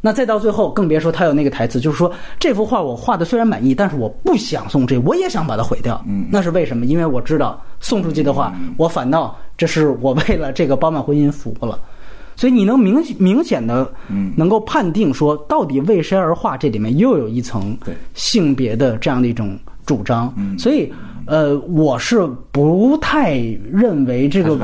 [0.00, 6.04] 那再到最后，更别说他有那个台词，就是说这幅画我画的虽然满意，但是我不想送这，我也想把它毁掉。
[6.08, 6.84] 嗯，那是为什么？
[6.84, 11.78] 因为我知道送出去的话，我反倒这是我为了这个包办婚姻服务了。
[12.36, 13.90] 所以你能明明显的，
[14.36, 16.56] 能够判定说，到底为谁而画？
[16.56, 17.76] 这里面又有一层
[18.14, 20.32] 性别的这样的一种主张。
[20.58, 20.92] 所以，
[21.26, 23.36] 呃，我是不太
[23.70, 24.56] 认为这个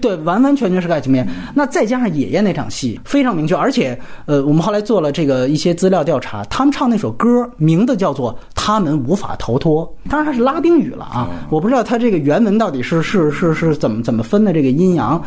[0.00, 1.26] 对完完全全是爱情片。
[1.54, 15.22] 那再加上爷爷那场戏非常明确，而且，呃，我们后来做了这个一些资料调查，他们唱那首歌名字叫做《他们无法逃脱》，当然它是拉丁语了啊，我不知道它这个原文到底是是是是怎么怎么分的这个阴阳。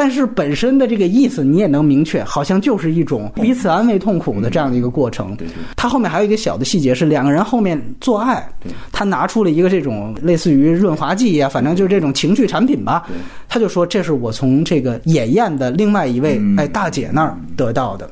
[0.00, 5.36] 但是本身的这个意思你也能明确，好像就是一种彼此安慰痛苦的这样的一个过程。
[5.36, 5.56] 对对。
[5.76, 8.42] 他后面还有一个小的细节是两个人后面做爱，
[8.90, 13.06] 他拿出了一个这种类似于润滑剂呀，反正就是这种情趣产品吧。
[13.46, 18.08] 他就说这是我从这个野宴的另外一位哎大姐那儿得到的。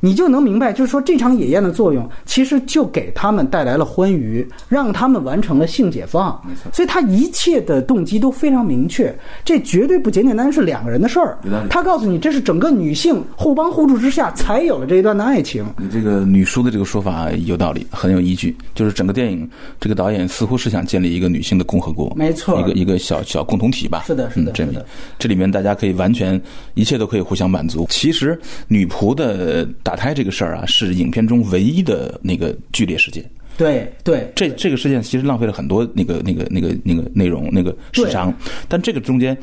[0.00, 6.40] 你就能明白，就是说这场野宴的作用，其实就给他们带来了欢愉，让他们完成了性解放。
[6.46, 9.12] 没错，所以他一切的动机都非常明确，
[9.44, 11.36] 这绝对不简简单单是两个人的事儿。
[11.68, 15.66] 他告诉你，这是整个女性互帮互助之下才有了这一段的爱情。
[15.76, 18.56] 你这个女书的这个说法有道理，很有依据。
[18.74, 19.50] 就是整个电影，
[19.80, 24.04] 这个导演似乎是想建立一个女性的共和国，没错，一个一个小小共同体吧。
[24.06, 24.78] 是的，是的，这里
[25.18, 26.40] 这里面大家可以完全
[26.74, 27.84] 一切都可以互相满足。
[27.90, 28.38] 其实
[28.68, 29.66] 女仆的。
[29.88, 33.24] 打胎这个事儿啊，是影片中唯一的那个剧烈事件。
[33.56, 38.30] 对对，这这个事件其实浪费了很多那个那个那个那个内容那个时长。
[38.68, 39.34] 但这个中间，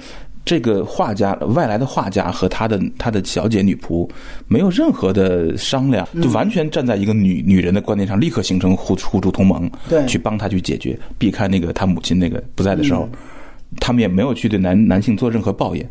[0.46, 4.08] 这个画家外来的画家和他的他的小姐女仆
[4.48, 13.10] 没有任何的商量，就完全站在一个女女人的观念上，立刻形成互互助同盟，对，去帮他去解决，避开那个他母亲那个不在的时候。
[13.80, 15.90] 他们也没有去对男男性做任何抱怨，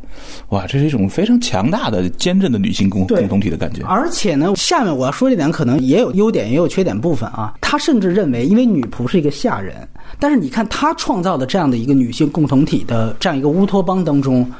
[0.48, 3.82] 哇，这是一种非常强大的、坚韧的女性共共同体的感觉。
[3.84, 7.54] 而且呢，下面我要说这点，可能也有优点，也有缺点部分啊。
[7.60, 9.86] 他甚至认为，因为女仆是一个下人，
[10.18, 14.50] 但是你看他创造的这样的一个女性共同体的这样一个乌托邦当中，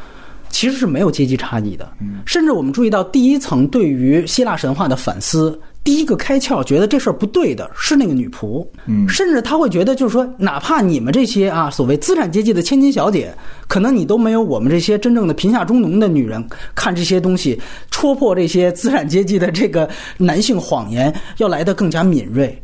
[0.48, 1.88] 其实是没有阶级差异的。
[2.26, 5.58] 甚至我们注意到第一层对于希腊神话的反思。
[5.84, 13.32] 第一个开窍，觉得这事儿不对的是那个女仆，嗯，甚至他会觉得，就是说，哪怕你们这些啊，所谓资产阶级的千金小姐，
[13.68, 16.42] 可能你都没有我们这些真正的贫下中农的女人
[16.74, 19.86] 看这些东西，戳破这些资产阶级的这个
[20.16, 22.58] 男性谎言要来的更加敏锐。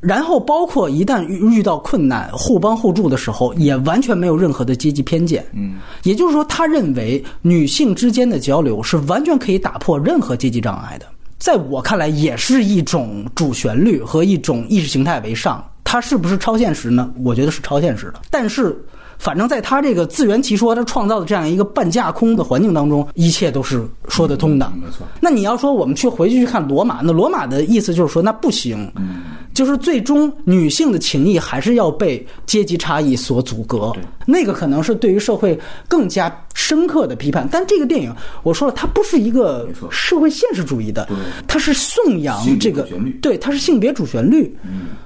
[0.00, 5.44] 然后，包括一旦遇到困难，互帮互助的时候，也完全没有任何的阶级偏见。
[5.52, 11.06] 嗯，也就是说，他认为女性之间的交流是完全可以打破任何阶级障碍的。
[11.38, 15.64] 在我看来，也是一种主旋律和一种意识形态为上。
[15.84, 17.10] 它是不是超现实呢？
[17.24, 18.20] 我觉得是超现实的。
[18.30, 18.76] 但是，
[19.18, 24.70] 反正在他这个自圆其说，他创造的这样一个半架空的环境当中，一切都是说得通的。
[24.76, 25.06] 没错。
[25.18, 28.90] 那你要说我们去回去去看罗马，那罗马的意思就是说，那不行。
[28.96, 29.22] 嗯。
[29.58, 33.92] 就是最终女性的情谊还是要被阶级差异所阻隔。
[34.24, 35.58] 那个可能是对于社会
[35.88, 36.32] 更加。
[36.54, 38.12] 深刻的批判，但这个电影
[38.42, 41.08] 我说了，它不是一个社会现实主义的，
[41.46, 42.86] 它是颂扬这个，
[43.22, 44.52] 对，它是性别主旋律。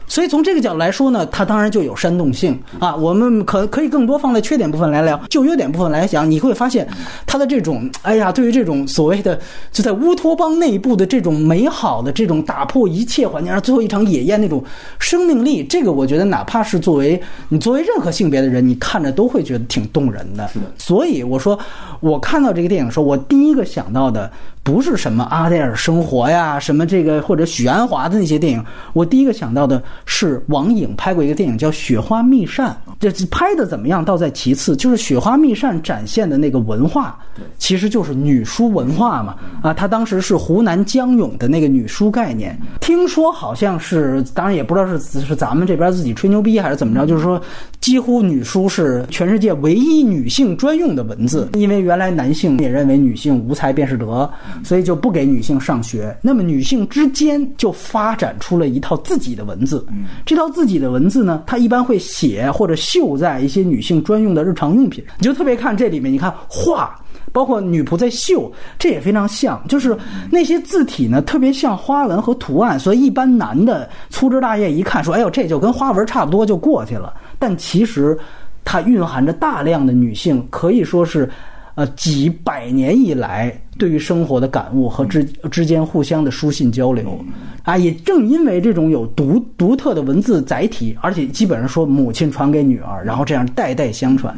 [0.07, 2.97] 所以从这个角度来说呢，它当然就有煽动性啊。
[2.97, 6.89] 我们可可以更多放在缺点部分来聊，就优点部分来讲，你会发现
[7.27, 9.39] 它的这种，哎呀，对于这种所谓的
[9.70, 14.62] 就在乌托邦内部的这种美好的这种打破一切环境，而最后一场野宴那种
[14.98, 20.47] 生命力，这个我觉得哪怕是作为你作为任何性别的人，你看着都会觉得挺动人的。
[20.48, 21.59] 是的，所以我说。
[22.01, 24.28] 我看到这个电影的时候，我第一个想到的
[24.65, 37.19] 不是什么阿黛尔生活呀，什么这个或者许鞍华的那些电影，我第一个想到的是王颖拍过一个电影叫《雪花秘扇》，这拍的怎么样倒在其次，就是《雪花秘扇》展现的那个文化，
[37.59, 39.37] 其实就是女书文化嘛。
[39.63, 47.41] 啊，它当时是湖南江永的那个女书概念，听说好像是，当然也不知道是是咱们这边自己吹牛逼还是怎么着，就是说
[47.81, 54.31] 几乎女书是全世界唯一女性专用的文字，因为原来男性也认为女性无才便是德，
[54.65, 56.16] 所以就不给女性上学。
[56.23, 59.87] 那么女性之间就发展出了一套自己的文字，
[60.24, 65.05] 这套自己的文字呢，它一般会写或者绣在一些女性专用的日常用品。
[65.19, 66.99] 你就特别看这里面，你看画。
[67.31, 69.97] 包括女仆在绣，这也非常像，就是
[70.31, 78.19] 那些字体呢，特别像花纹和图案，所以一般男的粗枝大叶一看，说：“哎呦，这就跟花纹差不多，就过去了。”但其实
[78.65, 81.27] 它蕴含着大量的女性，可以说是，
[81.74, 87.19] 呃，几百年以来对于生活的感悟和之之间互相的书信交流，
[87.62, 94.36] 啊，也正因为这种有独独特的文字载体，而且基本上说母亲传给女儿，然后这样代代相传。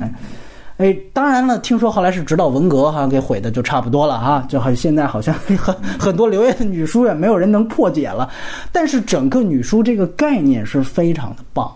[0.76, 5.56] 哎，当然了，听说后来是直到文革哈给毁的就差不多了哈，就好像现在好像很
[5.98, 8.28] 很多留下的女书也没有人能破解了，
[8.72, 11.72] 但是整个女书这个概念是非常的棒。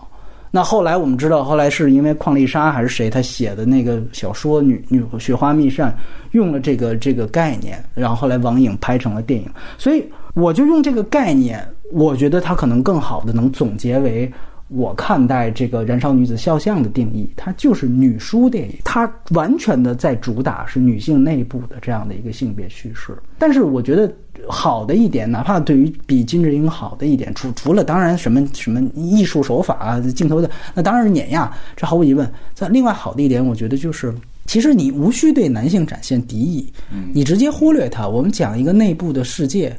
[0.51, 5.91] 那后来我们知道，后来是因为邝丽莎还是谁她写的那个小说《女女雪花秘扇》
[6.31, 10.03] 用了这个这个概念，然后后来网影拍成了电影，所以
[10.33, 14.31] 我就用这个概念，我觉得它可能更好的能总结为。
[14.69, 23.17] 我看待这个《燃烧女子肖像》的定义，它就是女书电影，它完全的在主打是女性内部的这样的一个性别叙事。
[23.37, 24.11] 但是我觉得
[24.47, 32.31] 好的一点，哪怕对于比金智英好的一点，除除了当然什么什么艺术手法啊、镜头的，那当然是碾压，这毫无疑问。
[32.53, 34.13] 在另外好的一点，我觉得就是。
[34.45, 36.73] 其实你无需对男性展现敌意，
[37.13, 38.07] 你直接忽略他。
[38.07, 39.77] 我们讲一个内部的世界，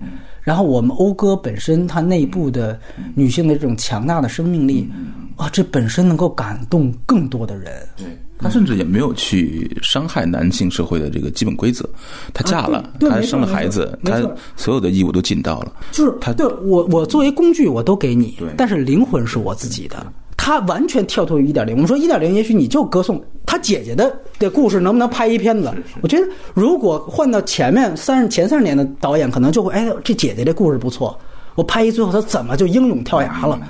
[0.51, 2.77] 然后我们讴歌本身它内部的
[3.15, 4.91] 女性的这种强大的生命力，
[5.37, 7.73] 啊，这本身能够感动更多的人。
[7.97, 8.05] 对
[8.37, 11.89] 他甚至也没有去伤害男性社会的这个基本规则。
[12.35, 14.21] 她嫁了，她生了孩子，她
[14.57, 15.73] 所有的义务都尽到了。
[15.93, 20.05] 就是他对我，我作为工具我都给你，但是灵魂是我自己的。
[20.51, 21.77] 他完全跳脱于一点零。
[21.77, 25.73] 我们说一点零，也许你就歌颂他姐姐的的故事，能不能拍一片子？
[26.01, 31.17] 我觉得如果换到前面三十前三十年的导演，可能就会哎，这姐姐这故事不错，
[31.55, 33.61] 我拍一最后他怎么就英勇跳崖了？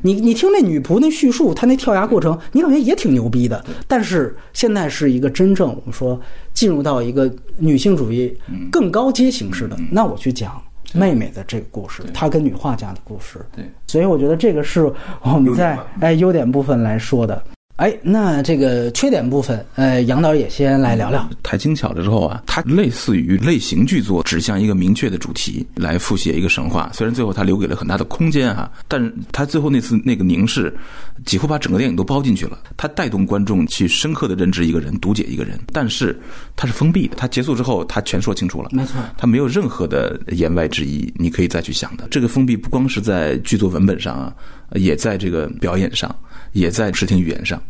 [0.00, 3.64] 你你听那女仆那叙述，她那跳崖过程，你感觉也挺牛逼的。
[3.88, 6.20] 但是现在是一个真正我们说
[6.54, 8.32] 进入到一个女性主义
[8.70, 10.52] 更高阶形式的，那我去讲。
[10.94, 14.90] 妹妹的这个故事，她跟女画家的故事，对，所以我觉得这个是
[15.22, 17.42] 我们在哎优点部分来说的。
[17.78, 21.30] 哎，那这个缺点部分，呃，杨导也先来聊聊。
[21.44, 26.90] 太精巧了之后啊，它类似于类型剧作，指向一个明确的主题来复写一个神话。
[26.92, 30.76] 虽然最后他留给了很大的空间哈，但是他最后那次那个凝视，
[31.24, 32.58] 几乎把整个电影都包进去了。
[32.76, 35.56] 他带动观众去深刻的认知一个人，读解一个人。
[35.72, 36.18] 但是
[36.56, 42.08] 它是封闭的，它结束之后，它全说清楚了，没错，它没有任何的言外之意，你可以再去想的。
[42.10, 44.34] 这个封闭不光是在剧作文本上啊，
[44.72, 46.12] 也在这个表演上。
[46.52, 47.60] 也在视听语言上，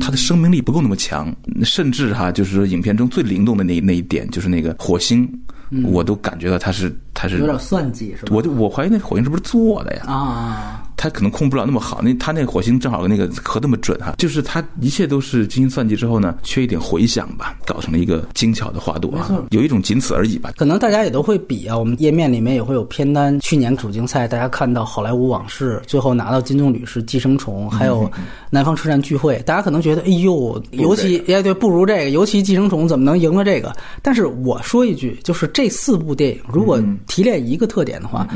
[0.00, 5.28] 它的生命力不够那么强，甚至哈，就是说影片中最灵动的那那一点，就是那个火星，
[5.84, 8.34] 我都感觉到它是它是有点算计，是吧？
[8.34, 10.02] 我就我怀疑那火星是不是做的呀？
[10.06, 10.82] 啊。
[10.96, 20.50] 他可能控不了那么好，那他那火星正好那个核那么准哈，就是他一切都是精心算计之后呢，缺一点回响吧，搞成了一个精巧的花朵啊，有一种仅此而已吧。
[20.56, 23.38] 可能大家也都会比啊，我们页面里面也会有片单。
[23.40, 28.04] 去年主竞赛大家看到《好莱坞往事》，最后拿到金棕榈是《寄生虫》，还有
[28.50, 33.72] 《南方车站聚会》，大家可能觉得哎呦，尤其哎对，不如这个，尤其《寄生虫》怎么能赢了这个？
[34.02, 38.26] 但是我说一句，就是这四部电影如果提炼一个特点的话。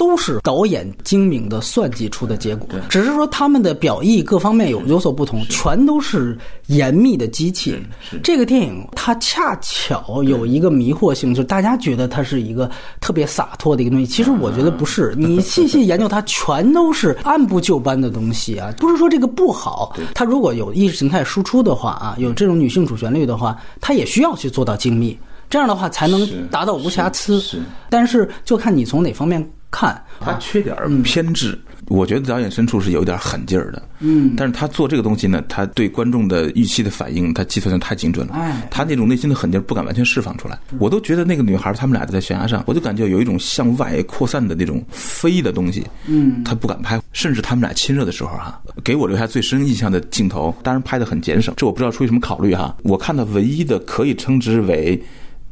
[0.00, 7.78] 都是导演精明的算计出的结果，只是说他们的表意各方面有有所不同，全都是严密的机器。
[8.22, 15.14] 这个电影它恰巧有一个迷惑性，就是大家觉得它是一个特别洒脱的一个东西，其实我觉得不是。
[15.18, 19.94] 你细细研究它，全都是按部就班的东西啊，不是说这个不好。
[20.14, 25.14] 它如果有意识形态输出的话啊，有这种女性主旋律的话，它也需要去做到精密，
[25.50, 27.60] 这样的话才能达到无瑕疵。
[27.90, 29.46] 但是就看你从哪方面。
[29.70, 31.58] 看，他缺点偏执。
[31.86, 38.34] 我觉得导演深处是有点狠劲儿的，嗯，但是他做这个东西呢，他对观众的预期的反应，他计算的太精准了。
[38.34, 40.56] 哎，他那种内心的狠劲儿不敢完全释放出来。
[40.78, 47.00] 我都觉得那个女孩，他们俩在悬崖上，我就感觉有一种向外扩散的那种飞的东西，嗯，他不敢拍。
[47.12, 52.76] 甚至他们俩亲热的时候，哈，给我留下最深印象的镜头，当然拍的很简省，这我不知道出于什么考虑哈。
[52.84, 55.02] 我看到唯一的可以称之为。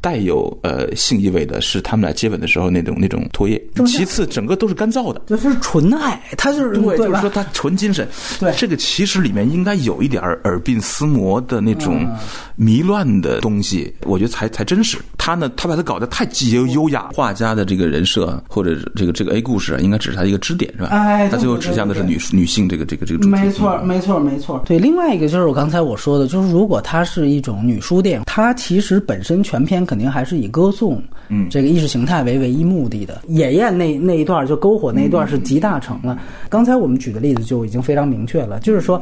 [0.01, 5.21] 带有呃性意味的是他们俩接吻的时候那种那种唾液，其次整个都是干燥的。
[5.27, 8.07] 就是纯爱，他就是对，就是说他纯精神。
[8.39, 12.17] 对这个其实里面应该有一点儿耳鬓厮磨的那种嗯
[12.55, 14.97] 迷乱的东西，我觉得才才真实。
[15.17, 20.87] 他呢，他把它搞得太优优雅，画家的这个人设啊或者这个这个 A 故事啊，应该只是他一个支点，是吧？
[20.91, 23.29] 哎他最后指向的是女女性这个这个这个主题。
[23.29, 24.61] 没错，嗯没错，没错。
[24.65, 33.23] 对，另外一个就是我刚才我说的，就是如果它是一种女书电影，它其实本身全篇肯定还是以歌颂，嗯，这个意识形态为唯一目的的。
[33.27, 36.15] 野雁那那一段就篝火那一段是集大成了。
[36.47, 39.01] 刚才我们举的例子就已经非常明确了，就是说。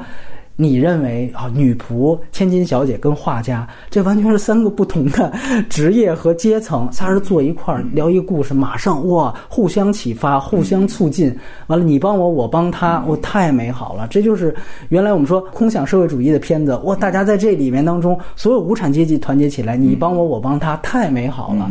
[0.60, 5.32] 你认为啊，女仆、千金小姐跟画家，这完全是三个不同的
[5.70, 11.34] 职业和阶层，仨人坐一块儿聊一个故事，马上哇，互相启发，互相促进。
[11.68, 14.08] 完了，你帮我，我帮他，我太美好了。
[14.10, 14.54] 这就是
[14.90, 21.70] 原来我们说空想社会主义的片子，哇，大家在这里面当中，所有无产阶级团结起来，你帮我，我帮他，太美好了。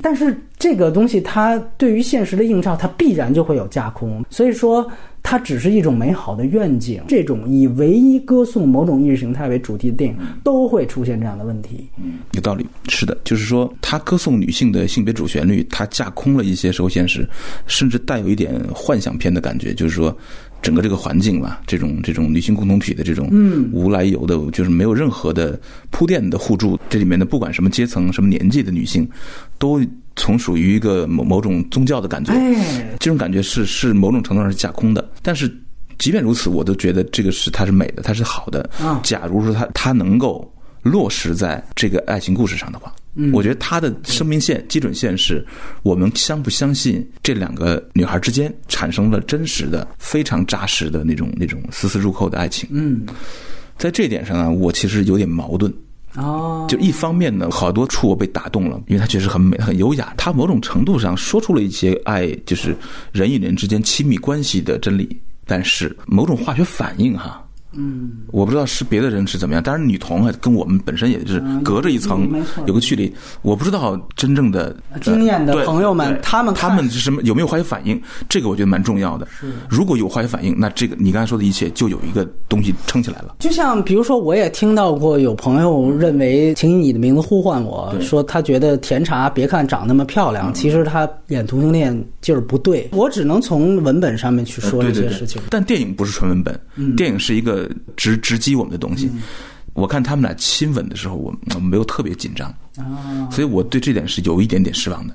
[0.00, 4.24] 但是这个东西，它对于现实的映照，它必然就会有架空。
[4.30, 4.88] 所以说。
[5.30, 11.86] 它只是一种美好的愿景，这种以唯一歌颂某种意识形态为主题的电影，都会出现这样的问题。
[11.98, 17.28] 嗯有道理，是的，就是说，它歌颂女性的性别主旋律，它架空了一些社会现实，
[17.66, 20.16] 甚至带有一点幻想片的感觉，就是说。
[20.60, 25.56] 整个这个环境吧，这种这种女性共同体的这种嗯无来由的，就是没有任何的
[25.90, 29.08] 铺垫的互助，这里面的不管什么阶层、什么年纪的女性，
[29.56, 29.80] 都
[30.18, 32.34] 从属于一个某某种宗教的感觉。
[32.34, 35.50] 哎，这种感觉是是某种程度上是架空的，但是
[35.96, 38.68] 即便如此，我都觉得这个是它是美的，它是好的。
[38.78, 45.44] 啊假如说它它能够落实在这个爱情故事上的话，嗯，我觉得它的生命线基准线是
[45.82, 52.68] 我们相不相信这两个女孩之间产生了真实的、非常扎实的那种那种丝丝入扣的爱情。
[52.70, 53.06] 嗯，
[53.76, 55.72] 在这一点上呢，我其实有点矛盾。
[56.14, 62.76] 哦，就一方面呢，好多处我被打动了，因为它确实很美、很优雅，它某种程度上说出了一些爱，就是
[63.12, 65.16] 人与人之间亲密关系的真理。
[65.46, 67.42] 但是某种化学反应哈，
[67.72, 72.28] 嗯，我不知道是别的人是怎么样，但是女同啊，跟我们本身也是隔着一层
[72.66, 73.12] 有个距离，
[73.42, 79.26] 我不知道真正的呃经验的朋友们他们他们是什么有没有化学反应，这个我觉得蛮重要的。
[79.68, 83.36] 如果有化学反应，那这个你刚才说的一切就有一个东西撑起来了。
[83.38, 92.88] 就像比如说，我也听到过有朋友认为，请以你的名字呼唤我说，他觉得甜茶别看长那么漂亮，其实他演同性恋劲儿不对。
[92.92, 95.40] 我只能从文本上面去说这些事情。
[95.50, 96.58] 但电影不是纯文本，
[96.96, 97.57] 电影是一个
[97.96, 99.10] 直直击我们的东西。
[99.74, 102.52] 我看他们俩亲吻的时候，我我没有特别紧张，
[103.30, 105.14] 所以我对这点是有一点点失望的。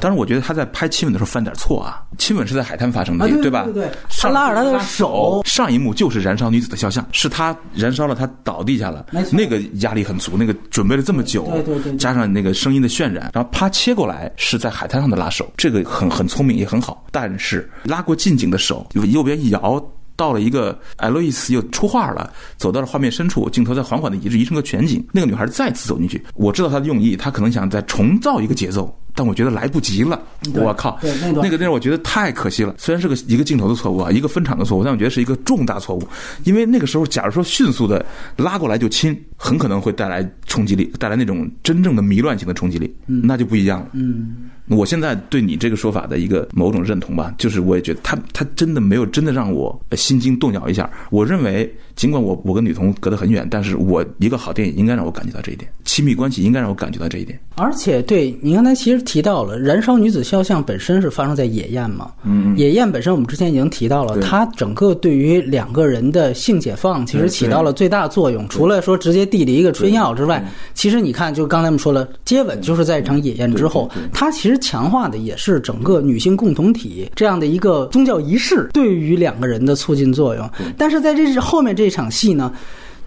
[0.00, 2.04] 当然，我觉得他在拍亲吻的时候犯点错啊。
[2.18, 3.64] 亲吻是在海滩发生的，啊对对吧？
[3.64, 19.82] 对对他拉着他的手上一幕就是燃烧女子的肖像，是他燃烧了，他倒地下了，那个压力很足，那个准备了这么久，对对对对加上那个声音的渲染，然后啪切过来是在海滩上的拉手，这个很很聪明也很好，但是拉过近景的手，右边一摇。
[20.18, 25.06] 到了一个艾洛伊斯又出画了，走到了画面深处，镜头在缓缓的移至移成个全景。
[25.12, 30.20] 那个女孩再次走进去，我知道她的用意，她可能想再重造一个节奏，但我觉得来不及了。
[30.52, 32.74] 对我靠，对那个那个我觉得太可惜了。
[32.78, 36.08] 虽然是个一个镜头的错误啊，一个分场的错误，但我觉得是一个重大错误。
[36.44, 38.04] 因为那个时候，假如说迅速的
[38.36, 43.88] 拉过来就亲，很可能会带来冲击力，带来那种真正的迷乱性的冲击力，那就不一样了。
[43.92, 50.88] 嗯，我现在对你这个说法的一个某种认同吧，就是我也觉得他他真的没有真的让我呃心惊动摇一下。
[51.10, 57.38] 我认为，尽管我我跟女童隔得很远，但是我一个好电影应该让我感觉到这一点，亲密关系应该让我感觉到这一点。
[57.56, 68.48] 而且对你刚才其实提到了燃烧女子肖像本身是发生在野宴嘛，嗯，野宴本身我们之前已经提到了，它整个对于两个人的性解放其实起到了最大作用。
[68.48, 70.44] 除了说直接递了一个春药之外，
[70.74, 80.48] 其实你看，就刚才我们说了，接吻就是在一场野宴之后，它其实强化的也是整个女性共同体这样的一个宗教仪式对于两个人的促进作用。
[80.76, 82.52] 但是在这后面这场戏呢？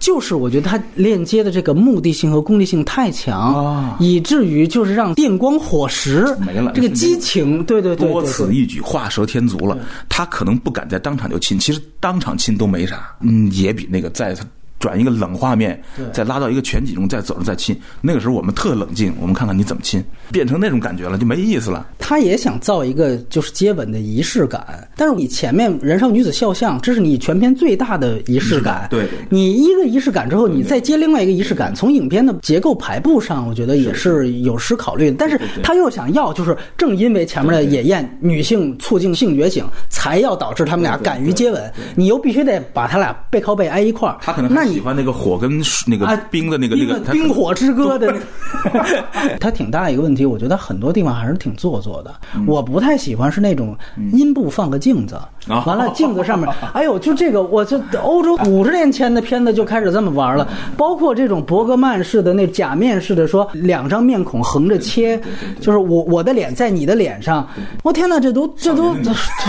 [0.02, 9.78] 就是我觉得它链接的这个目的性和功利性太强，哦以至于就是让电光火石没了这个激情，对对对多此一举，画蛇添足了。
[10.08, 14.44] 他可能不敢在当场就亲，其实当场亲都没啥，嗯，也比那个在他
[14.82, 15.80] 转一个冷画面，
[16.12, 20.02] 再拉到一个全景中，再走着再亲，那个时候我们特冷静，我们看看你怎么亲，
[20.32, 21.86] 变成那种感觉了就没意思了。
[22.00, 28.88] 他也想造一个就是接吻的仪式感，但是你前面燃烧女子肖像，这是你全片最大的仪式感。
[28.90, 35.16] 对对你一个仪式感之后，你再接另外一个仪式感，从影片的结构排布上，我觉得也是有失考虑的。
[35.16, 44.18] 但是他又想要，就是正因为前面的野宴，女性促进性觉醒，才要导致他们俩敢于接吻，你又必须得把他俩背靠背挨一块儿。
[44.20, 49.04] 他可能那喜欢那个火跟那个啊，冰的那个那个冰火之歌的那个，
[49.40, 52.14] 它挺大一个问题，我觉得很多地方还是挺做作的。
[52.46, 53.76] 我不太喜欢是那种
[54.12, 55.16] 阴部放个镜子，
[55.48, 65.20] 啊完了镜子上面， 哎呦，就这个，我就欧洲五十年前的片子就开始这么玩了，包括这种伯格曼式的那假面式的，说两张面孔横着切，
[65.60, 67.46] 就是我我的脸在你的脸上，
[67.82, 68.94] 我天哪，这都这都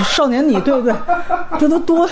[0.06, 0.94] 少年你对不对？
[1.60, 2.10] 这都多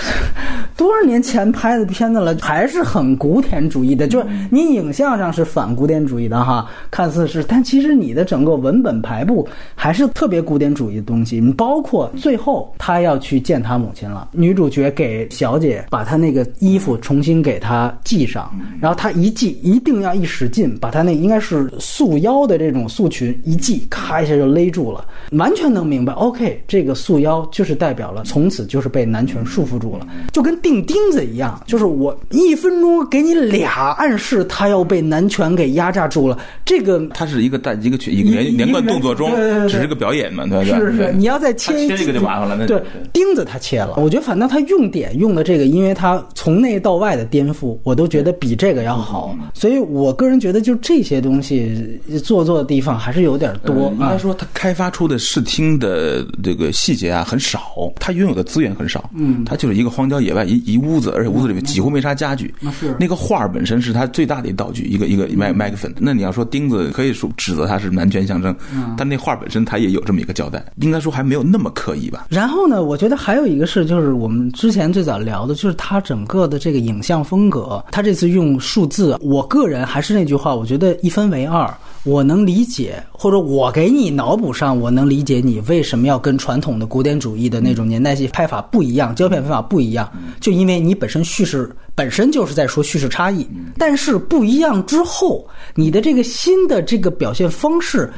[0.77, 11.39] 多少年前拍的片子了，还是很很古典主义的，就是你影像上是反古典主义的哈，看似是，但其实你的整个文本排布还是特别古典主义的东西。
[11.39, 26.13] 你包括最后他要去见他母亲了，女主角给小姐把她那个衣服重新给她系上，然后她一系一定要一使劲，把她那应该是束腰的这种束裙一系，咔一下就勒住了，完全能明白。
[26.13, 36.37] OK，这个束腰就是代表了从此就是被男权束缚住了，就跟钉钉子一样，就是我一分钟给你俩暗示，他要被男权给压榨住了。
[36.65, 39.31] 这个他是一个大一个一个连连贯动作中
[39.67, 40.79] 只是个表演嘛，对吧？
[40.79, 49.35] 是是，对你要再切它切这个就麻烦了那对对，钉子他切了，我觉得反倒他用点用的这个，因为他从内到外的颠覆，我都觉得比这个要好。
[49.53, 54.17] 所以我个人觉得，就这些东西做作的地方还是有点多应该。
[54.17, 59.09] 说，他开发出的视听的这个细节啊很少，他拥有的资源很少。
[59.15, 62.53] 嗯，他就是一个荒郊野外一一屋子，而且屋子里面几乎没啥家具。
[62.71, 65.93] 是那个画儿本身是他最大的一道具，一个一个麦麦克风。
[65.99, 68.55] 那你要说钉子，可以说指责他是男权象征，
[68.97, 72.27] 但那画本身他也有这么一个交代，应该说还没有那么刻意吧。
[72.29, 81.71] 然后呢，我觉得还有一个是，就是我们之前最早聊的，就是他整个的这个影像风格，他这次用数字，我个人还是那句话，我觉得一分为二。
[82.03, 93.47] 我能理解，或者我给你脑补上，我能理解你为什么要跟传统的古典主义的那种年代戏拍法不一样，胶片拍法不一样，就因为你本身叙事本身就是在说叙事差异，
[93.77, 98.11] 但是不一样之后，你的这个新的这个表现方式，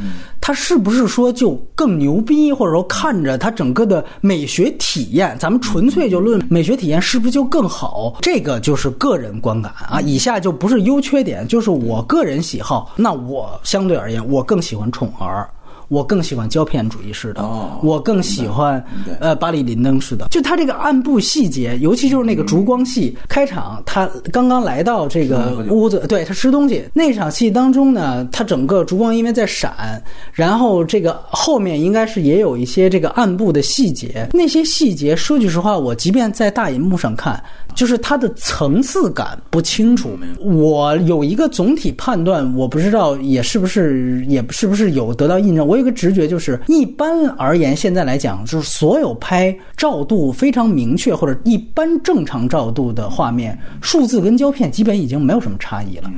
[0.45, 8.13] 它是不是说就更牛逼，或者说看着它整个的美学体验，咱们纯粹就论美学体验是不是就更好？
[8.21, 12.91] 这个就是个人观感啊，以下就不是优缺点，就是我个人喜好。
[12.97, 15.49] 那我相对而言，我更喜欢宠儿。
[15.93, 18.83] 我更喜欢胶片主义式的，哦我更喜欢
[19.19, 20.27] 呃巴里林登式的。
[20.31, 30.01] 就他这个暗部细节，尤其就是那个烛光戏，开场他刚刚来到这个屋子，对他吃东西那场戏当中呢，他整个烛光因为在闪，
[30.33, 37.41] 然后这个后面应该是也有一些这个暗部的细节，那些细节说句实话，我即便在大银幕上看，
[37.75, 40.17] 就是它的层次感不清楚。
[40.39, 45.67] 我有一个总体判断，我不知道也是不是也是不是有得到印证。
[45.67, 56.09] 我有个直觉，就是一般而言，现在来讲，就是所有拍照度非常明确或者一般正常照度的画面，数字跟胶片基本已经没有什么差异了。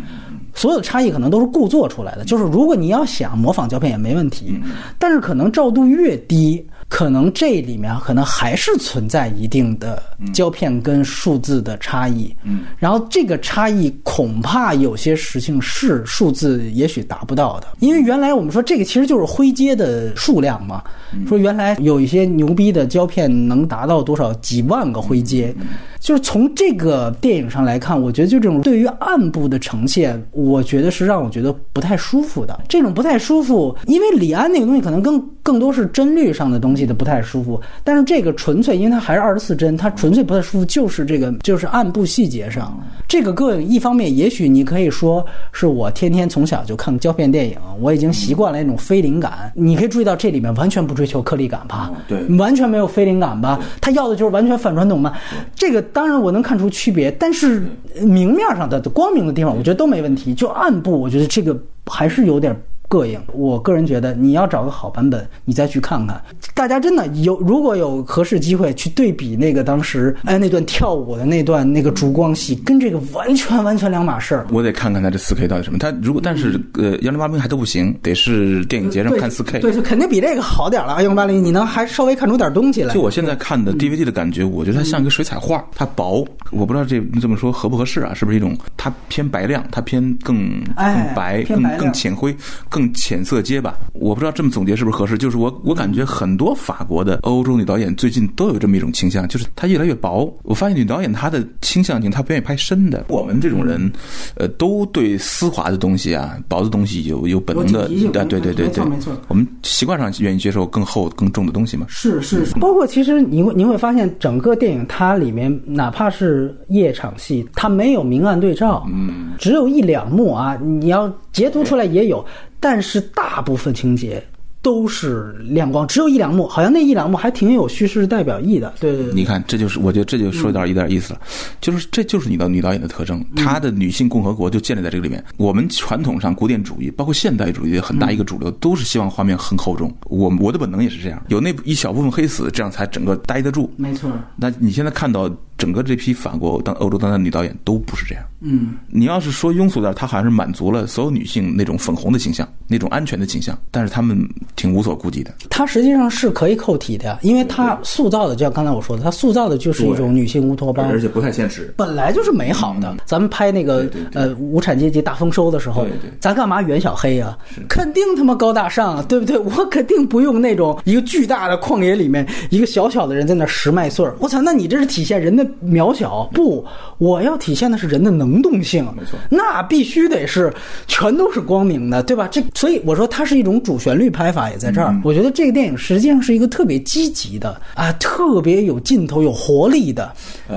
[0.53, 4.57] 所有的差异可能都是故作出来的，就是如果你要想模仿胶片也没问题，
[4.99, 6.65] 但是可能照度越低，
[6.95, 10.01] 可能这里面可能还是存在一定的
[10.33, 12.33] 胶片跟数字的差异。
[12.43, 20.81] 嗯，然后这个差异恐怕有些事情是数字也许达不到的，因为原来我们说这个其实就是灰阶的数量嘛，
[21.27, 25.53] 说原来有一些牛逼的胶片能达到多少几万个灰阶，
[25.99, 32.57] 就是从这个电影上来看，我觉得就这种对于暗部的呈现，我觉得是让我觉得不太舒服的。
[32.69, 42.77] 这种不太舒服，因为李安那个东西可能更更多是帧率上的东西的不太舒服，但是这个纯粹因为它还是二十四帧，它纯粹不太舒服，就是这个就是暗部细节上。
[43.07, 49.51] 这个个一方面，也许你可以说是我天天从小就看胶片电影，我已经习惯了那种非灵感。
[49.55, 51.91] 你可以注意到这里面完全不追求颗粒感吧？
[52.07, 53.59] 对完全没有非灵感吧？
[53.79, 55.13] 他要的就是完全反传统嘛？
[55.55, 57.63] 这个当然我能看出区别，但是
[57.95, 60.33] 呃明面上的光明的地方，我觉得都没问题。
[60.33, 62.55] 就暗部，我觉得这个还是有点。
[62.95, 66.21] 膈应，我个人觉得你要找个好版本，你再去看看。
[66.53, 74.47] 大家真的有，如果有合适机会去对比那个当时哎那段跳舞的那段那个烛光戏，跟这个完全完全两码事儿。
[74.51, 75.77] 我得看看它这四 K 到底什么。
[75.77, 79.59] 它如果但是呃幺零八零还都不行，得是电影节上看四 K。
[79.59, 80.93] 对，就肯定比这个好点了。
[80.93, 82.93] 啊，幺零八零，你能还稍微看出点东西来。
[82.93, 88.13] 就我现在看的 DVD 的感觉，我觉得它像一个水彩画，它薄，我不知道这这么说合不合适啊？
[88.13, 92.35] 是不是一种它偏白亮，它偏更哎更白、更更浅灰、
[92.69, 93.75] 更更浅色阶吧。
[93.93, 100.31] 我不知道这么总结是不是合适，就是我我感觉很多法国的欧洲女导演最近都有这么一种倾向，就是她越来越薄。
[100.43, 103.05] 我发现女导演她的倾向性，她不愿意拍深的。
[103.09, 103.91] 我们这种人，
[104.35, 111.85] 呃，都对丝滑的东西啊、薄的东西有有本能的对对对对对没错没错，我们习惯上愿意接受更厚、更重的东西嘛。
[111.89, 122.25] 是是，包括其实你会你会发现，整个电影它里面哪怕是夜场戏，它没有明暗对照，嗯，只有一两幕啊，你要截图出来也有，
[122.59, 124.23] 但是大部分情节。
[124.61, 128.73] 都是亮光，只有一两幕，好像那一两幕还挺有叙事代表意的。
[128.79, 131.21] 对对对，你看，这就是我觉得这就说到一点意思了，
[131.61, 135.23] 就是这就是你的女导演的特征，她的女性共和国就建立在这个里面。
[135.37, 139.95] 我们传统上古典主义，包括现代主义很大一个主流，都是希望画面很厚重。
[140.05, 143.71] 我我的本能也是这样，有那一小部分黑死，这样才整个待得住。
[143.77, 144.09] 没错。
[144.35, 148.23] 那你现在看到整个这批法国当欧洲当代女导演都不是这样。
[148.41, 154.17] 嗯，你要是说庸俗点，她好像是满足了所有女性那种粉红的形象，那种安全的形象，但是她们
[154.55, 155.33] 挺无所顾忌的。
[155.49, 162.95] 她实际上是可以扣题的呀，因为她塑造的，就像刚才我说的，她塑造的就是一种女性乌托邦，而且不太现实，本来就是美好的。
[163.05, 165.87] 咱们拍那个呃无产阶级大丰收的时候，
[166.19, 167.35] 咱干嘛袁小黑啊？
[167.67, 169.37] 肯定他妈高大上啊，对不对？
[169.39, 174.15] 我肯定不用那种一个巨大的旷野里面一个小小的人在那拾麦穗儿。
[174.19, 176.29] 我操，那你这是体现人的渺小？
[176.33, 176.65] 不，
[176.97, 178.85] 我要体现的是人的能动性。
[178.95, 180.53] 没错，那必须得是
[180.87, 182.27] 全都是光明的，对吧？
[182.27, 184.95] 这所以我说它是一种主旋律拍法，也在这儿。
[185.03, 190.13] 我觉得这个电影实际上是一个特别积极的啊，特别有劲头、有活力的，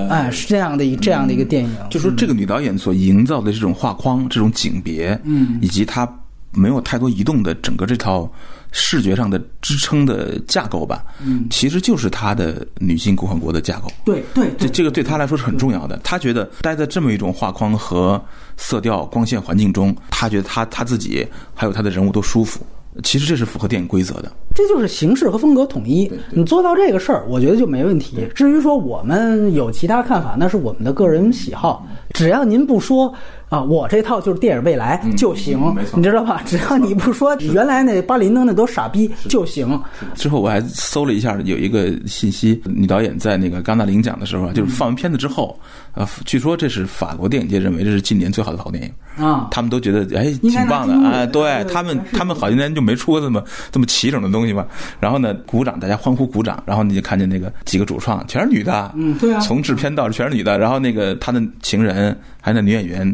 [0.09, 1.69] 哎，是这样的一这样的一个电影。
[1.89, 6.05] 就说这个女导演所营造的这种画框、这种景别，嗯，以及她
[6.51, 8.29] 没有太多移动的整个这套
[8.71, 13.91] 视觉上的支撑的架构吧，嗯，其实就是他的女性共和国的架构。
[14.05, 15.99] 对对，这这个对他来说是很重要的。
[16.03, 18.21] 他觉得待在这么一种画框和
[18.57, 22.59] 色调、光线环境中，他觉得他他自己还有他的人物都舒服。
[23.03, 26.11] 其实这是符合电影规则的，这就是形式和风格统一。
[26.31, 28.27] 你做到这个事儿，我觉得就没问题。
[28.35, 31.87] 至于说我们有其他看法，那是我们的个人喜好。
[32.13, 33.13] 只要您不说
[33.49, 35.59] 啊，我这套就是电影未来就行，
[35.95, 36.43] 你知道吧？
[36.45, 39.79] 只要你不说原来那巴林登那都傻逼就行。
[40.13, 45.59] 之后我还搜了一下，有一个信息，女导演在那个戛纳领奖的时候，就是放完片子之后，
[45.95, 48.91] 呃，据说这是法国电影界认为这是近年最好的好电影。
[49.25, 54.65] 啊，他们都觉得哎挺棒的啊，对他们他们好些年就没出过这么这么齐整的东西嘛。
[54.99, 62.15] 然后呢，鼓掌，大家欢呼鼓掌，然后你就看见那个几个主创全是女的，嗯，对啊，从制片到全是女的，然后那个他的情人。
[62.41, 63.05] 还有那女演员，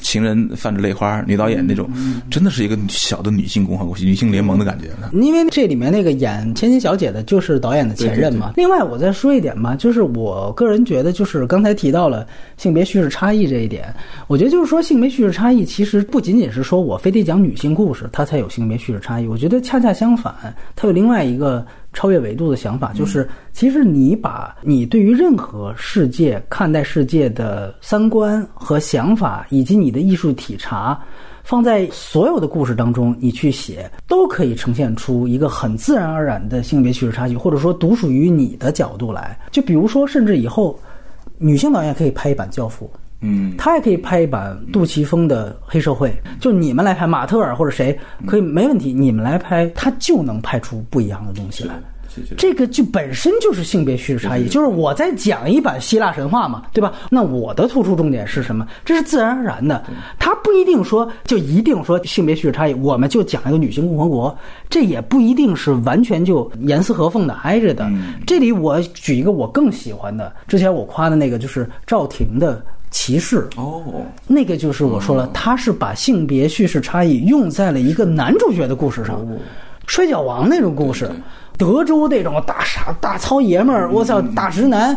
[0.00, 1.88] 情人泛着泪花，女导演那种，
[2.30, 4.86] 真的是一个小的女性共和国、女性联盟的感觉。
[5.12, 8.52] 因为这里面那个演千金小姐的，就是导演的前任嘛。
[8.56, 12.26] 另外，我再说一点吧，就是我个人觉得，就是刚才提到了
[12.56, 13.92] 性别叙事差异这一点，
[14.26, 19.26] 我觉得就是说，性别叙事差异其实不仅仅是说我非得讲女性故事，它才有性别叙事差异。
[19.26, 20.34] 我觉得恰恰相反，
[20.76, 21.66] 它有另外一个。
[21.98, 30.96] 超越维度的想法，就是其实你把你对于任何世界看待世界的三观和想法，以及你的艺术体察，
[31.42, 39.36] 放在所有的故事当中，你去写，都可以呈现出一个很自然而然的性别叙事差距，或者说独属于你的角度来。
[39.50, 40.78] 就比如说，甚至以后
[41.36, 42.88] 女性导演可以拍一版《教父》，
[43.20, 46.08] 嗯，他也可以拍一版杜琪峰的《黑社会》，
[46.40, 51.74] 就你们来拍，马特尔或者谁可以没问题，你们来拍，他就能拍出不一样的东西来。
[52.36, 56.92] 这个就本身就是性别叙事差异，就是我在讲一版希腊神话嘛，对吧？
[57.10, 58.66] 那我的突出重点是什么？
[58.84, 59.84] 这是自然而然的，
[60.18, 64.36] 他不一定说就一定说性别叙事差异，我们就讲一个女性共和国，
[64.68, 67.88] 这也不一定是完全就严丝合缝的挨着的。
[68.26, 73.82] 这里我举一个我更喜欢的，之前我夸的那个就是赵婷的骑士哦，
[74.26, 79.26] 那个就是我说了，他是把性别叙事差异用在了一个男主角的故事上，
[79.86, 81.10] 摔跤王那种故事。
[81.56, 84.96] 德州那种大傻大糙爷们儿，我操，大直男，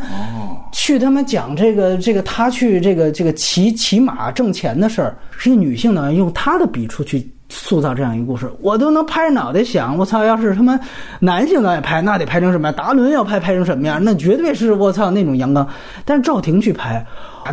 [0.71, 10.79] 去他妈讲这个这个他去这个这个骑骑马挣钱的事儿，是一个女性呢，用她的笔触去塑造这样一个故事，我都能拍着脑袋想，我操，要是他妈
[11.19, 12.77] 男性导演拍，那得拍成什么样？
[12.77, 13.99] 达伦要拍拍成什么样？
[14.03, 15.67] 那绝对是我操那种阳刚，
[16.05, 17.03] 但是赵婷去拍。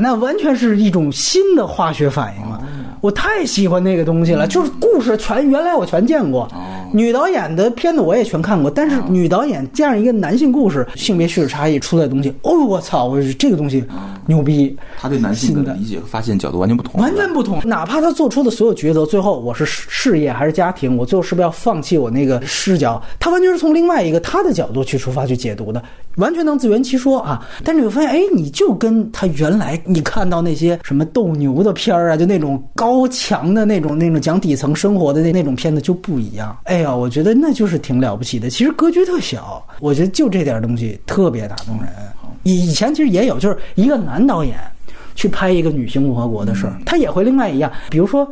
[0.01, 2.61] 那完全是一种新的化学反应了，
[3.01, 4.47] 我太喜欢那个东西了。
[4.47, 6.49] 就是故事全原来我全见过，
[6.93, 13.85] 女导演的片子我也全看过，但是女导演这样一个男性故事，性别叙事差异出来的东西，哦，我操，我这个东西
[14.27, 14.77] 牛逼。
[15.01, 17.61] 他对男性的理解和发现角度完全不同，完全不同。
[17.65, 23.01] 哪怕他做出的所有抉择，最后我是事业还是家庭，我最后是不是要放弃我那个视角？
[23.19, 25.83] 他完全是从另外一个他的角度去出发去解读的，
[26.17, 27.47] 完全能自圆其说啊。
[27.65, 29.78] 但是你会发现，哎，你就跟他原来。
[29.85, 36.57] 你看到那些什么斗牛的片儿啊，就那种高高强的那种那种讲底层生活的那那种片子就不一样。
[36.65, 38.51] 哎呀，我觉得那就是挺了不起的。
[38.51, 41.89] 其实格局特小，我觉得就这点东西特别打动人。
[42.43, 44.59] 以以前其实也有，就是一个男导演
[45.15, 47.71] 去拍一个女性共和国的事儿，他也会另外一样。
[47.89, 48.29] 比如说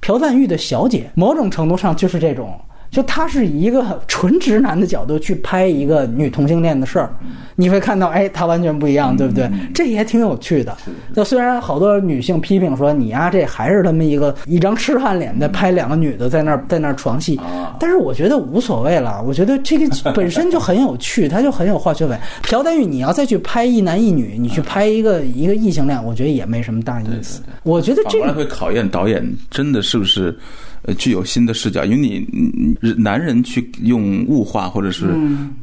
[0.00, 2.58] 朴赞玉的《小姐》，某种程度上就是这种。
[2.90, 7.08] 就他是以一个纯直男的角度去拍一个女同性恋的事儿，
[7.54, 9.48] 你会看到，哎，他完全不一样，对不对？
[9.72, 10.76] 这也挺有趣的。
[11.14, 17.40] 就虽然好多女性批评说你呀，这还是他们一个一张痴汉脸在拍两个女的在那儿在那儿床戏，
[17.78, 19.22] 但是我觉得无所谓了。
[19.24, 22.18] 我觉得这个 本身就很有趣，它就很有化学味。
[22.42, 27.40] 朴丹玉，你要再去拍一男一女，你去拍一个一个异性恋，我觉得也没什么大意思。
[27.62, 30.36] 我觉得这个会考验导演真的是不是。
[30.82, 32.26] 呃，具有新的视角，因为你
[32.96, 35.14] 男人去用物化或者是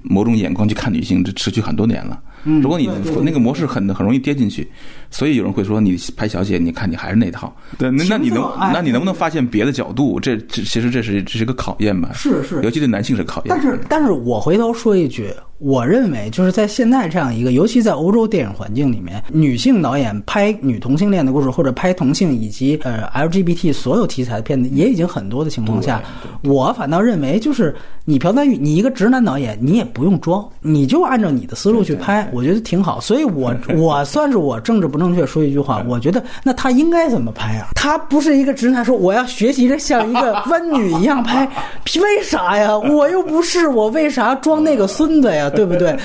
[0.03, 2.21] 某种眼光去看女性，这持续很多年了。
[2.61, 2.87] 如果你
[3.23, 4.65] 那个模式很很容易跌进去，
[5.09, 7.53] 所以有人会说你拍小姐，你看你还是那套。
[7.77, 10.19] 对，那那你能那你能不能发现别的角度？
[10.19, 12.11] 这这其实这是这是一个考验吧？
[12.13, 13.49] 是是，尤其对男性是考验。
[13.49, 15.29] 但是但是我回头说一句。
[15.59, 26.01] 我认为，就是在现在这样一个，尤其在欧洲电影环境里面，女性导演拍女同性恋的故事，或者拍同性以及呃 LGBT 所有题材的片子，也已经很多的情况下，
[26.43, 27.73] 我反倒认为，就是
[28.03, 32.99] 你朴赞玉，你一个直男导演，你也不用装，你就按照你的思路去拍，我觉得挺好。
[32.99, 37.69] 所以，我 我算是我政治不正确说一句话，我觉得那他应该怎么拍啊？
[37.75, 41.45] 他不是一个直男说我要学习着像一个温女一样拍，
[42.01, 42.77] 为啥呀？
[42.77, 45.49] 我又不是，我为啥装那个孙子呀？
[45.49, 45.97] 对不对？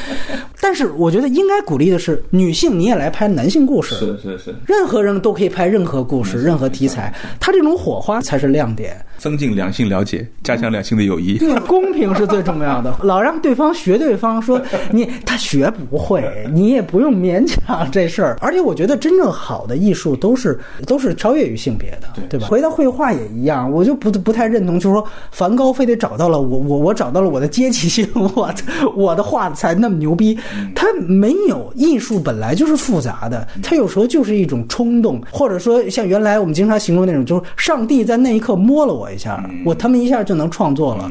[0.60, 11.38] 但是我觉得应该鼓励的是，女性你也来拍男性故事，是是是，任何人都可以拍任何故事、任何题材，他这种火花才是亮点，there 增进两性了解，加强两性的友谊。
[11.38, 12.92] 对，公平是最重要的。
[13.04, 18.36] 老让对方学对方，说你他学不会， 你也不用勉强这事儿。
[18.40, 20.58] 而且我觉得真正好的艺术都是
[20.88, 22.48] 都是超越于性别的，对吧？
[22.48, 28.04] 回到绘画也一样，我就不不太认同，就是说梵高非得找到了我我我找到了我的阶级性，
[28.34, 28.52] 我。
[28.96, 30.36] 我的画才那么牛逼，
[30.74, 41.10] 他没有艺术本来就是复杂的，他有时候就是一种冲动，或者说像原来我们经常形容那种，就是上帝在那一刻摸了我一下，我他们一下就能创作了。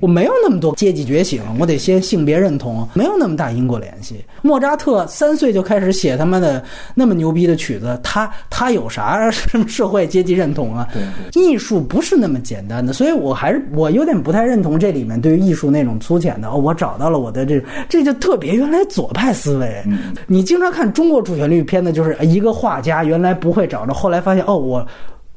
[0.00, 4.24] 我没有那么多阶级觉醒，我得先性别认同，没有那么大因果联系。
[4.42, 6.62] 莫扎特三岁就开始写他妈的
[6.94, 10.86] 那么牛逼的曲子，他他有啥什么社会阶级认同啊？
[10.92, 16.48] 对艺术不是那么简单的，所以我还是我有点不太认同这里面对于艺术那种粗浅的。
[16.48, 19.82] 哦，我找到了我的这这就特别原来左派思维。
[20.28, 24.86] 你经常看中国主旋律片子，就是一个画家原来不会找着，后来发现哦我。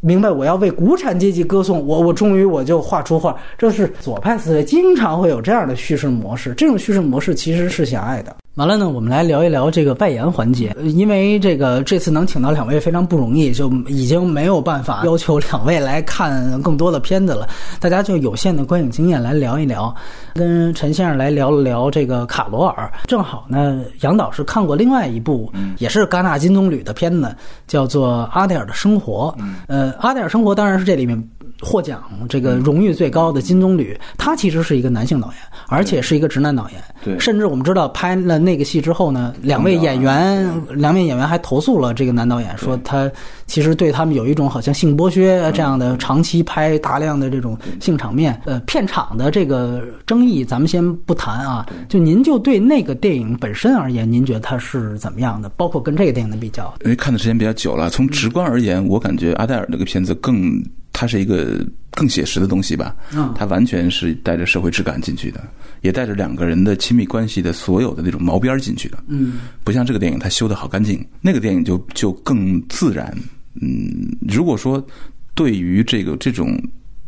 [0.01, 6.55] 明白，我要为无产阶级歌颂，我我终于我就画出画，这是左派思维，经常会有这样的叙事模式。
[6.55, 8.35] 这种叙事模式其实是狭隘的。
[8.55, 10.75] 完了呢，我们来聊一聊这个外延环节。
[10.83, 17.47] 因为这个这次能请到两位非常不容易，就已经没有办法要求两位来看更多的片子了。
[17.79, 19.95] 大家就有限的观影经验来聊一聊，
[20.33, 22.91] 跟陈先生来聊了聊这个卡罗尔。
[23.07, 27.33] 正好呢，杨导是看过另外一部，也是戛纳金棕榈的片子，
[27.67, 29.33] 叫做《阿黛尔的生活》。
[29.67, 31.17] 呃，《阿黛尔生活》当然是这里面。
[31.61, 35.35] 获奖这个荣誉最高的金棕榈，他其实是一个男性导演，
[35.67, 36.81] 而且是一个直男导演。
[37.03, 43.09] 对，甚至我们知道拍了那个戏之后呢，两位演员，两位演员还投诉了这个男导演，说他
[43.45, 48.39] 其实对他们有一种好像性剥削这样的，长期拍大量的这种性场面。
[48.45, 55.49] 呃，片场的这个争议咱们先不谈啊，就您就对那个电影本身而言，您觉得它是怎么样的？
[55.49, 56.73] 包括跟这个电影的比较？
[56.83, 60.63] 因为看的时间比较久了，从直观而言，我感觉阿黛尔那个片子更。
[61.01, 63.33] 它是一个更写实的东西吧，嗯。
[63.35, 65.41] 它完全是带着社会质感进去的，
[65.81, 73.11] 也带着两个人的亲密关系的所有的那种毛边进去的，嗯，不像这个电影，它修的好干净，那个电影就就更自然，
[73.59, 74.85] 嗯，如果说
[75.33, 76.55] 对于这个这种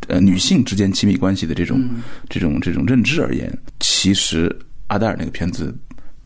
[0.07, 1.87] 呃女性之间亲密关系的这种
[2.27, 4.51] 这种这种认知而言，其实
[4.87, 5.71] 阿黛尔那个片子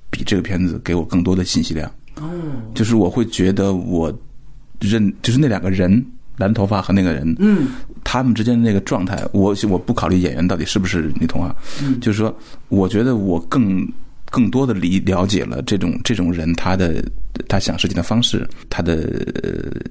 [0.09, 2.31] 比这个片子给我更多的信息量，哦，
[2.73, 4.07] 就是我会觉得我
[4.79, 6.01] 认就是那两个人。
[6.37, 7.67] 蓝头发和那个人，嗯，
[8.03, 12.35] 他们之间的那个状态，我我不考虑演员到底是不是女同啊，嗯，就是说，
[12.69, 13.85] 我觉得我更
[14.29, 17.03] 更多的理了解了这种这种人他的
[17.47, 19.09] 他想事情的方式，他的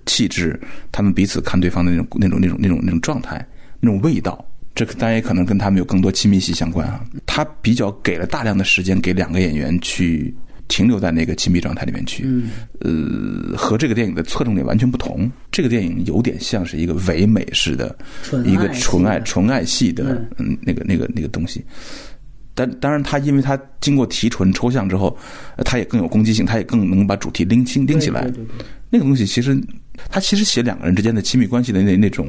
[0.06, 0.58] 气质，
[0.92, 3.44] 他们彼此看对方的那种那种那种那种那种状态，
[3.80, 4.44] 那种味道，
[4.74, 7.04] 这当然也可能跟他们有更多亲密性相关啊。
[7.26, 10.34] 他比较给了大量的时间给两个演员去。
[10.68, 12.26] 停留在那个亲密状态里面去，
[12.80, 15.30] 呃，和这个电影的侧重点完全不同。
[15.50, 17.96] 这个电影有点像是一个唯美式的，
[18.44, 21.64] 一个纯爱纯爱系的，嗯，那个那个那个东西。
[22.54, 25.16] 但当然，他因为他经过提纯抽象之后，
[25.56, 28.32] 呃他也更有攻击性，他也更能把主题拎清拎起来。
[28.88, 29.54] 那个东西其实，
[30.10, 32.28] 他其实写两个人之间的亲密关系的那那种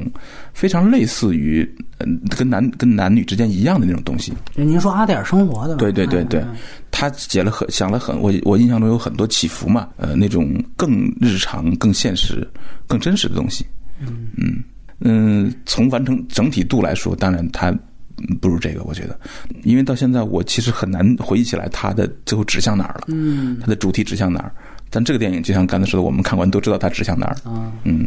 [0.52, 1.68] 非常类似于，
[1.98, 4.32] 嗯、跟男跟男女之间一样的那种东西。
[4.54, 6.40] 您说阿黛尔生活的，对对对对。
[6.40, 6.56] 嗯，
[6.90, 12.46] 他写了很想了很，我我印象中有很多起伏嘛，呃，那种更日常、更现实、
[12.86, 13.64] 更真实的东西。
[14.00, 14.62] 嗯。
[15.00, 15.54] 嗯。
[15.66, 19.18] 从完成整体度来说，当然他嗯不如这个，我觉得，
[19.62, 23.58] 因为到现在我其实很难回忆起来他的最后指向哪儿了，嗯。
[23.60, 24.52] 他的主题指向哪儿。
[24.90, 27.36] 但这个电影就像刚才说的，我们看完都知道它指向哪儿。
[27.44, 28.06] 啊嗯，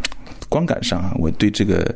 [0.50, 1.94] 观感上啊，我对这个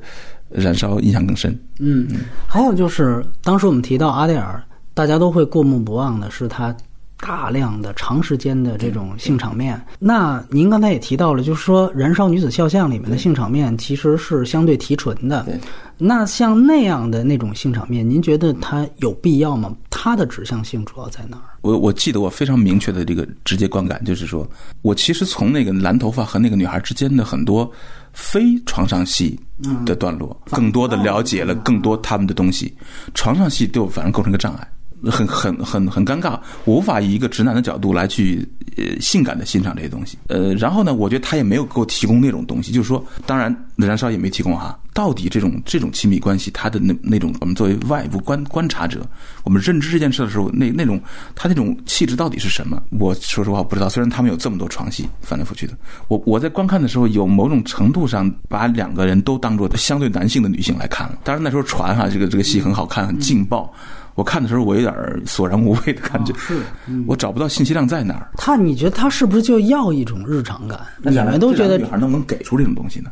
[0.49, 1.57] 燃烧印象更深。
[1.79, 2.07] 嗯，
[2.47, 4.63] 还有就是当时我们提到阿黛尔，
[4.93, 6.75] 大家都会过目不忘的是他
[7.17, 9.81] 大量的长时间的这种性场面。
[9.99, 15.59] 那您刚才也提到了，就是说《燃烧女子肖像》里面的性场面其实是相对提纯的对。
[15.97, 19.73] 那像那样的那种性场面，您觉得它有必要吗？
[19.89, 21.43] 它的指向性主要在哪儿？
[21.61, 24.45] 我我记得我非常明确的这个直接观感，就是说
[24.81, 27.71] 我其实从那个蓝头发和那个女孩之间的很多
[28.11, 29.39] 非床上戏
[29.85, 32.75] 的段落，更多的了解了更多他们的东西。
[33.13, 34.67] 床上戏对我反而构成一个障碍。
[35.03, 38.47] 很很很很尴尬，我无法以一个直男的角度来去
[38.77, 40.17] 呃性感的欣赏这些东西。
[40.27, 44.77] 呃，然后呢，我觉得他也没有给我提供那种东西，就是说，当然燃烧也没提供哈。
[44.93, 49.05] 到底这种这种亲密关系，他的那那种我们作为外部观观察者，
[49.43, 50.99] 我们认知这件事的时候，那那种
[51.35, 52.81] 他那种气质到底是什么？
[52.91, 53.89] 我说实话我不知道。
[53.89, 55.73] 虽然他们有这么多床戏翻来覆去的，
[56.07, 61.19] 我我在观看的时候，有某种程度上把两个人都当做相对男性的女性来看了。
[61.25, 63.71] 当然那时候传哈，这个这个戏很好看，很劲爆。
[64.15, 64.93] 我看的时候，我有点
[65.25, 66.61] 索然无味的感觉，是，
[67.05, 68.31] 我找不到信息量在哪儿。
[68.37, 70.79] 他，你觉得他是不是就要一种日常感？
[71.03, 73.11] 你们都觉得女孩能不能给出这种东西呢？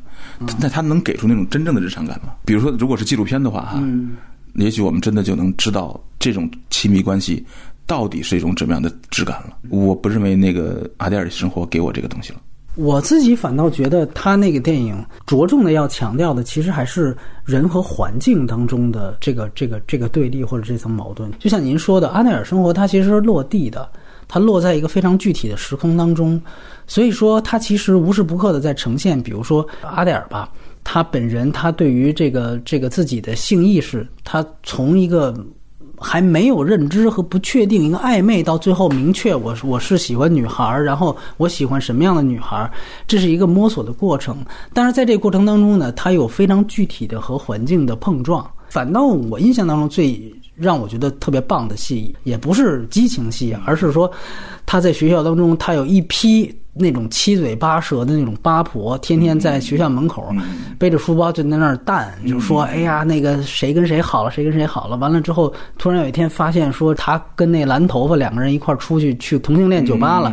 [0.59, 2.33] 那他能给出那种真正的日常感吗？
[2.45, 3.83] 比如说，如果是纪录片的话，哈，
[4.55, 7.45] 也许我们真的就能知道这种亲密关系
[7.85, 9.57] 到底是一种怎么样的质感了。
[9.69, 12.39] 我不认为那个阿黛尔的生活给我这个东西了。
[12.75, 21.31] 我自己反倒觉得他那个电影着重的要强调的，其实还是人和环境当中的这个这个这个对立或者这层矛盾。
[21.39, 23.87] 就像您说的，阿内尔生活它其实是落地的，
[24.27, 26.41] 它落在一个非常具体的时空当中，
[26.87, 30.49] 所以说它其实无时不刻的在呈现，比如说阿黛尔吧。
[30.85, 35.33] 他本人，他对于这个这个自己的性意识，他从一个
[36.03, 42.69] 还没有认知和不确定，一个暧昧到最后明确我我是喜欢女孩，然后我喜欢什么样的女孩，
[43.07, 44.37] 这是一个摸索的过程。
[44.73, 48.45] 但是在这个过程当中呢，它有非常具体的和环境的碰撞。
[48.67, 50.19] 反倒我印象当中最
[50.55, 54.11] 让我觉得特别棒的戏，也不是激情戏，而是说
[54.65, 56.53] 他在学校当中，他有一批。
[56.73, 60.27] 那种七嘴八舌的那种八婆，天天在学校门口
[60.79, 70.31] 背着书包就在那儿淡，就说：“哎呀，那个谁跟谁好了，谁跟谁好了。”完了之后，突然有一天发现说他跟那蓝头发两个人一块儿出去去同性恋酒吧了。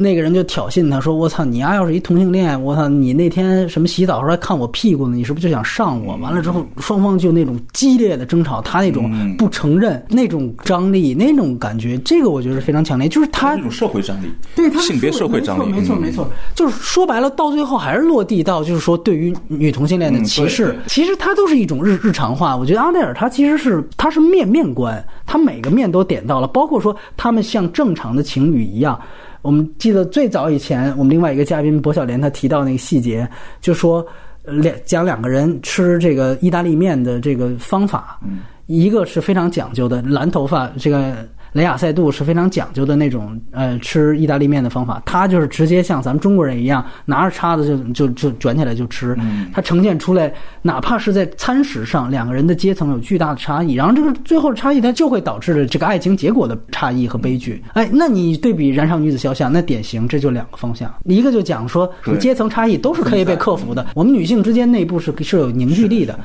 [0.00, 5.16] 那个人就挑衅他说：“我操，你丫要是一同性恋，我操，你那天什么洗澡时候还看我屁股呢？
[5.16, 13.08] 你是不是就想上我？”完了之后，双方就那种激烈的争吵，他那种不承认、那种张力、那种感觉，这个我觉得是非常强烈。
[13.08, 22.54] 就是他那种社会张力，对他性别社会张力，没错没错，就是说白了，到最后还是落地到就是说对于女同性恋的歧视，其实它都是一种日日常化。
[22.54, 29.00] 我觉得阿黛尔他其实是他是面面观，他每个面都点到了，包括说他们像正常的情侣一样。
[29.40, 33.26] 我们记得最早以前，我们另外一个嘉宾薄晓莲他提到那个细节，
[33.60, 34.06] 就说
[34.44, 38.20] 两讲两个人吃这个意大利面的这个方法，
[38.66, 41.26] 一个是非常讲究的，蓝头发这个。
[41.52, 45.02] 雷亚塞杜是非常讲究的那种，呃，吃意大利面的方法。
[45.06, 49.16] 他就是直接像咱们中国人一样，拿着叉子就就就卷起来就吃。
[49.52, 57.62] 他呈现出来，哪怕是在餐食上，两个人的阶层有巨大的差异，然后这个最后的差异，它就会导致了这个爱情结果的差异和悲剧。
[57.72, 66.18] 哎，那你对比《燃烧女子肖像》，那典型这就两个方向，一个就讲说阶层差异都是可以被克服的，我们女性之间内部是是有凝聚力的。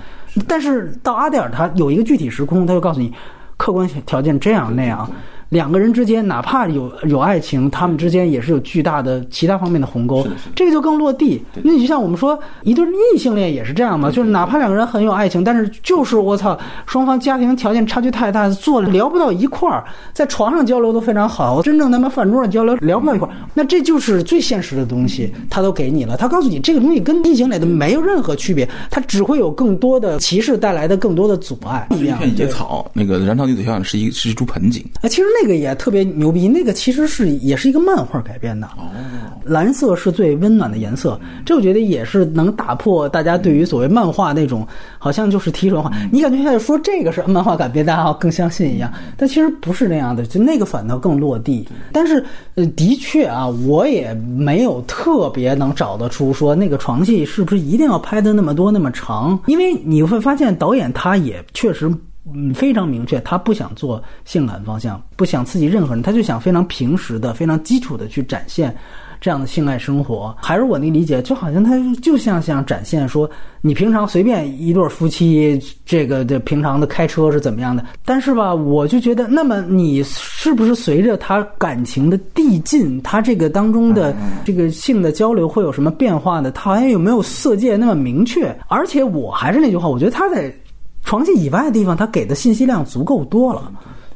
[0.47, 3.13] 但是到阿黛尔，他有一个具体时空，他就告诉你。
[3.57, 5.09] 客观条件这样那样，
[5.53, 10.25] 两个人之间哪怕有有爱情，他们之间也是有巨大的其他方面的鸿沟，
[10.55, 11.39] 这个就更落地。
[11.61, 31.87] 那你就像我们说一对异性恋也是这样嘛，就是哪怕两个人很有爱情，但是就是我操，双方家庭条件差距太大，做聊不到一块儿，在床上交流都非常好，真正他妈饭桌上交流聊不到一块儿，那这就是最现实的东西，他都给你了，他告诉你这个东西跟异性恋的没有任何区别，它只会有更多的歧视带来的更多的阻碍。
[31.91, 38.67] 一样片野草那个燃烧女子肖像是一是一株盆景，啊，其实那个也特别牛逼，那个其实是也是一个漫画改编的。
[38.77, 38.91] 哦，
[39.43, 44.65] 蓝色是最温暖的颜色，这我觉得也是能打破大家对于所谓漫画那种
[44.97, 45.91] 好像就是提纯化。
[46.11, 51.67] 你感觉现在说这个是漫画改编，大家更相信一样，但其实不是那样的，就那个反倒更落地。
[51.91, 52.23] 但是
[52.55, 61.91] 呃，的确啊，我也没有特别能找得出说那个床戏是不是一定要拍的那么多那么长，因为你会发现导演他也确实。
[62.31, 68.73] 嗯，非常明确，他不想做性感方向，不想刺激任何人，他就想非常平时的、非常基础的去展现
[69.19, 70.33] 这样的性爱生活。
[70.41, 73.29] 还是我那理解，就好像他就像想展现说，
[73.59, 77.85] 你平常随便一对夫妻，这个的平常的开车是怎么样的。
[78.05, 86.49] 但是吧，我就觉得，那么你是不是随着他感情的递进，他这个当中的这个性的交流会有什么变化呢？
[86.51, 88.57] 他好像有没有色戒那么明确？
[88.69, 90.53] 而且我还是那句话，我觉得他在。
[91.13, 93.71] 成绩以外的地方，他给的信息量足够多了，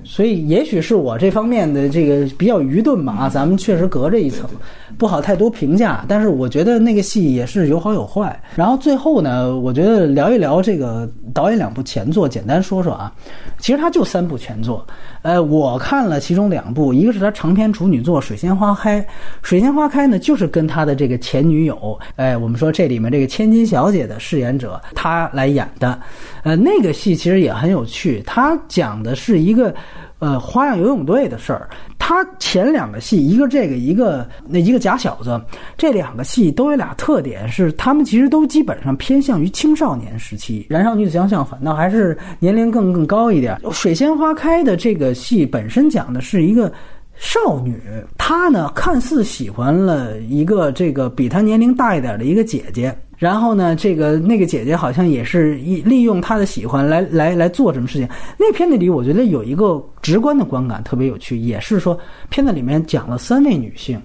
[0.07, 3.13] 所以也许是我这方面的这个比较愚钝吧。
[3.19, 4.49] 啊，咱们确实隔着一层，
[4.97, 6.05] 不好太多评价。
[6.07, 8.41] 但是我觉得那个戏也是有好有坏。
[8.55, 13.13] 然后最后呢，我觉得聊一聊这个导演两部前作，简单说说啊。
[13.59, 14.85] 其实他就三部前作。
[15.23, 19.01] 呃，我看了其中两部，一个是他长篇处女作《水仙花开》，
[19.41, 25.99] 《水仙花开》呢就是跟他的这个前女友，哎，我们说这里面这个千金小姐的饰演者他来演的，
[26.43, 29.73] 呃，那个戏其实也很有趣，他讲的是一个。
[30.19, 31.69] 呃，花样游泳队的事儿，
[31.99, 35.39] 他前两个戏，一个这个，一个那一个假小子，
[35.77, 43.59] 这两个戏都有俩特点，是他们其实都基本上偏向于青少年时期，燃烧女子相反倒还是年龄更更高一点。
[43.71, 46.71] 水仙花开的这个戏本身讲的是一个
[47.15, 47.79] 少女，
[48.17, 52.95] 她呢看似喜欢了一个这个比她年龄大一点的一个姐姐。
[53.17, 58.07] 然后呢，这个那个姐姐好像也是利用她的喜欢来来来做什么事情。
[58.37, 61.99] 那片子里，我觉得有一个直观的观感特别有趣，也是说
[62.29, 63.99] 片子里面讲了三位女性，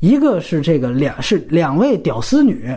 [0.00, 2.68] 一个是这个两是两位屌丝女。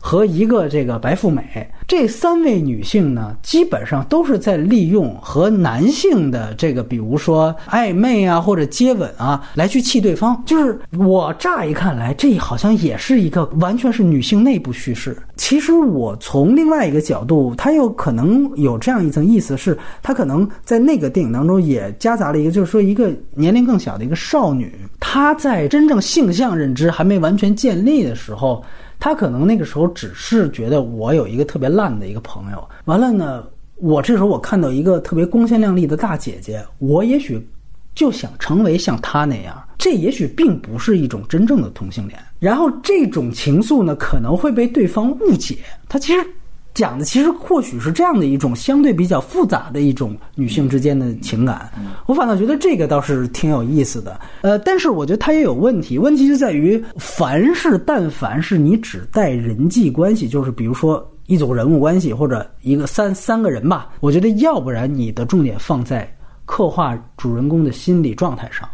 [0.00, 10.40] 和一个这个白富美，这三位女性呢，基本上都是在利用和男性的这个，比如说暧昧啊，或者接吻啊，来去气对方。
[10.46, 15.16] 就是我乍一看来，这好像也是一个完全是女性内部叙事。
[15.36, 28.64] 其实我从另外一个角度，它又可能有这样一层意思，是它可能在那个电影当中也夹杂了一个，就是说一个年龄更小的一个少女，她在真正性向认知还没完全建立的时候。
[28.98, 33.44] 他可能那个时候只是觉得我有一个特别烂的一个朋友，完了呢，
[33.76, 37.46] 我这时候我看到一个特别光鲜亮丽的大姐姐，我也许
[37.94, 42.18] 就想成为像她那样，这也许并不是一种真正的同性恋。
[42.38, 45.58] 然后这种情愫呢，可能会被对方误解，
[45.88, 46.26] 他其实。
[46.76, 51.72] 讲的其实或许是这样的一种相对比较复杂的一种女性之间的情感，
[52.04, 54.20] 我反倒觉得这个倒是挺有意思的。
[54.42, 66.06] 呃，但是我觉得它也有问题，问题就在于，凡是但凡是你只带人际关系，就是比如说一组人物关系或者一个三三个人吧，我觉得要不然你的重点放在
[66.44, 68.68] 刻画主人公的心理状态上，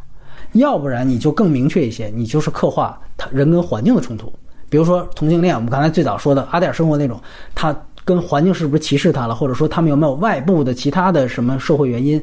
[0.54, 4.32] 要不然你就更明确一些，你就是刻画他人跟环境的冲突，
[4.68, 7.16] 比如说同性恋，我们刚才最早说的阿黛尔生活那种，
[7.54, 7.72] 他。
[8.04, 12.20] 跟环境是不是歧视他了，或者说他们有没有外部的其他的什么社会原因？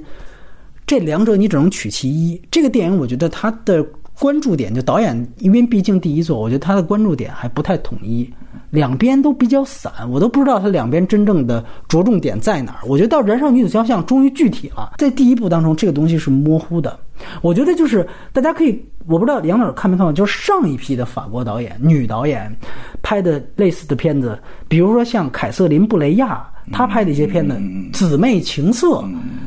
[0.85, 2.41] 这两者你只能取其一。
[2.49, 3.84] 这个电影我觉得它的
[4.18, 8.30] 关注点，就导演因为毕竟第一座，我觉得他的关注点还不太统一。
[8.70, 12.80] 两边都比较散，我都不知道它两边真正的着重点在哪儿。
[12.86, 17.00] 我觉得到《燃烧女子肖像》终于具体了，在第一部当中，这个东西是模糊的。
[17.41, 22.56] 我觉得就是大家可以，我不知道杨导看没看过，就是上一批的法国导演、女导演
[23.02, 27.54] 拍的类似的片子，比如说像凯瑟琳·布雷亚，她拍的一些片子，
[27.91, 28.88] 《姊妹情色》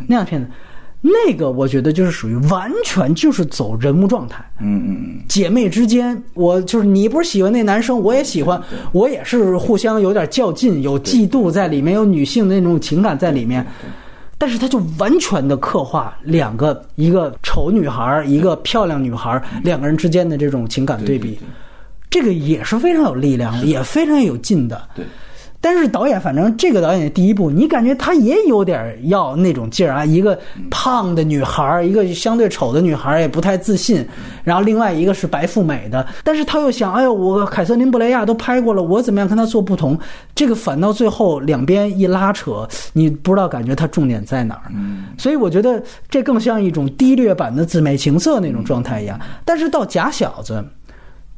[0.06, 0.48] 那样片子。
[1.04, 8.62] 那个我觉得就是属于完全就是走人物状态，嗯嗯姐妹之间，我就是你不是喜欢那男生，我也喜欢，
[8.92, 13.66] 我也是互相有点较劲，有嫉妒在里面，有女性的那种情感在里面，
[14.38, 21.36] 但是他就完全的刻画两个一个丑女孩，一个漂亮女孩，两个人之间的这种情感对比，
[22.08, 24.88] 这个也是非常有力量，也非常有劲的。
[24.94, 25.04] 对。
[25.62, 30.04] 但是导演，反正这个导演的第一部，你感觉他也有点要那种劲儿啊。
[30.04, 30.36] 一个
[30.68, 34.04] 胖的女孩，一个相对丑的女孩，也不太自信。
[34.42, 39.96] 然后另外一个是白富美的，但是他又想，哎呦，我凯瑟琳布雷亚都拍过了，我怎么样跟他做不同？
[40.34, 44.72] 这个反倒最后两边一拉扯，你不知道感觉他重点在哪儿。
[45.16, 45.80] 所以我觉得
[46.10, 49.16] 这更像一种低劣版的姊妹情色那种状态一样。
[49.44, 50.64] 但是到假小子。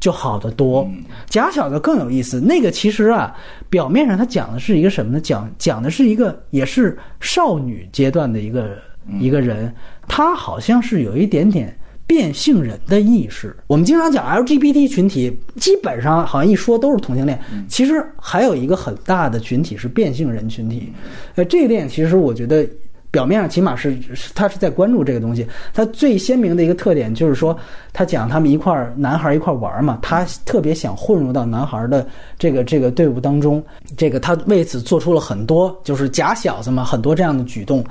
[0.01, 0.87] 就好得多，
[1.27, 2.41] 假小子更有意思。
[2.41, 3.35] 那个其实啊，
[3.71, 5.21] 表面上他讲的是一个什么呢？
[5.21, 8.77] 讲讲的是一个也是少女阶段的一个
[9.19, 9.75] 一个人，
[10.07, 11.75] 他好像是有一点点
[12.07, 13.57] 变性人的意识。
[13.67, 20.93] 我们经常讲 LGBT 群体，基本上好像一说都是同性恋，其实还有一个很大的群体是变性人群体。
[21.37, 22.69] 呃，这一点其实我觉得。
[23.15, 23.97] 表面上起码是
[24.35, 25.47] 他是在关注这个东西。
[25.73, 27.57] 他最鲜明的一个特点就是说，
[27.93, 32.05] 他讲他们一块儿男孩一块儿玩嘛，他特别想混入到男孩的
[32.37, 33.63] 这个这个队伍当中。
[33.97, 37.85] 这个他为此做出了很多就是假小子嘛，很多这样的举动。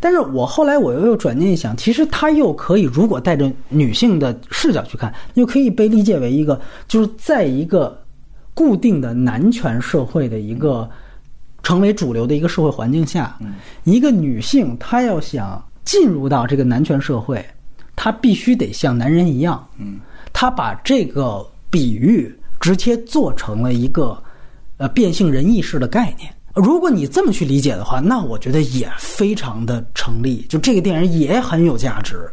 [0.00, 6.58] 但是我后来我又又转念一想，其实他又可以如果带着女性的视角去看，又可以被理解为一个
[6.88, 8.02] 就是在一个
[8.54, 10.88] 固定的男权社会的一个。
[11.62, 13.38] 成为主流的一个社会环境下，
[13.84, 17.44] 一个女性她要想进入到这个男权社会，
[17.94, 19.66] 她必须得像男人一样。
[19.78, 20.00] 嗯，
[20.32, 24.20] 她把这个比喻直接做成了一个
[24.78, 26.32] 呃变性人意识的概念。
[26.54, 30.44] 如果你这么去理解的话，那我觉得也非常的成立。
[30.48, 32.28] 就这个电影也很有价值。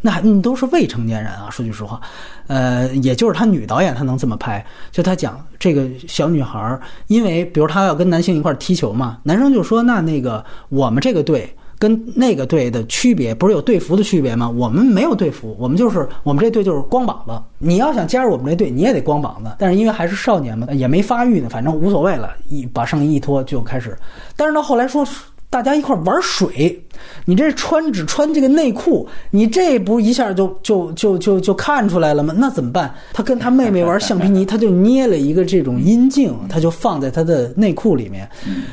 [0.00, 2.00] 那还都是未成年人啊，说句实话，
[2.46, 14.48] 呃，也就是他女导演她能这么拍，就他讲这个小女孩，因为比如她要跟男性一块踢球嘛，男生就说那那个我们这个队跟那个队的区别不是有队服的区别吗？
[14.48, 17.32] 我们没有队服，我们就是我们这队就是光膀子。
[17.58, 19.50] 你要想加入我们这队，你也得光膀子。
[19.58, 23.96] 但是因为还是少年嘛，也没发育呢，反正无所谓了，一把上衣一脱就开始。
[24.36, 25.06] 但是到后来说。
[25.50, 26.78] 大家一块玩水，
[27.24, 32.34] 你这穿只穿这个内裤，你这不一下就就就就就看出来了吗？
[32.36, 32.94] 那怎么办？
[33.14, 38.28] 他跟他妹妹玩橡皮泥，他就捏了一个这种阴茎，他就放在他的内裤里面。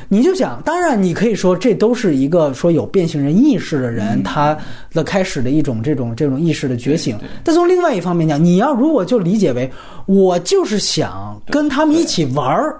[0.08, 4.56] 你就想，当然你可以说这都是一个说有变性人意识的人他
[4.92, 7.18] 的开始的一种这种这种意识的觉醒。
[7.42, 9.70] 但从另外一方面讲，你要如果就理解为
[10.04, 12.78] 我就是想跟他们一起玩儿。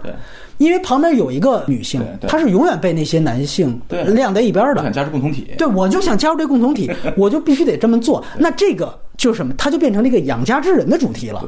[0.58, 4.82] 因为旁边有一个女性，她是永远被那些男性晾在一边的。
[4.82, 8.24] 想加入共同体，对我就想加入这共同体， 我就必须得这么做。
[8.38, 8.98] 那这个。
[9.16, 11.42] 就是什么，他就变成了一个养家之人的主题了。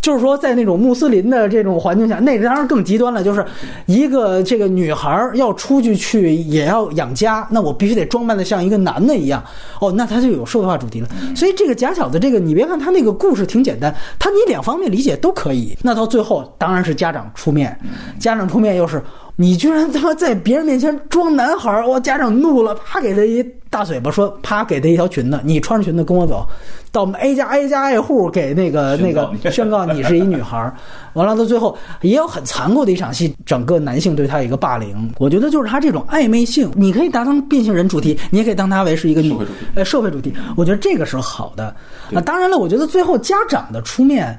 [0.00, 3.22] 就是说，在那种穆斯林的这种环境下，那当然更极端了。
[3.24, 3.44] 就是
[3.86, 9.42] 一个这个女孩要出去去也要养家，那我必须得装扮的像一个男的一样。
[9.80, 11.08] 哦，那他就有社会化主题了。
[11.34, 15.76] 所以这个假小子，这个你别看他那个故事挺简单，他你两方面理解都可以。
[15.82, 17.78] 那到最后当然是家长出面，
[18.18, 19.02] 家长出面又是。
[19.36, 26.46] 你居然他妈在别人面前装男孩儿，我家长怒了，啪给他一大嘴巴，说啪给他一条裙子，你穿着裙子跟我走，
[26.92, 30.72] 到我们 A 家挨家挨户给那个那个宣告你是一女孩儿，
[31.14, 39.36] 完了到最后也有很残酷的一场戏，整个男性对他一个霸凌，我觉得就是他这种暧昧性，你可以当成变性人主题，你也可以当他为是一个女
[39.74, 41.74] 呃社会主题，我觉得这个是好的。
[42.08, 44.38] 那当然了，我觉得最后家长的出面。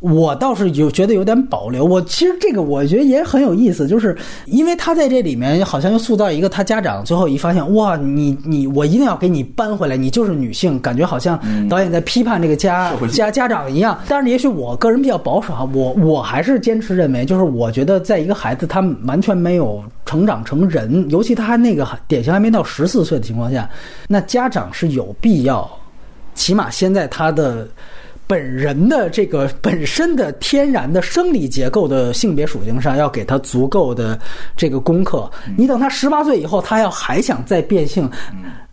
[0.00, 1.84] 我倒是有觉得有点保留。
[1.84, 4.16] 我其实这个我觉得也很有意思，就是
[4.46, 11.36] 因为他在这里面好像又塑造一个他家长，最后一发现哇，你你我一定要给你搬回来，你就是女性，感觉好像
[11.68, 13.98] 导演在批判这个家家家长一样。
[14.06, 23.68] 但是也许我个人比较保守啊，我我还是坚持认为，就是我觉得在一个孩子他完全没有成长成人，尤其他还那个典型还没到十四岁的情况下，
[24.06, 25.68] 那家长是有必要，
[26.34, 27.66] 起码先在他的。
[28.28, 34.16] 本人的这个本身的天然的生理结构的性别属性上，要给他足够的
[34.54, 35.28] 这个功课。
[35.56, 38.08] 你等他十八岁以后，他要还想再变性。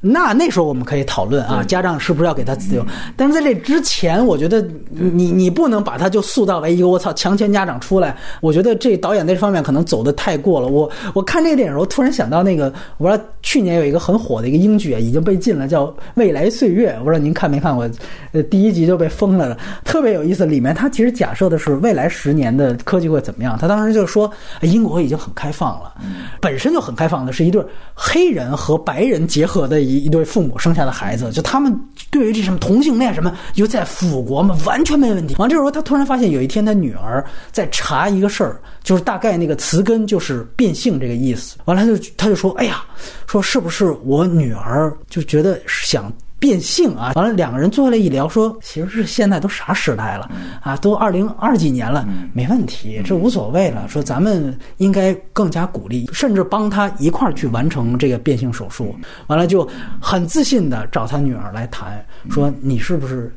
[0.08, 2.86] 那那时候我们可以讨论啊，家长是不是要给他自由？
[3.18, 8.16] 但是在这之前，我觉得你你不能把他就塑造为一个我操强权家长出来。
[8.40, 10.68] 我觉得这导演这方面可能走的太过了。
[10.68, 16.92] 我我看这个电影时候，突然想到那个，我不知道去年有一个很火的一个英剧啊，已经被禁了，叫《未来岁月》。
[17.00, 17.90] 我不知道您看没看过？
[18.32, 20.46] 呃，第一集就被封了的，特别有意思。
[20.46, 23.58] 里面他其实假设的是未来十年的科技会怎么样。
[23.58, 25.96] 他当时就说，英国已经很开放了，
[26.40, 27.60] 本身就很开放的，是一对
[27.96, 29.95] 黑人和白人结合的一。
[29.98, 31.78] 一对父母生下的孩子，就他们
[32.10, 35.36] 对于这什么同性恋什么，又在辅国嘛，完全没问题。
[35.38, 41.58] 完了这时候，他突然发现有一天，他女儿在查一个事儿，就是大概那个词根就是变性这个意思。
[41.66, 42.84] 完了，他就他就说：“哎呀，
[43.28, 46.12] 说是不是我女儿就觉得想。”
[46.46, 47.14] 变性啊！
[47.16, 50.30] 完了，两个人坐下来一聊，说其实是现在都啥时代了
[50.62, 53.88] 啊，都二零二几年了，没问题，这无所谓了。
[53.88, 58.96] 说咱们应该更加鼓励，甚至帮他一块儿去完成这个变性手术。
[59.26, 59.68] 完了，就
[60.00, 63.36] 很自信的找他女儿来谈，说你是不是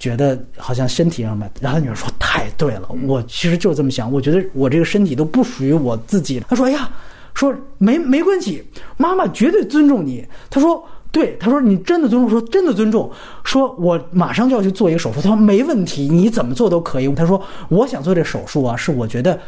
[0.00, 1.48] 觉得好像身体上吧？
[1.60, 6.42] 然后他女儿说太对了，我其实就这么想，我觉得我这个身体都不属于我自己。
[6.48, 6.90] 他说哎呀，
[7.34, 8.64] 说没没关系，
[8.96, 10.26] 妈妈绝对尊重你。
[10.50, 10.84] 他说。
[11.10, 13.10] 对，他说你真的尊重，说真的尊重，
[13.42, 15.20] 说我马上就要去做一个手术。
[15.22, 17.08] 他说没问题，你怎么做都可以。
[17.14, 19.38] 他说我想做这手术啊，是我觉得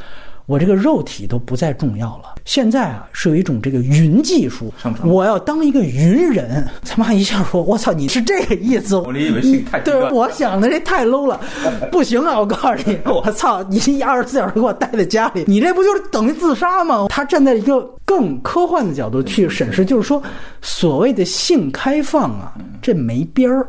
[0.50, 2.34] 我这个肉体都不再重要了。
[2.44, 4.74] 现在啊，是有一种这个云技术，
[5.04, 6.66] 我要当一个云人。
[6.84, 11.40] 他妈一下说：“我操，你是这个意思？”我以为性太低对，我想的这太 low 了，
[11.92, 12.36] 不行啊！
[12.36, 17.06] 我告诉你， 我操，你一二十四小时给我待在家里，你这不就是等于自杀吗？
[17.08, 20.20] 他站在一个更科幻的角度去审视，就是说，
[20.60, 22.52] 所谓的性开放啊，
[22.82, 23.68] 这没边儿。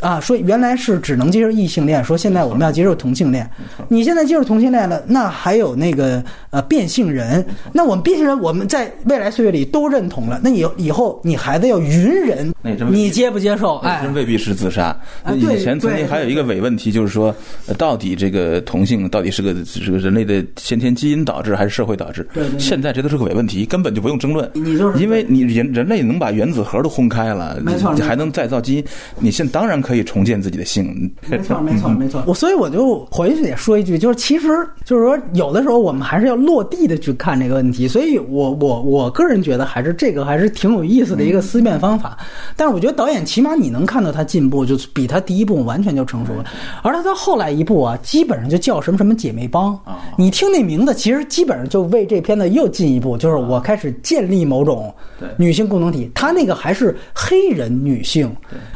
[0.00, 3.48] 啊，说原来是只能接受异性恋，说现在我们要接受同性恋。
[3.88, 12.52] 你现在接受同性恋了，那还有那个呃变性人，那我们变性人我们在未来岁月里都认同了，那以以后你孩子要云人
[12.90, 13.76] 你接不接受？
[13.78, 14.96] 哎，真未必是自杀。
[15.34, 17.34] 以前曾经还有一个伪问题，就是说，
[17.66, 22.26] 呃到底这个同性到底是个是个人类的先天基因导致还是社会导致？
[22.34, 24.48] 对现在这都是个伪问题，根本就不用争论。
[24.54, 28.84] 你就是因为你人人类能把原子核都轰开了，没错没错你还能再造基因，
[29.18, 31.10] 你现当然可以重建自己的性。
[31.28, 32.22] 没错，没错，没错。
[32.26, 34.48] 我所以我就回去也说一句，就是其实
[34.84, 37.88] 就是说，有的时候我们还是要落地的去看这个问题。
[37.88, 42.18] 所以我我我个人觉得，还是这个还是挺有意思的一个思辨方法。
[42.54, 46.44] 但是我觉得导演起码你能看到他进步，就是比他第一部完全就成熟了。
[46.82, 49.78] 而他到后来一部啊，基本上就叫什么什么姐妹帮。
[50.18, 54.94] 你听那名字，其实基本上就为这片子又进一步，就是我开始建立某种
[55.38, 56.10] 女性共同体。
[56.14, 58.30] 他那个还是黑人女性，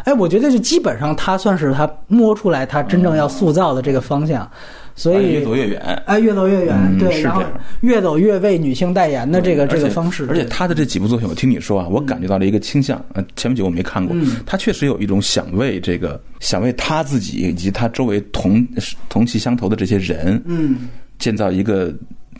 [0.05, 4.49] 哎，我觉得就基本上他算是他摸出来他真正要塑造的这个方向，
[4.95, 5.81] 所以越走越远。
[6.07, 13.03] 哎，越走越远，对，嗯是然后这样越走越为女性代言的这个这个方式，而且他的这几部作品，我听你说啊，我感觉到了一个倾向。
[13.15, 14.17] 呃，前面几个我没看过，
[14.47, 18.67] 他确实有一种想为这个，想为他自己以及他周围同
[19.09, 20.89] 同气相投的这些人，嗯，
[21.19, 21.95] 建造一个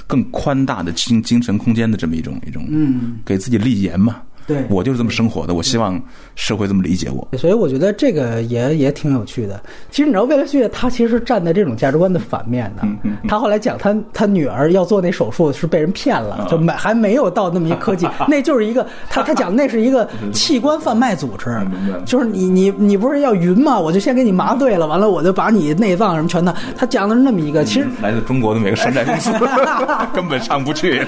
[0.07, 4.21] 更宽大的精精神空间的这么一种一种，嗯，给自己立言嘛。
[4.47, 6.01] 对我就是这么生活的，我希望
[6.35, 7.27] 社会这么理解我。
[7.39, 9.61] 所以我觉得这个也也挺有趣的。
[9.91, 12.83] 其实你知道，未来岁月他其实是站在这种价值观的反面的。
[13.29, 21.57] 他后来讲他他女儿要做那手术是被人骗了，就没还没有到那么一科技， 那就是一个他他讲那是一个 器官贩卖组织，
[22.05, 23.79] 就是你你你不是要云吗？
[23.79, 26.55] 我就先给你麻醉了，完了我就把你内脏什么全的。
[26.77, 29.31] 他讲的是那么一个，其实来自中国的每个山寨公司
[30.13, 31.05] 根本上不去，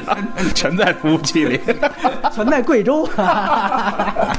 [0.54, 1.60] 全在服务器里。
[2.32, 4.36] 全在贵州，哈哈哈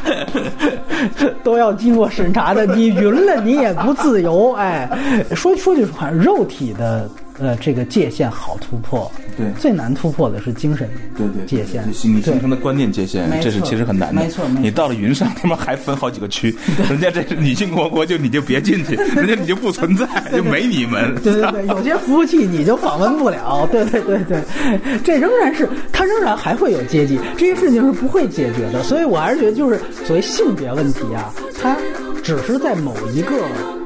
[1.43, 2.65] 都要经过审查的。
[2.65, 4.53] 你云了，你也不自由。
[4.53, 4.89] 哎，
[5.35, 7.09] 说说句实话，肉体的
[7.39, 14.21] 呃这个界限好突破，对最难突破的是精神对对，界限，你形成的观念界限这是其实很难的。
[14.21, 16.55] 没错没错你到了云上， 他妈还分好几个区，
[16.89, 21.13] 人家这是女性国国，就你就别进去， 人家你就不存在，就没你们。
[21.23, 23.67] 对对对， 有些服务器你就访问不了。
[23.71, 24.41] 对对对对，
[25.03, 28.81] 这仍然是它仍然还会有阶级，这些事情是不会解决的。
[28.83, 31.75] 所以我还是觉得，就是所谓性别问题啊，它
[32.23, 33.35] 只是在某一个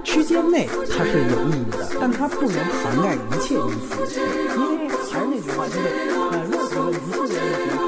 [0.03, 3.95] 区间内它是有意义的，但它不能涵盖一切因素，
[4.55, 5.79] 因为还是那句话，就是
[6.31, 7.78] 呃，任何的一系列问题。